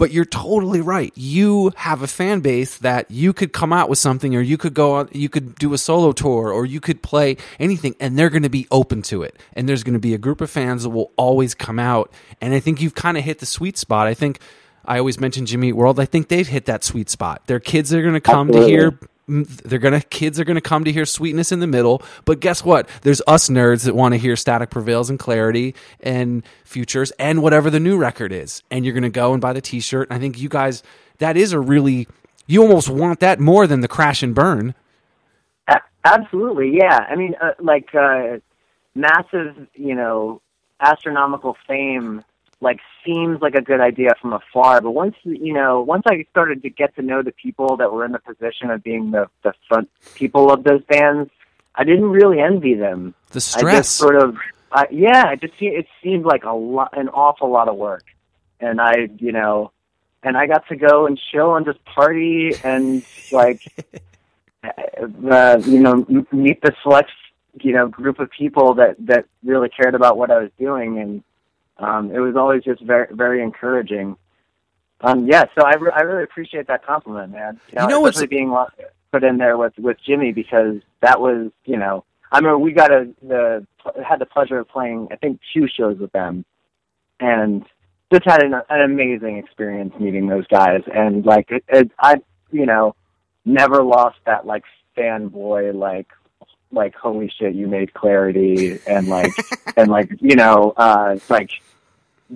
But 0.01 0.13
you're 0.13 0.25
totally 0.25 0.81
right. 0.81 1.13
You 1.15 1.73
have 1.77 2.01
a 2.01 2.07
fan 2.07 2.41
base 2.41 2.79
that 2.79 3.11
you 3.11 3.35
could 3.35 3.53
come 3.53 3.71
out 3.71 3.91
with 3.91 3.99
something, 3.99 4.35
or 4.35 4.41
you 4.41 4.57
could 4.57 4.73
go 4.73 4.95
on, 4.95 5.11
you 5.13 5.29
could 5.29 5.55
do 5.57 5.75
a 5.75 5.79
solo 5.79 6.13
tour, 6.13 6.51
or 6.51 6.65
you 6.65 6.81
could 6.81 7.03
play 7.03 7.37
anything, 7.59 7.95
and 8.01 8.19
they're 8.19 8.31
going 8.31 8.43
to 8.43 8.49
be 8.49 8.67
open 8.71 9.03
to 9.03 9.23
it. 9.23 9.39
And 9.53 9.69
there's 9.69 9.83
going 9.83 9.93
to 9.93 10.01
be 10.01 10.15
a 10.15 10.19
group 10.19 10.41
of 10.41 10.51
fans 10.51 10.85
that 10.85 10.91
will 10.91 11.13
always 11.17 11.55
come 11.55 11.79
out. 11.79 12.11
And 12.41 12.55
I 12.55 12.61
think 12.61 12.81
you've 12.81 12.95
kind 12.95 13.19
of 13.19 13.25
hit 13.25 13.41
the 13.41 13.47
sweet 13.47 13.77
spot. 13.77 14.07
I 14.07 14.15
think 14.15 14.41
I 14.87 14.99
always 14.99 15.21
mention 15.21 15.45
Jimmy 15.45 15.71
World. 15.73 16.01
I 16.01 16.07
think 16.07 16.29
they've 16.29 16.49
hit 16.49 16.65
that 16.65 16.83
sweet 16.83 17.11
spot. 17.11 17.47
Their 17.47 17.61
kids 17.61 17.93
are 17.93 18.01
going 18.01 18.15
to 18.15 18.21
come 18.23 18.49
Absolutely. 18.49 18.73
to 18.73 18.81
hear. 18.81 18.99
They're 19.31 19.79
gonna 19.79 20.01
kids 20.01 20.41
are 20.41 20.45
gonna 20.45 20.61
come 20.61 20.85
to 20.85 20.93
hear 20.93 21.07
sweetness 21.07 21.53
in 21.53 21.61
the 21.61 21.67
middle, 21.67 22.03
but 22.25 22.41
guess 22.41 22.65
what? 22.65 22.89
There's 23.03 23.23
us 23.27 23.49
nerds 23.49 23.85
that 23.85 23.95
want 23.95 24.15
to 24.15 24.19
hear 24.19 24.37
Static 24.37 24.71
Prevails 24.71 25.09
and 25.09 25.19
Clarity 25.19 25.75
and 26.01 26.45
Futures 26.65 27.13
and 27.13 27.43
whatever 27.43 27.71
the 27.71 27.81
new 27.81 27.97
record 27.97 28.33
is, 28.33 28.63
and 28.71 28.85
you're 28.85 28.95
gonna 28.95 29.11
go 29.11 29.33
and 29.33 29.41
buy 29.41 29.53
the 29.53 29.61
T-shirt. 29.61 30.09
And 30.11 30.17
I 30.17 30.21
think 30.21 30.41
you 30.41 30.49
guys, 30.49 30.83
that 31.19 31.37
is 31.37 31.53
a 31.53 31.61
really, 31.61 32.09
you 32.47 32.63
almost 32.63 32.89
want 32.89 33.21
that 33.21 33.39
more 33.39 33.67
than 33.67 33.81
the 33.81 33.89
crash 33.89 34.23
and 34.23 34.35
burn. 34.35 34.75
Absolutely, 36.05 36.77
yeah. 36.77 37.07
I 37.11 37.15
mean, 37.15 37.35
uh, 37.43 37.53
like 37.59 37.95
uh, 37.95 38.39
massive, 38.95 39.69
you 39.75 39.95
know, 39.95 40.41
astronomical 40.81 41.57
fame 41.69 42.25
like 42.61 42.81
seems 43.05 43.41
like 43.41 43.55
a 43.55 43.63
good 43.63 43.81
idea 43.81 44.11
from 44.21 44.33
afar, 44.33 44.81
but 44.81 44.91
once 44.91 45.17
you 45.25 45.53
know, 45.53 45.81
once 45.81 46.03
I 46.07 46.27
started 46.31 46.63
to 46.63 46.71
get 46.71 46.95
to 46.97 47.03
know 47.03 47.23
the 47.23 47.33
people 47.33 47.77
that 47.79 47.93
were 47.93 48.05
in 48.05 48.13
the 48.13 48.19
position 48.19 48.71
of 48.71 48.83
being 48.83 49.11
the 49.11 49.29
the 49.43 49.55
front 49.69 49.91
people 50.15 50.53
of 50.53 50.65
those 50.65 50.83
bands, 50.85 51.31
I 51.75 51.85
didn't 51.85 52.11
really 52.11 52.41
envy 52.41 52.75
them. 52.75 53.15
The 53.31 53.39
I 53.39 53.41
stress. 53.41 53.77
just 53.77 53.97
sort 53.97 54.17
of, 54.17 54.37
I, 54.73 54.87
yeah, 54.91 55.33
it 55.33 55.41
just 55.41 55.55
it 55.61 55.87
seemed 56.03 56.25
like 56.25 56.45
a 56.45 56.53
lot, 56.53 56.97
an 56.97 57.09
awful 57.09 57.51
lot 57.51 57.69
of 57.69 57.77
work, 57.77 58.05
and 58.61 58.81
I, 58.81 59.09
you 59.19 59.33
know, 59.33 59.73
and 60.23 60.37
I 60.37 60.47
got 60.47 60.69
to 60.69 60.77
go 60.77 61.07
and 61.07 61.19
chill 61.31 61.57
and 61.57 61.65
just 61.65 61.83
party 61.85 62.55
and 62.63 63.03
like, 63.33 63.63
uh, 64.63 65.63
you 65.65 65.81
know, 65.81 66.07
meet 66.31 66.61
the 66.61 66.75
select, 66.83 67.11
you 67.63 67.73
know, 67.73 67.89
group 67.89 68.19
of 68.19 68.31
people 68.31 68.75
that 68.75 68.97
that 69.07 69.25
really 69.43 69.71
cared 69.71 69.95
about 69.95 70.19
what 70.19 70.31
I 70.31 70.39
was 70.39 70.51
doing, 70.59 70.99
and 70.99 71.23
um, 71.81 72.11
it 72.15 72.19
was 72.21 72.37
always 72.37 72.63
just 72.63 72.83
very 72.83 73.07
very 73.13 73.43
encouraging. 73.43 74.17
Um, 75.03 75.27
yeah, 75.27 75.45
so 75.59 75.65
I, 75.65 75.75
re- 75.77 75.93
I 75.95 76.01
really 76.03 76.25
appreciate 76.25 76.67
that 76.67 76.85
compliment, 76.85 77.33
man. 77.33 77.59
You 77.73 77.89
know 77.89 78.01
what's- 78.01 78.17
especially 78.19 78.37
being 78.37 78.55
put 79.13 79.25
in 79.25 79.39
there 79.39 79.57
with 79.57 79.73
with 79.79 79.97
Jimmy 80.07 80.33
because 80.33 80.77
that 81.01 81.21
was, 81.21 81.51
you 81.65 81.77
know, 81.79 82.05
I 82.31 82.39
remember 82.39 82.59
we 82.59 82.73
got 82.73 82.93
a 82.93 83.11
the 83.23 83.67
had 84.07 84.19
the 84.21 84.27
pleasure 84.27 84.59
of 84.59 84.69
playing 84.69 85.09
I 85.11 85.17
think 85.17 85.41
two 85.55 85.67
shows 85.69 85.99
with 85.99 86.13
them, 86.13 86.45
and 87.19 87.65
just 88.13 88.25
had 88.25 88.43
an, 88.43 88.55
an 88.69 88.81
amazing 88.83 89.39
experience 89.39 89.95
meeting 89.99 90.27
those 90.29 90.47
guys. 90.49 90.83
And 90.95 91.25
like 91.25 91.51
it, 91.51 91.65
it, 91.69 91.91
I, 91.99 92.17
you 92.51 92.67
know, 92.67 92.95
never 93.45 93.83
lost 93.83 94.19
that 94.27 94.47
like 94.47 94.65
fanboy 94.97 95.75
like 95.75 96.09
like 96.73 96.95
holy 96.95 97.29
shit 97.29 97.55
you 97.55 97.67
made 97.67 97.93
clarity 97.95 98.79
and 98.87 99.09
like 99.09 99.33
and 99.77 99.91
like 99.91 100.11
you 100.21 100.37
know 100.37 100.73
uh 100.77 101.17
like 101.29 101.51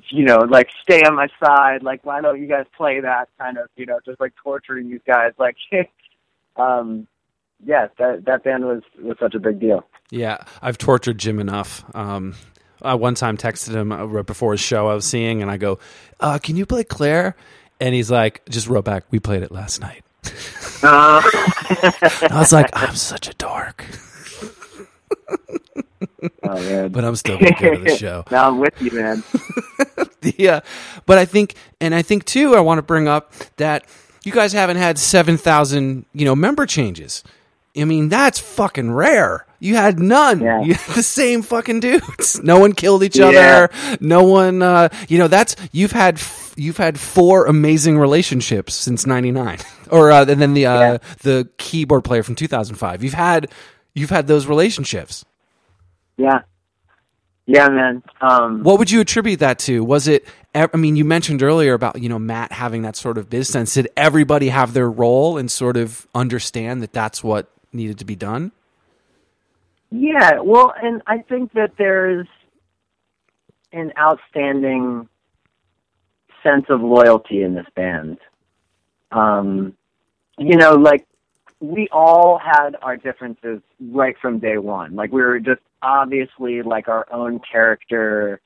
you 0.09 0.25
know 0.25 0.39
like 0.39 0.69
stay 0.83 1.03
on 1.03 1.15
my 1.15 1.29
side 1.39 1.83
like 1.83 2.05
why 2.05 2.21
don't 2.21 2.41
you 2.41 2.49
guys 2.49 2.67
play 2.77 3.01
that 3.01 3.29
kind 3.39 3.59
of 3.59 3.69
you 3.77 3.87
know 3.87 3.99
just 4.05 4.21
like 4.21 4.33
torturing 4.43 4.91
these 4.91 5.01
guys 5.07 5.33
like 5.39 5.57
um 6.57 7.07
yeah 7.65 7.87
that 7.99 8.25
that 8.25 8.43
band 8.43 8.65
was 8.65 8.83
was 9.01 9.17
such 9.21 9.35
a 9.35 9.39
big 9.39 9.61
deal 9.61 9.85
Yeah, 10.11 10.39
I've 10.61 10.79
tortured 10.79 11.19
Jim 11.19 11.39
enough. 11.41 11.85
Um, 11.95 12.35
I 12.83 12.95
one 12.95 13.15
time 13.15 13.37
texted 13.37 13.75
him 13.75 13.91
uh, 13.91 14.05
right 14.05 14.27
before 14.27 14.53
his 14.53 14.61
show 14.61 14.89
I 14.89 14.95
was 14.95 15.07
seeing, 15.07 15.41
and 15.43 15.51
I 15.51 15.57
go, 15.57 15.79
uh, 16.21 16.39
"Can 16.39 16.57
you 16.57 16.67
play 16.67 16.85
Claire?" 16.85 17.35
And 17.81 17.95
he's 17.95 18.11
like, 18.11 18.45
"Just 18.49 18.69
wrote 18.69 18.85
back, 18.85 19.05
we 19.11 19.19
played 19.19 19.43
it 19.43 19.51
last 19.51 19.81
night." 19.81 20.03
uh, 20.83 21.23
I 21.25 22.29
was 22.33 22.53
like, 22.53 22.69
"I'm 22.75 22.95
such 22.95 23.29
a 23.29 23.35
dork," 23.35 23.87
oh 26.43 26.89
but 26.89 27.05
I'm 27.05 27.17
still 27.17 27.39
gonna 27.39 27.57
go 27.61 27.75
to 27.75 27.81
the 27.83 27.97
show. 27.97 28.25
now 28.31 28.49
i'm 28.49 28.59
with 28.59 28.81
you 28.81 28.91
man 28.93 29.23
yeah, 30.39 30.61
but 31.05 31.19
I 31.19 31.27
think, 31.27 31.55
and 31.83 31.95
I 31.95 32.01
think 32.01 32.25
too, 32.25 32.55
I 32.57 32.61
want 32.61 32.79
to 32.79 32.83
bring 32.83 33.09
up 33.09 33.33
that 33.59 33.85
you 34.23 34.33
guys 34.33 34.55
haven't 34.55 34.79
had 34.79 34.99
seven 34.99 35.37
thousand, 35.37 36.07
you 36.15 36.25
know, 36.25 36.35
member 36.35 36.65
changes. 36.65 37.23
I 37.77 37.85
mean, 37.85 38.09
that's 38.09 38.39
fucking 38.39 38.93
rare. 38.93 39.45
You 39.59 39.75
had 39.77 39.99
none. 39.99 40.41
Yeah. 40.41 40.63
You 40.63 40.75
had 40.75 40.95
the 40.97 41.03
same 41.03 41.43
fucking 41.43 41.81
dudes. 41.81 42.41
No 42.45 42.59
one 42.59 42.73
killed 42.73 43.03
each 43.03 43.17
Yeah. 43.17 43.27
other. 43.27 43.71
No 44.01 44.25
one, 44.25 44.63
uh, 44.63 44.89
you 45.09 45.19
know, 45.19 45.29
that's 45.29 45.57
you've 45.73 45.93
had 45.93 46.15
f- 46.17 46.55
you've 46.57 46.77
had 46.79 46.99
four 46.99 47.45
amazing 47.47 47.99
relationships 47.99 48.73
since 48.75 49.07
'99, 49.07 49.59
or 49.91 50.11
uh, 50.11 50.25
and 50.25 50.41
then 50.41 50.55
the 50.55 50.65
uh, 50.67 50.81
Yeah. 50.81 50.99
the 51.23 51.49
keyboard 51.59 52.05
player 52.05 52.23
from 52.23 52.35
2005. 52.35 53.05
You've 53.05 53.13
had 53.13 53.51
you've 53.95 54.11
had 54.11 54.27
those 54.27 54.47
relationships. 54.47 55.25
yeah 56.17 56.41
yeah 57.47 57.69
man 57.69 58.03
um 58.21 58.63
What 58.63 58.79
would 58.79 58.91
you 58.91 59.01
attribute 59.01 59.41
that 59.41 59.59
to? 59.61 59.85
Was 59.85 60.09
it? 60.09 60.27
I 60.55 60.77
mean, 60.77 60.95
you 60.95 61.05
mentioned 61.05 61.43
earlier 61.43 61.75
about 61.75 62.01
you 62.01 62.09
know 62.09 62.19
Matt 62.19 62.53
having 62.53 62.83
that 62.83 62.97
sort 62.97 63.19
of 63.19 63.29
biz 63.29 63.49
sense. 63.49 63.75
Did 63.75 63.89
everybody 63.97 64.49
have 64.51 64.73
their 64.73 64.89
role 64.91 65.37
and 65.37 65.51
sort 65.51 65.77
of 65.77 66.07
understand 66.15 66.81
that 66.83 66.93
that's 66.93 67.25
what 67.25 67.51
needed 67.73 67.99
to 67.99 68.05
be 68.05 68.15
done? 68.17 68.53
Yeah, 69.91 70.41
well, 70.41 70.73
and 70.83 71.03
I 71.07 71.19
think 71.19 71.53
that 71.53 71.73
there's 71.77 72.27
an 73.73 73.93
outstanding 73.99 75.09
sense 76.43 76.67
of 76.69 76.81
loyalty 76.81 77.43
in 77.43 77.55
this 77.55 77.67
band. 77.75 78.19
Um, 79.11 79.75
you 80.39 80.57
know, 80.57 80.75
like 80.75 81.07
we 81.71 81.89
all 81.93 82.39
had 82.39 82.77
our 82.83 82.97
differences 82.97 83.61
right 83.81 84.17
from 84.21 84.39
day 84.39 84.59
one. 84.59 84.95
Like 84.95 85.13
we 85.13 85.23
were 85.23 85.41
just 85.41 85.61
obviously 85.83 86.63
like 86.63 86.89
our 86.89 87.07
own 87.13 87.41
character 87.51 88.41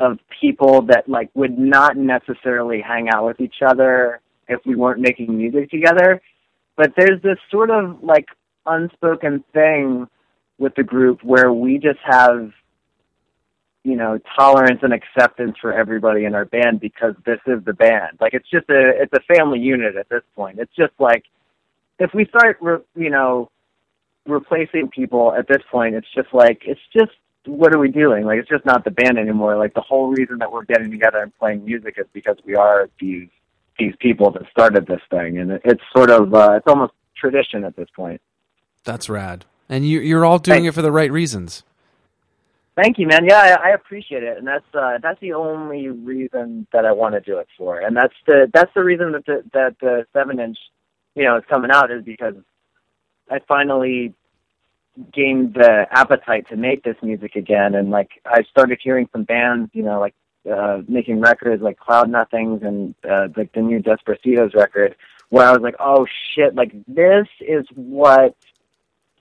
of 0.00 0.18
people 0.40 0.82
that 0.82 1.08
like 1.08 1.30
would 1.34 1.58
not 1.58 1.96
necessarily 1.96 2.80
hang 2.80 3.08
out 3.08 3.26
with 3.26 3.40
each 3.40 3.62
other 3.66 4.20
if 4.48 4.60
we 4.66 4.74
weren't 4.74 5.00
making 5.00 5.36
music 5.36 5.70
together. 5.70 6.20
But 6.76 6.92
there's 6.96 7.22
this 7.22 7.38
sort 7.50 7.70
of 7.70 8.02
like 8.02 8.26
unspoken 8.66 9.42
thing 9.54 10.06
with 10.58 10.74
the 10.74 10.82
group 10.82 11.22
where 11.22 11.52
we 11.52 11.78
just 11.78 12.00
have 12.04 12.50
you 13.84 13.96
know 13.96 14.18
tolerance 14.36 14.80
and 14.82 14.92
acceptance 14.92 15.56
for 15.60 15.72
everybody 15.72 16.24
in 16.24 16.34
our 16.34 16.44
band 16.44 16.80
because 16.80 17.14
this 17.24 17.38
is 17.46 17.64
the 17.64 17.72
band 17.72 18.18
like 18.20 18.34
it's 18.34 18.48
just 18.50 18.68
a 18.68 18.90
it's 19.00 19.12
a 19.12 19.34
family 19.34 19.60
unit 19.60 19.94
at 19.94 20.08
this 20.08 20.22
point 20.34 20.58
it's 20.58 20.74
just 20.74 20.92
like 20.98 21.22
if 21.98 22.12
we 22.14 22.26
start 22.26 22.58
re- 22.60 22.78
you 22.94 23.10
know 23.10 23.50
replacing 24.26 24.88
people 24.88 25.32
at 25.32 25.46
this 25.48 25.62
point 25.70 25.94
it's 25.94 26.06
just 26.14 26.28
like 26.32 26.62
it's 26.66 26.80
just 26.92 27.12
what 27.46 27.72
are 27.74 27.78
we 27.78 27.88
doing 27.88 28.24
like 28.24 28.38
it's 28.38 28.48
just 28.48 28.64
not 28.66 28.84
the 28.84 28.90
band 28.90 29.18
anymore 29.18 29.56
like 29.56 29.72
the 29.74 29.80
whole 29.80 30.08
reason 30.08 30.38
that 30.38 30.50
we're 30.50 30.64
getting 30.64 30.90
together 30.90 31.18
and 31.18 31.36
playing 31.38 31.64
music 31.64 31.94
is 31.96 32.06
because 32.12 32.36
we 32.44 32.56
are 32.56 32.88
these 33.00 33.28
these 33.78 33.94
people 34.00 34.30
that 34.30 34.42
started 34.50 34.86
this 34.86 35.00
thing 35.10 35.38
and 35.38 35.52
it's 35.64 35.82
sort 35.94 36.10
of 36.10 36.34
uh, 36.34 36.52
it's 36.56 36.66
almost 36.66 36.92
tradition 37.16 37.64
at 37.64 37.76
this 37.76 37.88
point 37.94 38.20
That's 38.84 39.08
rad, 39.08 39.44
and 39.68 39.86
you, 39.86 40.00
you're 40.00 40.24
all 40.24 40.38
doing 40.38 40.64
Thanks. 40.64 40.74
it 40.74 40.74
for 40.74 40.82
the 40.82 40.92
right 40.92 41.10
reasons. 41.10 41.62
Thank 42.76 42.98
you, 42.98 43.06
man. 43.06 43.24
Yeah, 43.24 43.58
I, 43.64 43.70
I 43.70 43.72
appreciate 43.72 44.22
it, 44.22 44.36
and 44.36 44.46
that's 44.46 44.66
uh, 44.74 44.98
that's 45.02 45.18
the 45.20 45.32
only 45.32 45.88
reason 45.88 46.66
that 46.74 46.84
I 46.84 46.92
want 46.92 47.14
to 47.14 47.20
do 47.20 47.38
it 47.38 47.48
for, 47.56 47.80
and 47.80 47.96
that's 47.96 48.14
the 48.26 48.50
that's 48.52 48.70
the 48.74 48.84
reason 48.84 49.12
that 49.12 49.24
the, 49.24 49.42
that 49.54 49.76
the 49.80 50.06
seven 50.12 50.38
inch, 50.38 50.58
you 51.16 51.24
know, 51.24 51.36
is 51.36 51.44
coming 51.48 51.70
out 51.72 51.90
is 51.90 52.04
because 52.04 52.34
I 53.28 53.40
finally 53.48 54.14
gained 55.12 55.54
the 55.54 55.86
appetite 55.90 56.48
to 56.50 56.56
make 56.56 56.84
this 56.84 56.96
music 57.02 57.34
again, 57.34 57.74
and 57.74 57.90
like 57.90 58.10
I 58.24 58.42
started 58.42 58.78
hearing 58.80 59.08
some 59.10 59.24
bands, 59.24 59.70
you 59.72 59.82
know, 59.82 59.98
like 59.98 60.14
uh, 60.50 60.82
making 60.86 61.20
records 61.20 61.62
like 61.62 61.78
Cloud 61.78 62.08
Nothings 62.08 62.62
and 62.62 62.94
uh, 63.08 63.28
like 63.36 63.52
the 63.52 63.62
new 63.62 63.80
Desaparecidos 63.80 64.54
record, 64.54 64.94
where 65.30 65.46
I 65.46 65.52
was 65.52 65.62
like, 65.62 65.76
oh 65.80 66.06
shit, 66.34 66.54
like 66.54 66.72
this 66.86 67.26
is 67.40 67.66
what 67.74 68.36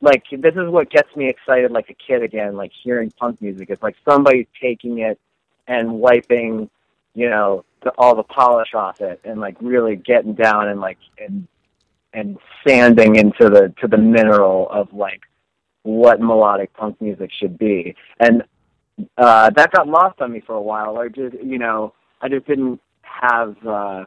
like 0.02 0.26
this 0.30 0.54
is 0.54 0.70
what 0.70 0.92
gets 0.92 1.16
me 1.16 1.30
excited 1.30 1.72
like 1.72 1.90
a 1.90 1.94
kid 1.94 2.22
again 2.22 2.56
like 2.56 2.72
hearing 2.84 3.10
punk 3.12 3.42
music. 3.42 3.70
It's 3.70 3.82
like 3.82 3.96
somebody 4.08 4.48
taking 4.62 5.00
it 5.00 5.20
and 5.68 5.94
wiping 5.94 6.70
you 7.16 7.30
know 7.30 7.64
the, 7.84 7.92
all 7.98 8.16
the 8.16 8.24
polish 8.24 8.74
off 8.74 9.02
it 9.02 9.22
and 9.24 9.40
like 9.40 9.56
really 9.62 9.96
getting 9.96 10.34
down 10.34 10.68
and 10.68 10.82
like 10.82 10.98
and 11.18 11.48
and 12.16 12.38
sanding 12.66 13.18
into 13.18 13.50
the 13.50 13.74
to 13.82 13.88
the 13.88 13.98
mineral 13.98 14.70
of 14.72 14.92
like 14.94 15.22
what 15.84 16.20
melodic 16.20 16.74
punk 16.74 17.00
music 17.02 17.30
should 17.32 17.58
be. 17.58 17.96
And 18.20 18.44
uh 19.18 19.52
that 19.52 19.72
got 19.72 19.88
lost 19.88 20.22
on 20.22 20.32
me 20.32 20.42
for 20.46 20.54
a 20.56 20.62
while. 20.62 20.98
Or 20.98 21.10
just 21.10 21.36
you 21.44 21.60
know 21.60 21.94
i 22.22 22.30
just 22.30 22.48
didn't 22.48 22.80
have 23.02 23.56
uh 23.66 24.06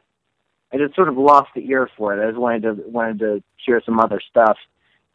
i 0.73 0.77
just 0.77 0.95
sort 0.95 1.09
of 1.09 1.17
lost 1.17 1.51
the 1.55 1.69
ear 1.69 1.89
for 1.97 2.17
it. 2.17 2.25
I 2.25 2.31
just 2.31 2.41
wanted 2.41 2.63
to 2.63 2.73
wanted 2.89 3.19
to 3.21 3.43
hear 3.65 3.83
some 3.85 4.01
other 4.01 4.21
stuff. 4.29 4.57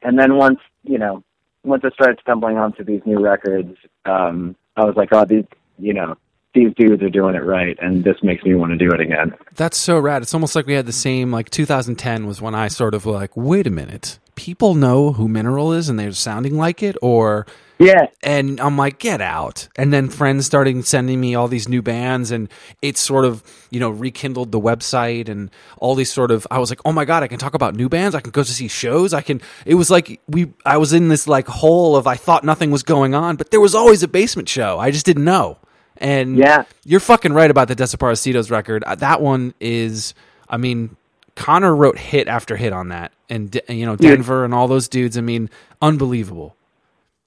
And 0.03 0.17
then 0.17 0.37
once 0.37 0.59
you 0.83 0.99
know 0.99 1.23
once 1.63 1.83
I 1.85 1.89
started 1.91 2.19
stumbling 2.21 2.57
onto 2.57 2.83
these 2.83 3.01
new 3.05 3.19
records, 3.19 3.77
um, 4.05 4.55
I 4.75 4.83
was 4.83 4.95
like, 4.95 5.09
oh, 5.11 5.25
these 5.25 5.45
you 5.79 5.93
know 5.93 6.15
these 6.53 6.73
dudes 6.77 7.01
are 7.01 7.09
doing 7.09 7.35
it 7.35 7.43
right, 7.43 7.77
and 7.81 8.03
this 8.03 8.17
makes 8.21 8.43
me 8.43 8.55
want 8.55 8.71
to 8.71 8.77
do 8.77 8.91
it 8.91 8.99
again. 8.99 9.33
That's 9.55 9.77
so 9.77 9.99
rad. 9.99 10.21
It's 10.21 10.33
almost 10.33 10.55
like 10.55 10.67
we 10.67 10.73
had 10.73 10.85
the 10.85 10.91
same. 10.91 11.31
Like 11.31 11.49
2010 11.49 12.27
was 12.27 12.41
when 12.41 12.55
I 12.55 12.67
sort 12.67 12.93
of 12.93 13.05
like, 13.05 13.35
wait 13.35 13.65
a 13.67 13.71
minute, 13.71 14.19
people 14.35 14.75
know 14.75 15.13
who 15.13 15.27
Mineral 15.27 15.73
is, 15.73 15.89
and 15.89 15.99
they're 15.99 16.11
sounding 16.11 16.57
like 16.57 16.83
it, 16.83 16.95
or 17.01 17.47
Yeah, 17.79 18.07
and 18.21 18.59
I'm 18.61 18.77
like, 18.77 18.99
get 18.99 19.19
out. 19.19 19.67
And 19.75 19.91
then 19.91 20.09
friends 20.09 20.45
started 20.45 20.85
sending 20.85 21.19
me 21.19 21.33
all 21.33 21.47
these 21.47 21.67
new 21.67 21.81
bands, 21.81 22.29
and 22.29 22.49
it 22.81 22.97
sort 22.97 23.25
of, 23.25 23.43
you 23.71 23.79
know, 23.79 23.89
rekindled 23.89 24.51
the 24.51 24.59
website 24.59 25.29
and 25.29 25.49
all 25.77 25.95
these 25.95 26.11
sort 26.11 26.29
of. 26.29 26.45
I 26.51 26.59
was 26.59 26.69
like, 26.69 26.81
oh 26.85 26.91
my 26.91 27.05
god, 27.05 27.23
I 27.23 27.27
can 27.27 27.39
talk 27.39 27.55
about 27.55 27.75
new 27.75 27.89
bands. 27.89 28.15
I 28.15 28.21
can 28.21 28.31
go 28.31 28.43
to 28.43 28.51
see 28.51 28.67
shows. 28.67 29.13
I 29.13 29.21
can. 29.21 29.41
It 29.65 29.75
was 29.75 29.89
like 29.89 30.21
we. 30.27 30.53
I 30.65 30.77
was 30.77 30.93
in 30.93 31.07
this 31.09 31.27
like 31.27 31.47
hole 31.47 31.95
of 31.95 32.05
I 32.05 32.15
thought 32.15 32.43
nothing 32.43 32.69
was 32.69 32.83
going 32.83 33.15
on, 33.15 33.37
but 33.37 33.49
there 33.49 33.61
was 33.61 33.73
always 33.73 34.03
a 34.03 34.07
basement 34.07 34.49
show. 34.49 34.77
I 34.77 34.91
just 34.91 35.05
didn't 35.05 35.25
know. 35.25 35.57
And 35.97 36.37
Yeah. 36.37 36.63
you're 36.83 36.99
fucking 36.99 37.33
right 37.33 37.49
about 37.51 37.67
the 37.67 37.75
Desaparecidos 37.75 38.49
record. 38.51 38.83
Uh, 38.83 38.95
That 38.95 39.21
one 39.21 39.53
is. 39.59 40.13
I 40.49 40.57
mean, 40.57 40.95
Conor 41.35 41.75
wrote 41.75 41.97
hit 41.97 42.27
after 42.27 42.55
hit 42.57 42.73
on 42.73 42.89
that, 42.89 43.11
and 43.29 43.59
you 43.69 43.85
know 43.85 43.95
Denver 43.95 44.43
and 44.45 44.53
all 44.53 44.67
those 44.67 44.87
dudes. 44.87 45.17
I 45.17 45.21
mean, 45.21 45.49
unbelievable. 45.81 46.55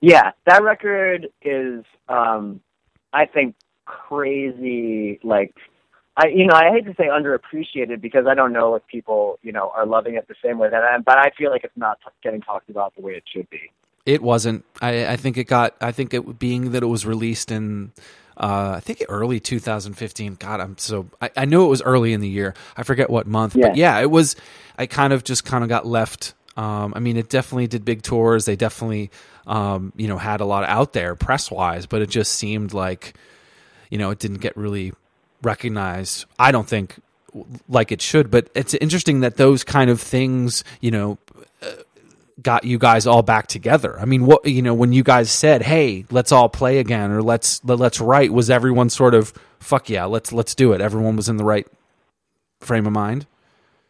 yeah, 0.01 0.33
that 0.47 0.63
record 0.63 1.29
is 1.43 1.85
um, 2.09 2.61
I 3.13 3.27
think 3.27 3.55
crazy 4.21 5.19
like 5.23 5.55
I 6.17 6.29
you 6.29 6.47
know 6.47 6.55
I 6.55 6.71
hate 6.71 6.85
to 6.87 6.95
say 6.95 7.05
underappreciated 7.09 8.01
because 8.01 8.27
I 8.27 8.35
don't 8.35 8.53
know 8.53 8.75
if 8.75 8.87
people 8.87 9.39
you 9.43 9.53
know 9.53 9.73
are 9.75 9.87
loving 9.87 10.15
it 10.15 10.29
the 10.29 10.35
same 10.45 10.59
way 10.59 10.69
that 10.71 10.83
I 10.83 10.95
am, 10.95 11.03
but 11.03 11.19
I 11.19 11.31
feel 11.37 11.51
like 11.51 11.65
it's 11.65 11.77
not 11.77 11.99
t- 12.05 12.11
getting 12.23 12.41
talked 12.41 12.71
about 12.71 12.95
the 12.97 13.03
way 13.03 13.13
it 13.13 13.25
should 13.33 13.49
be. 13.51 13.71
It 14.05 14.23
wasn't. 14.23 14.65
I, 14.81 15.07
I 15.15 15.17
think 15.17 15.37
it 15.37 15.45
got. 15.45 15.75
I 15.81 15.91
think 15.93 16.15
it 16.15 16.39
being 16.39 16.71
that 16.73 16.83
it 16.83 16.87
was 16.87 17.05
released 17.07 17.51
in. 17.51 17.93
Uh, 18.37 18.75
I 18.77 18.81
think 18.81 19.03
early 19.09 19.41
2015. 19.41 20.35
God, 20.35 20.61
I'm 20.61 20.77
so. 20.79 21.07
I, 21.21 21.31
I 21.37 21.45
knew 21.47 21.65
it 21.65 21.69
was 21.69 21.81
early 21.83 22.13
in 22.13 22.21
the 22.21 22.29
year. 22.29 22.55
I 22.77 22.83
forget 22.83 23.09
what 23.09 23.27
month, 23.27 23.57
Yeah. 23.57 23.69
but 23.69 23.77
yeah, 23.77 23.99
it 24.01 24.11
was. 24.11 24.37
I 24.79 24.87
kind 24.87 25.13
of 25.13 25.25
just 25.25 25.45
kind 25.45 25.65
of 25.65 25.71
got 25.71 25.87
left. 25.87 26.35
Um, 26.57 26.93
I 26.95 27.01
mean, 27.01 27.17
it 27.17 27.29
definitely 27.29 27.67
did 27.67 27.85
big 27.85 28.03
tours. 28.03 28.45
They 28.45 28.57
definitely, 28.57 29.11
um, 29.47 29.93
you 29.97 30.07
know, 30.09 30.19
had 30.19 30.41
a 30.41 30.45
lot 30.45 30.65
out 30.65 30.93
there 30.93 31.15
press 31.15 31.51
wise, 31.51 31.87
but 31.87 32.03
it 32.03 32.09
just 32.11 32.33
seemed 32.33 32.73
like, 32.75 33.15
you 33.91 33.99
know, 33.99 34.11
it 34.11 34.19
didn't 34.19 34.41
get 34.41 34.57
really 34.57 34.93
recognized. 35.43 36.25
I 36.39 36.53
don't 36.53 36.67
think 36.69 36.97
like 37.69 37.93
it 37.93 38.01
should, 38.01 38.31
but 38.31 38.49
it's 38.55 38.75
interesting 38.75 39.21
that 39.21 39.37
those 39.37 39.65
kind 39.65 39.91
of 39.91 40.01
things, 40.01 40.65
you 40.81 40.91
know, 40.91 41.19
got 42.43 42.65
you 42.65 42.79
guys 42.79 43.07
all 43.07 43.23
back 43.23 43.47
together. 43.47 43.99
I 43.99 44.05
mean, 44.05 44.27
what 44.27 44.47
you 44.47 44.63
know, 44.63 44.75
when 44.75 44.93
you 44.93 45.03
guys 45.03 45.31
said, 45.31 45.63
"Hey, 45.63 46.05
let's 46.11 46.33
all 46.33 46.49
play 46.49 46.79
again," 46.79 47.11
or 47.11 47.23
"Let's 47.23 47.65
let, 47.65 47.79
let's 47.79 48.01
write," 48.01 48.33
was 48.33 48.51
everyone 48.51 48.91
sort 48.91 49.15
of, 49.15 49.33
"Fuck 49.59 49.89
yeah, 49.89 50.05
let's 50.05 50.33
let's 50.33 50.55
do 50.55 50.73
it"? 50.73 50.81
Everyone 50.81 51.17
was 51.17 51.29
in 51.29 51.37
the 51.37 51.45
right 51.45 51.67
frame 52.61 52.87
of 52.87 52.93
mind. 52.93 53.27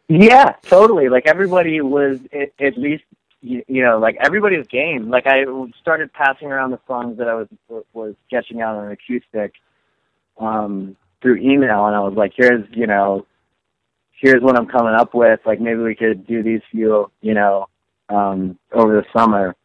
Yeah, 0.07 0.53
totally. 0.63 1.09
Like 1.09 1.27
everybody 1.27 1.81
was 1.81 2.19
at, 2.31 2.51
at 2.59 2.77
least 2.77 3.03
you, 3.41 3.63
you 3.67 3.83
know 3.83 3.99
like 3.99 4.17
everybody's 4.21 4.67
game. 4.67 5.09
Like 5.09 5.27
I 5.27 5.43
started 5.81 6.13
passing 6.13 6.49
around 6.49 6.71
the 6.71 6.79
songs 6.87 7.17
that 7.17 7.27
I 7.27 7.35
was 7.35 7.47
was 7.93 8.15
sketching 8.27 8.61
out 8.61 8.75
on 8.75 8.91
acoustic 8.91 9.53
um, 10.39 10.95
through 11.21 11.37
email, 11.37 11.85
and 11.85 11.95
I 11.95 11.99
was 11.99 12.13
like, 12.13 12.33
"Here's 12.35 12.65
you 12.71 12.87
know, 12.87 13.25
here's 14.21 14.41
what 14.41 14.57
I'm 14.57 14.67
coming 14.67 14.93
up 14.93 15.13
with. 15.13 15.41
Like 15.45 15.59
maybe 15.59 15.81
we 15.81 15.95
could 15.95 16.25
do 16.25 16.41
these 16.41 16.61
few 16.71 17.11
you 17.21 17.33
know 17.33 17.67
um, 18.09 18.57
over 18.71 19.01
the 19.01 19.05
summer." 19.17 19.55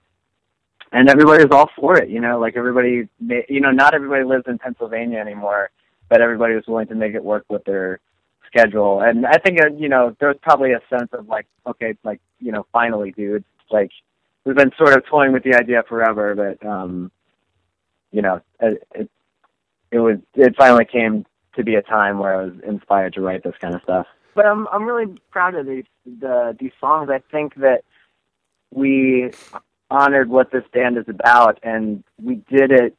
And 0.94 1.08
everybody 1.08 1.42
was 1.42 1.52
all 1.52 1.70
for 1.74 1.96
it, 1.96 2.10
you 2.10 2.20
know. 2.20 2.38
Like 2.38 2.54
everybody, 2.56 3.08
you 3.48 3.60
know, 3.60 3.70
not 3.70 3.94
everybody 3.94 4.24
lives 4.24 4.44
in 4.46 4.58
Pennsylvania 4.58 5.18
anymore, 5.18 5.70
but 6.10 6.20
everybody 6.20 6.54
was 6.54 6.64
willing 6.68 6.88
to 6.88 6.94
make 6.94 7.14
it 7.14 7.24
work 7.24 7.46
with 7.48 7.64
their 7.64 7.98
schedule. 8.46 9.00
And 9.00 9.26
I 9.26 9.38
think, 9.38 9.58
uh, 9.58 9.70
you 9.74 9.88
know, 9.88 10.14
there 10.20 10.28
was 10.28 10.36
probably 10.42 10.72
a 10.72 10.82
sense 10.90 11.08
of 11.14 11.26
like, 11.28 11.46
okay, 11.66 11.96
like, 12.04 12.20
you 12.38 12.52
know, 12.52 12.66
finally, 12.72 13.12
dude, 13.12 13.44
like, 13.70 13.90
we've 14.44 14.54
been 14.54 14.72
sort 14.76 14.94
of 14.94 15.06
toying 15.06 15.32
with 15.32 15.42
the 15.44 15.54
idea 15.54 15.82
forever, 15.88 16.34
but, 16.34 16.68
um, 16.68 17.10
you 18.10 18.20
know, 18.20 18.42
it, 18.60 18.86
it, 18.94 19.10
it 19.90 19.98
was, 20.00 20.18
it 20.34 20.54
finally 20.56 20.84
came 20.84 21.24
to 21.54 21.64
be 21.64 21.76
a 21.76 21.82
time 21.82 22.18
where 22.18 22.38
I 22.38 22.44
was 22.44 22.52
inspired 22.66 23.14
to 23.14 23.22
write 23.22 23.42
this 23.42 23.54
kind 23.58 23.74
of 23.74 23.80
stuff. 23.82 24.06
But 24.34 24.44
I'm, 24.44 24.68
I'm 24.68 24.84
really 24.84 25.18
proud 25.30 25.54
of 25.54 25.64
these, 25.66 25.84
the, 26.04 26.54
these 26.60 26.72
songs. 26.78 27.08
I 27.10 27.22
think 27.30 27.54
that 27.54 27.84
we 28.72 29.30
honored 29.90 30.28
what 30.28 30.50
this 30.50 30.64
band 30.72 30.96
is 30.96 31.08
about 31.08 31.58
and 31.62 32.02
we 32.20 32.36
did 32.50 32.72
it 32.72 32.96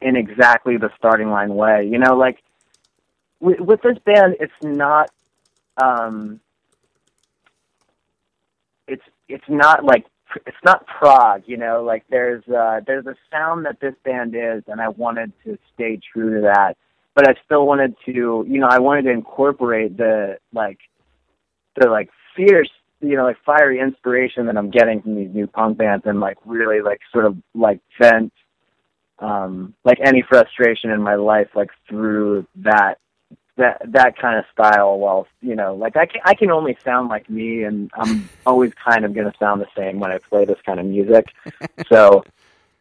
in 0.00 0.16
exactly 0.16 0.76
the 0.76 0.90
starting 0.96 1.30
line 1.30 1.54
way. 1.54 1.86
You 1.90 1.98
know, 1.98 2.16
like, 2.16 2.42
with, 3.40 3.60
with 3.60 3.82
this 3.82 3.98
band, 4.04 4.36
it's 4.40 4.52
not, 4.62 5.10
um, 5.82 6.40
it's 8.86 9.02
it's 9.28 9.44
not 9.48 9.84
like 9.84 10.06
it's 10.46 10.56
not 10.64 10.86
prog, 10.86 11.42
you 11.46 11.56
know. 11.56 11.84
Like 11.84 12.04
there's 12.10 12.42
uh, 12.48 12.80
there's 12.86 13.06
a 13.06 13.14
sound 13.30 13.66
that 13.66 13.80
this 13.80 13.94
band 14.04 14.34
is, 14.34 14.62
and 14.66 14.80
I 14.80 14.88
wanted 14.88 15.32
to 15.44 15.58
stay 15.74 16.00
true 16.12 16.36
to 16.36 16.40
that. 16.42 16.76
But 17.14 17.28
I 17.28 17.34
still 17.44 17.66
wanted 17.66 17.96
to, 18.06 18.46
you 18.48 18.58
know, 18.60 18.68
I 18.68 18.78
wanted 18.78 19.02
to 19.02 19.10
incorporate 19.10 19.96
the 19.96 20.38
like 20.52 20.78
the 21.76 21.88
like 21.88 22.10
fierce, 22.34 22.70
you 23.00 23.16
know, 23.16 23.24
like 23.24 23.38
fiery 23.44 23.80
inspiration 23.80 24.46
that 24.46 24.56
I'm 24.56 24.70
getting 24.70 25.02
from 25.02 25.14
these 25.14 25.32
new 25.32 25.46
punk 25.46 25.78
bands, 25.78 26.04
and 26.06 26.20
like 26.20 26.38
really 26.44 26.80
like 26.80 27.00
sort 27.12 27.24
of 27.24 27.36
like 27.54 27.80
vent 28.00 28.32
um 29.20 29.74
like 29.84 29.98
any 30.00 30.22
frustration 30.22 30.90
in 30.90 31.02
my 31.02 31.16
life 31.16 31.48
like 31.56 31.70
through 31.88 32.46
that 32.54 32.98
that 33.56 33.82
that 33.84 34.16
kind 34.16 34.38
of 34.38 34.44
style 34.52 34.96
while 34.98 35.26
you 35.40 35.56
know 35.56 35.74
like 35.74 35.96
I 35.96 36.06
can 36.06 36.20
I 36.24 36.34
can 36.34 36.50
only 36.50 36.78
sound 36.84 37.08
like 37.08 37.28
me 37.28 37.64
and 37.64 37.90
I'm 37.94 38.28
always 38.46 38.72
kind 38.74 39.04
of 39.04 39.14
going 39.14 39.30
to 39.30 39.36
sound 39.38 39.60
the 39.60 39.66
same 39.76 39.98
when 39.98 40.12
I 40.12 40.18
play 40.18 40.44
this 40.44 40.60
kind 40.64 40.80
of 40.80 40.86
music. 40.86 41.26
so 41.88 42.24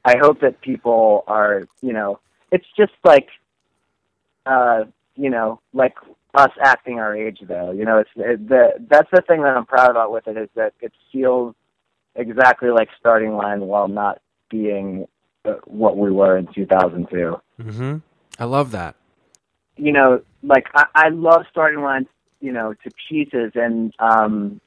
I 0.05 0.18
hope 0.18 0.39
that 0.41 0.61
people 0.61 1.24
are, 1.28 1.68
you 1.82 1.91
know, 1.91 2.20
it's 2.51 2.68
just 2.78 2.93
like 3.03 3.28
uh, 4.45 4.86
you 5.15 5.30
know, 5.30 5.59
like 5.74 5.95
us 6.38 6.51
acting 6.61 6.99
our 6.99 7.15
age 7.15 7.39
though. 7.41 7.71
You 7.71 7.85
know, 7.85 7.97
it's 7.97 8.09
it, 8.15 8.47
the 8.47 8.73
that's 8.89 9.09
the 9.11 9.21
thing 9.21 9.41
that 9.43 9.57
I'm 9.57 9.65
proud 9.65 9.91
about 9.91 10.11
with 10.11 10.27
it 10.27 10.38
is 10.38 10.49
that 10.55 10.73
it 10.81 10.93
feels 11.11 11.55
exactly 12.15 12.69
like 12.69 12.89
starting 12.99 13.35
line 13.35 13.61
while 13.61 13.88
not 13.88 14.21
being 14.49 15.07
uh, 15.45 15.55
what 15.65 15.97
we 15.97 16.11
were 16.11 16.38
in 16.38 16.47
2002 16.53 17.35
Mm-hmm. 17.61 17.97
I 18.39 18.45
love 18.45 18.71
that. 18.71 18.95
you 19.77 19.91
know, 19.91 20.21
like 20.43 20.67
I, 20.75 20.85
I 20.93 21.09
love 21.09 21.45
starting 21.49 21.81
line 21.81 22.07
you 22.39 22.51
know, 22.51 22.73
to 22.83 22.91
pieces, 23.09 23.53
and 23.55 23.93
um, 23.99 24.61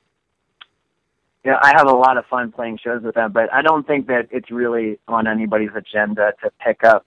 you 1.44 1.50
know, 1.50 1.58
I 1.62 1.72
have 1.76 1.86
a 1.86 1.94
lot 1.94 2.16
of 2.16 2.26
fun 2.26 2.52
playing 2.52 2.78
shows 2.82 3.02
with 3.02 3.14
them. 3.14 3.32
But 3.32 3.52
I 3.52 3.62
don't 3.62 3.86
think 3.86 4.08
that 4.08 4.28
it's 4.30 4.50
really 4.50 4.98
on 5.08 5.26
anybody's 5.26 5.70
agenda 5.74 6.32
to 6.42 6.50
pick 6.64 6.82
up 6.84 7.06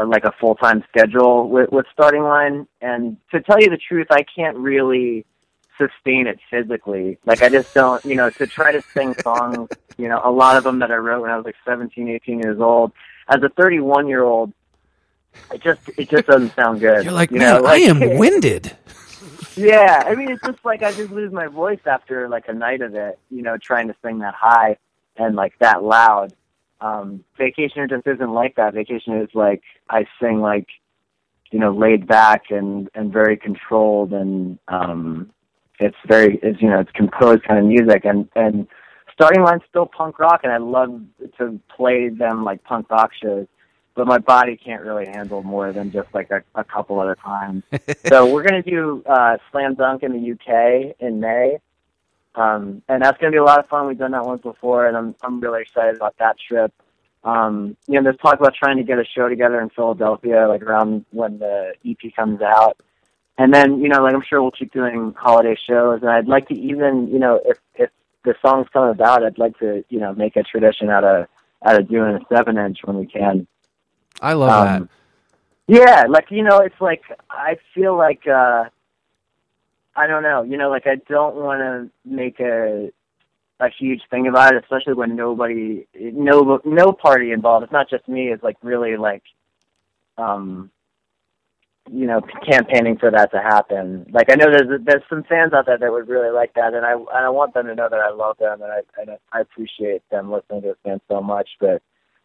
Uh, 0.00 0.06
like 0.06 0.24
a 0.24 0.32
full 0.40 0.54
time 0.54 0.82
schedule 0.88 1.48
with, 1.48 1.70
with 1.70 1.86
starting 1.92 2.22
line. 2.22 2.66
And 2.80 3.16
to 3.32 3.40
tell 3.40 3.60
you 3.60 3.68
the 3.70 3.76
truth, 3.76 4.06
I 4.10 4.22
can't 4.22 4.56
really 4.56 5.26
sustain 5.76 6.26
it 6.26 6.38
physically. 6.50 7.18
Like 7.26 7.42
I 7.42 7.48
just 7.48 7.74
don't, 7.74 8.04
you 8.04 8.14
know, 8.14 8.30
to 8.30 8.46
try 8.46 8.72
to 8.72 8.82
sing 8.82 9.14
songs, 9.14 9.68
you 9.96 10.08
know, 10.08 10.20
a 10.22 10.30
lot 10.30 10.56
of 10.56 10.64
them 10.64 10.78
that 10.80 10.90
I 10.90 10.96
wrote 10.96 11.22
when 11.22 11.30
I 11.30 11.36
was 11.36 11.44
like 11.44 11.56
17, 11.66 12.08
18 12.08 12.38
years 12.38 12.60
old. 12.60 12.92
As 13.28 13.42
a 13.42 13.48
31 13.50 14.08
year 14.08 14.22
old, 14.22 14.52
it 15.52 15.62
just 15.62 15.80
it 15.96 16.08
just 16.08 16.26
doesn't 16.26 16.54
sound 16.54 16.80
good. 16.80 17.04
You're 17.04 17.12
like, 17.12 17.30
you 17.30 17.38
man, 17.38 17.62
know, 17.62 17.68
I 17.68 17.76
am 17.76 18.00
winded. 18.18 18.76
yeah, 19.56 20.04
I 20.06 20.14
mean, 20.14 20.30
it's 20.30 20.42
just 20.44 20.64
like 20.64 20.82
I 20.82 20.92
just 20.92 21.10
lose 21.10 21.32
my 21.32 21.46
voice 21.46 21.80
after 21.86 22.28
like 22.28 22.48
a 22.48 22.52
night 22.52 22.80
of 22.80 22.94
it, 22.94 23.18
you 23.30 23.42
know, 23.42 23.56
trying 23.56 23.88
to 23.88 23.94
sing 24.02 24.18
that 24.20 24.34
high 24.34 24.76
and 25.16 25.36
like 25.36 25.58
that 25.60 25.82
loud. 25.82 26.32
Um, 26.80 27.24
Vacationer 27.38 27.88
just 27.88 28.06
isn't 28.06 28.32
like 28.32 28.56
that. 28.56 28.74
Vacation 28.74 29.20
is 29.20 29.28
like 29.34 29.62
I 29.88 30.06
sing 30.20 30.40
like, 30.40 30.68
you 31.50 31.58
know, 31.58 31.72
laid 31.72 32.06
back 32.06 32.44
and 32.50 32.88
and 32.94 33.12
very 33.12 33.36
controlled, 33.36 34.12
and 34.12 34.58
um, 34.68 35.30
it's 35.78 35.96
very 36.06 36.38
it's 36.42 36.60
you 36.62 36.68
know 36.68 36.80
it's 36.80 36.90
composed 36.92 37.44
kind 37.44 37.58
of 37.58 37.66
music, 37.66 38.04
and 38.04 38.28
and 38.34 38.66
starting 39.12 39.42
line's 39.42 39.62
still 39.68 39.86
punk 39.86 40.18
rock, 40.18 40.40
and 40.42 40.52
I 40.52 40.58
love 40.58 41.02
to 41.38 41.60
play 41.74 42.08
them 42.08 42.44
like 42.44 42.64
punk 42.64 42.90
rock 42.90 43.10
shows. 43.20 43.46
But 43.94 44.06
my 44.06 44.18
body 44.18 44.56
can't 44.56 44.82
really 44.82 45.06
handle 45.06 45.42
more 45.42 45.72
than 45.72 45.90
just 45.90 46.08
like 46.14 46.30
a, 46.30 46.42
a 46.54 46.64
couple 46.64 47.02
at 47.02 47.08
a 47.08 47.16
time 47.16 47.62
so 48.06 48.32
we're 48.32 48.44
going 48.44 48.62
to 48.62 48.70
do 48.70 49.02
uh, 49.04 49.36
Slam 49.50 49.74
Dunk 49.74 50.04
in 50.04 50.12
the 50.12 50.32
UK 50.32 50.96
in 51.00 51.20
May, 51.20 51.58
um, 52.34 52.82
and 52.88 53.02
that's 53.02 53.18
going 53.18 53.32
to 53.32 53.34
be 53.34 53.40
a 53.40 53.44
lot 53.44 53.58
of 53.58 53.68
fun. 53.68 53.86
We've 53.86 53.98
done 53.98 54.12
that 54.12 54.24
once 54.24 54.42
before, 54.42 54.86
and 54.86 54.96
I'm 54.96 55.14
I'm 55.22 55.40
really 55.40 55.62
excited 55.62 55.96
about 55.96 56.16
that 56.18 56.36
trip. 56.38 56.72
Um, 57.22 57.76
you 57.86 57.94
know, 57.94 58.04
there's 58.04 58.16
talk 58.18 58.38
about 58.38 58.54
trying 58.54 58.78
to 58.78 58.82
get 58.82 58.98
a 58.98 59.04
show 59.04 59.28
together 59.28 59.60
in 59.60 59.68
Philadelphia, 59.70 60.48
like 60.48 60.62
around 60.62 61.04
when 61.10 61.38
the 61.38 61.74
EP 61.84 62.14
comes 62.14 62.40
out, 62.40 62.78
and 63.36 63.52
then 63.52 63.80
you 63.80 63.88
know, 63.88 64.02
like 64.02 64.14
I'm 64.14 64.22
sure 64.26 64.40
we'll 64.42 64.52
keep 64.52 64.72
doing 64.72 65.14
holiday 65.18 65.56
shows, 65.68 66.00
and 66.02 66.10
I'd 66.10 66.28
like 66.28 66.48
to 66.48 66.54
even, 66.54 67.08
you 67.08 67.18
know, 67.18 67.40
if 67.44 67.58
if 67.74 67.90
the 68.24 68.34
songs 68.40 68.68
come 68.72 68.88
about, 68.88 69.24
I'd 69.24 69.38
like 69.38 69.58
to, 69.58 69.84
you 69.88 69.98
know, 69.98 70.14
make 70.14 70.36
a 70.36 70.42
tradition 70.42 70.88
out 70.88 71.04
of 71.04 71.26
out 71.64 71.80
of 71.80 71.88
doing 71.88 72.16
a 72.16 72.34
seven 72.34 72.58
inch 72.58 72.78
when 72.84 72.98
we 72.98 73.06
can. 73.06 73.46
I 74.20 74.34
love 74.34 74.68
Um, 74.68 74.88
Yeah, 75.66 76.04
like 76.08 76.30
you 76.30 76.42
know, 76.42 76.58
it's 76.58 76.80
like 76.80 77.02
I 77.30 77.56
feel 77.74 77.96
like 77.96 78.26
uh 78.26 78.64
I 80.00 80.06
don't 80.06 80.22
know, 80.22 80.42
you 80.42 80.56
know, 80.56 80.70
like 80.70 80.86
I 80.86 80.96
don't 81.08 81.36
want 81.36 81.60
to 81.60 81.90
make 82.04 82.40
a 82.40 82.90
a 83.60 83.68
huge 83.78 84.00
thing 84.10 84.26
about 84.26 84.54
it, 84.54 84.62
especially 84.62 84.94
when 84.94 85.14
nobody, 85.16 85.86
no, 85.94 86.60
no 86.64 86.92
party 86.92 87.30
involved. 87.30 87.64
It's 87.64 87.72
not 87.72 87.90
just 87.90 88.08
me. 88.08 88.28
It's 88.28 88.42
like 88.42 88.56
really 88.62 88.96
like, 88.96 89.22
um, 90.16 90.70
you 91.92 92.06
know, 92.06 92.22
campaigning 92.50 92.96
for 92.96 93.10
that 93.10 93.30
to 93.32 93.38
happen. 93.38 94.06
Like 94.10 94.30
I 94.32 94.36
know 94.36 94.46
there's 94.50 94.80
there's 94.86 95.02
some 95.10 95.24
fans 95.24 95.52
out 95.52 95.66
there 95.66 95.76
that 95.76 95.92
would 95.92 96.08
really 96.08 96.30
like 96.30 96.54
that, 96.54 96.72
and 96.72 96.86
I 96.86 96.92
and 96.92 97.24
I 97.26 97.28
want 97.28 97.52
them 97.52 97.66
to 97.66 97.74
know 97.74 97.88
that 97.90 98.00
I 98.00 98.10
love 98.10 98.38
them 98.38 98.62
and 98.62 98.72
I 98.72 98.80
and 98.98 99.10
I 99.32 99.40
appreciate 99.40 100.02
them 100.10 100.30
listening 100.30 100.62
to 100.62 100.68
this 100.68 100.76
band 100.84 101.00
so 101.08 101.20
much, 101.20 101.50
but. 101.60 101.82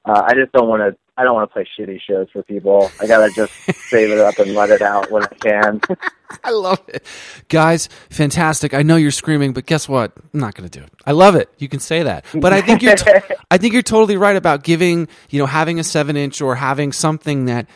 Uh, 0.08 0.22
I 0.24 0.36
just 0.36 0.52
don't 0.52 0.70
want 0.70 0.82
to. 0.84 0.96
I 1.18 1.24
don't 1.24 1.34
want 1.34 1.50
to 1.50 1.54
play 1.54 1.68
shitty 1.78 2.02
shows 2.02 2.28
for 2.32 2.44
people. 2.44 2.92
I 3.00 3.08
gotta 3.08 3.32
just 3.32 3.54
save 3.90 4.12
it 4.12 4.20
up 4.20 4.38
and 4.38 4.54
let 4.54 4.70
it 4.70 4.82
out 4.82 5.10
when 5.12 5.24
I 5.24 5.28
can. 5.28 5.82
I 6.44 6.52
love 6.52 6.82
it, 6.88 7.06
guys. 7.48 7.88
Fantastic. 8.10 8.74
I 8.74 8.82
know 8.82 8.96
you're 8.96 9.12
screaming, 9.12 9.54
but 9.54 9.66
guess 9.66 9.88
what? 9.88 10.12
I'm 10.34 10.40
not 10.40 10.56
going 10.56 10.68
to 10.68 10.80
do 10.80 10.84
it. 10.84 10.92
I 11.06 11.12
love 11.12 11.36
it. 11.36 11.50
You 11.58 11.70
can 11.70 11.80
say 11.80 12.04
that, 12.04 12.26
but 12.34 12.52
I 12.52 12.62
think 12.62 12.82
you're. 12.82 12.96
T- 12.96 13.12
I 13.52 13.58
think 13.58 13.74
you're 13.74 13.84
totally 13.84 14.18
right 14.18 14.36
about 14.36 14.64
giving. 14.64 15.08
You 15.30 15.40
know, 15.40 15.46
having 15.46 15.80
a 15.80 15.84
seven 15.84 16.18
inch 16.18 16.42
or 16.42 16.56
having 16.56 16.92
something 16.92 17.46
that 17.46 17.68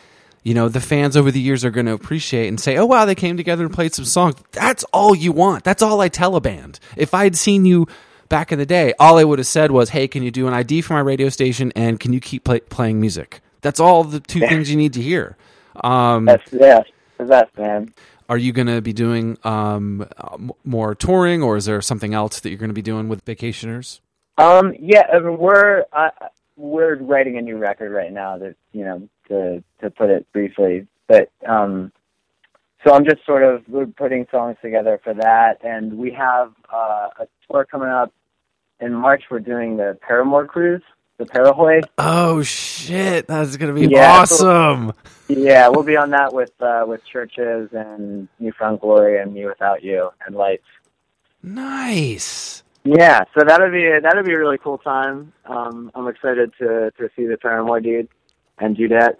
you 0.42 0.52
know 0.52 0.68
the 0.68 0.80
fans 0.80 1.16
over 1.16 1.30
the 1.30 1.40
years 1.40 1.64
are 1.64 1.70
going 1.70 1.86
to 1.86 1.92
appreciate 1.92 2.48
and 2.48 2.60
say, 2.60 2.76
"Oh 2.76 2.86
wow, 2.86 3.04
they 3.06 3.14
came 3.14 3.36
together 3.36 3.64
and 3.64 3.72
played 3.72 3.94
some 3.94 4.04
songs." 4.04 4.34
That's 4.52 4.84
all 4.92 5.14
you 5.14 5.32
want. 5.32 5.64
That's 5.64 5.80
all 5.80 6.00
I 6.00 6.08
tell 6.08 6.36
a 6.36 6.40
band. 6.40 6.80
If 6.96 7.14
I'd 7.14 7.36
seen 7.36 7.64
you 7.64 7.86
back 8.30 8.50
in 8.50 8.58
the 8.58 8.64
day, 8.64 8.94
all 8.98 9.18
I 9.18 9.24
would 9.24 9.38
have 9.38 9.46
said 9.46 9.70
was, 9.70 9.90
"Hey, 9.90 10.08
can 10.08 10.22
you 10.22 10.30
do 10.30 10.48
an 10.48 10.54
ID 10.54 10.80
for 10.80 10.94
my 10.94 11.00
radio 11.00 11.28
station 11.28 11.70
and 11.76 12.00
can 12.00 12.14
you 12.14 12.20
keep 12.20 12.44
play- 12.44 12.60
playing 12.60 12.98
music?" 12.98 13.42
That's 13.60 13.78
all 13.78 14.04
the 14.04 14.20
two 14.20 14.40
things 14.40 14.70
you 14.70 14.76
need 14.78 14.94
to 14.94 15.02
hear. 15.02 15.36
Um, 15.84 16.24
That's 16.24 16.50
yeah, 16.50 16.80
best, 17.18 17.56
man. 17.58 17.92
are 18.28 18.38
you 18.38 18.52
going 18.52 18.66
to 18.66 18.80
be 18.80 18.92
doing 18.92 19.36
um, 19.44 20.08
more 20.64 20.94
touring, 20.94 21.42
or 21.42 21.56
is 21.56 21.66
there 21.66 21.80
something 21.82 22.14
else 22.14 22.40
that 22.40 22.48
you're 22.48 22.58
going 22.58 22.70
to 22.70 22.74
be 22.74 22.82
doing 22.82 23.08
with 23.08 23.24
Vacationers? 23.24 24.00
Um, 24.38 24.74
yeah, 24.78 25.02
I 25.12 25.18
mean, 25.18 25.36
we're 25.36 25.84
uh, 25.92 26.10
we're 26.56 26.96
writing 26.96 27.36
a 27.36 27.42
new 27.42 27.58
record 27.58 27.92
right 27.92 28.12
now. 28.12 28.38
That 28.38 28.56
you 28.72 28.84
know, 28.84 29.08
to 29.28 29.62
to 29.82 29.90
put 29.90 30.08
it 30.10 30.26
briefly, 30.32 30.86
but 31.08 31.30
um, 31.46 31.92
so 32.84 32.94
I'm 32.94 33.04
just 33.04 33.24
sort 33.26 33.42
of 33.42 33.62
we're 33.68 33.86
putting 33.86 34.26
songs 34.30 34.56
together 34.62 34.98
for 35.04 35.12
that, 35.14 35.58
and 35.62 35.98
we 35.98 36.10
have 36.12 36.52
uh, 36.72 37.08
a 37.20 37.26
tour 37.50 37.66
coming 37.70 37.88
up 37.88 38.12
in 38.80 38.94
March. 38.94 39.24
We're 39.30 39.40
doing 39.40 39.76
the 39.76 39.98
Paramore 40.00 40.46
cruise, 40.46 40.82
the 41.18 41.24
Parahoy. 41.26 41.82
Oh 41.98 42.42
shit, 42.42 43.26
that's 43.26 43.56
going 43.56 43.74
to 43.74 43.80
be 43.80 43.86
Yeah, 43.92 44.24
so- 44.24 44.48
awesome. 44.48 44.92
Yeah, 45.28 45.68
we'll 45.68 45.84
be 45.84 45.96
on 45.96 46.10
that 46.10 46.32
with 46.32 46.50
uh, 46.60 46.84
with 46.88 47.02
CHVRCHES 47.12 47.72
and 47.72 48.26
New 48.40 48.52
Found 48.58 48.80
Glory 48.80 49.20
and 49.22 49.32
mewithoutYou 49.32 50.10
and 50.26 50.34
Lights. 50.34 50.64
Nice. 51.42 52.62
Yeah, 52.84 53.24
so 53.34 53.44
that'll 53.46 53.70
be 53.70 53.86
a, 53.86 54.00
that'll 54.00 54.24
be 54.24 54.32
a 54.32 54.38
really 54.38 54.58
cool 54.58 54.78
time. 54.78 55.32
Um, 55.44 55.90
I'm 55.94 56.08
excited 56.08 56.52
to 56.58 56.90
to 56.98 57.10
see 57.14 57.26
the 57.26 57.36
Paramore 57.36 57.80
dude 57.80 58.08
and 58.58 58.76
do 58.76 58.88
that. 58.88 59.18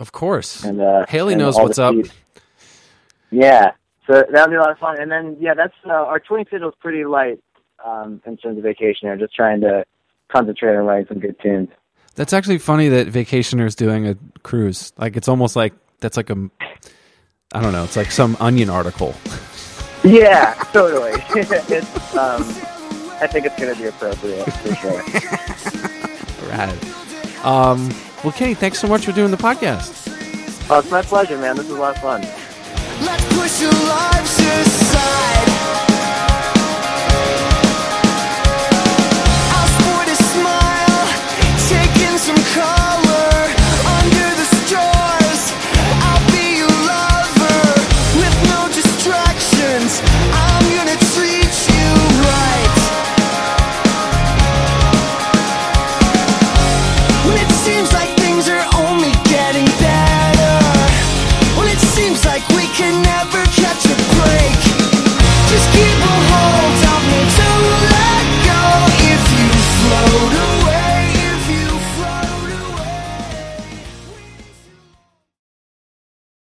Of 0.00 0.12
course. 0.12 0.64
and 0.64 0.80
uh, 0.80 1.04
Hayley 1.08 1.34
and 1.34 1.42
knows 1.42 1.56
what's 1.56 1.78
up. 1.78 1.94
Yeah, 3.30 3.72
so 4.06 4.24
that'll 4.30 4.48
be 4.50 4.56
a 4.56 4.60
lot 4.60 4.70
of 4.70 4.78
fun. 4.78 5.00
And 5.00 5.10
then 5.10 5.36
yeah, 5.40 5.54
that's 5.54 5.74
uh, 5.86 5.90
our 5.92 6.18
touring 6.20 6.46
schedule's 6.46 6.74
pretty 6.80 7.04
light 7.04 7.40
um, 7.84 8.20
in 8.26 8.36
terms 8.36 8.58
of 8.58 8.64
vacation. 8.64 9.08
I'm 9.08 9.18
just 9.18 9.34
trying 9.34 9.60
to 9.62 9.84
concentrate 10.30 10.76
on 10.76 10.84
writing 10.84 11.06
some 11.08 11.18
good 11.18 11.36
tunes. 11.40 11.68
That's 12.14 12.32
actually 12.32 12.58
funny 12.58 12.88
that 12.88 13.08
Vacationer's 13.08 13.74
doing 13.74 14.06
a 14.06 14.16
cruise. 14.42 14.92
Like 14.98 15.16
it's 15.16 15.28
almost 15.28 15.56
like 15.56 15.72
that's 16.00 16.16
like 16.16 16.30
a 16.30 16.50
I 17.54 17.60
don't 17.60 17.72
know, 17.72 17.84
it's 17.84 17.96
like 17.96 18.10
some 18.10 18.36
onion 18.40 18.70
article. 18.70 19.14
Yeah, 20.04 20.54
totally. 20.72 21.12
it's 21.30 22.16
um, 22.16 22.42
I 23.22 23.28
think 23.28 23.46
it's 23.46 23.56
gonna 23.56 23.76
be 23.76 23.84
appropriate 23.84 24.52
for 24.52 24.74
sure. 24.74 26.48
Rad. 26.48 26.76
Um 27.44 27.88
well 28.24 28.32
Kenny, 28.32 28.54
thanks 28.54 28.80
so 28.80 28.88
much 28.88 29.04
for 29.04 29.12
doing 29.12 29.30
the 29.30 29.36
podcast. 29.36 30.08
Oh, 30.68 30.80
it's 30.80 30.90
my 30.90 31.02
pleasure, 31.02 31.38
man. 31.38 31.56
This 31.56 31.66
is 31.66 31.70
a 31.70 31.78
lot 31.78 31.94
of 31.94 32.02
fun. 32.02 32.22
Let's 33.02 33.38
push 33.38 33.60
your 33.62 33.70
lives 33.70 34.40
aside 34.40 35.51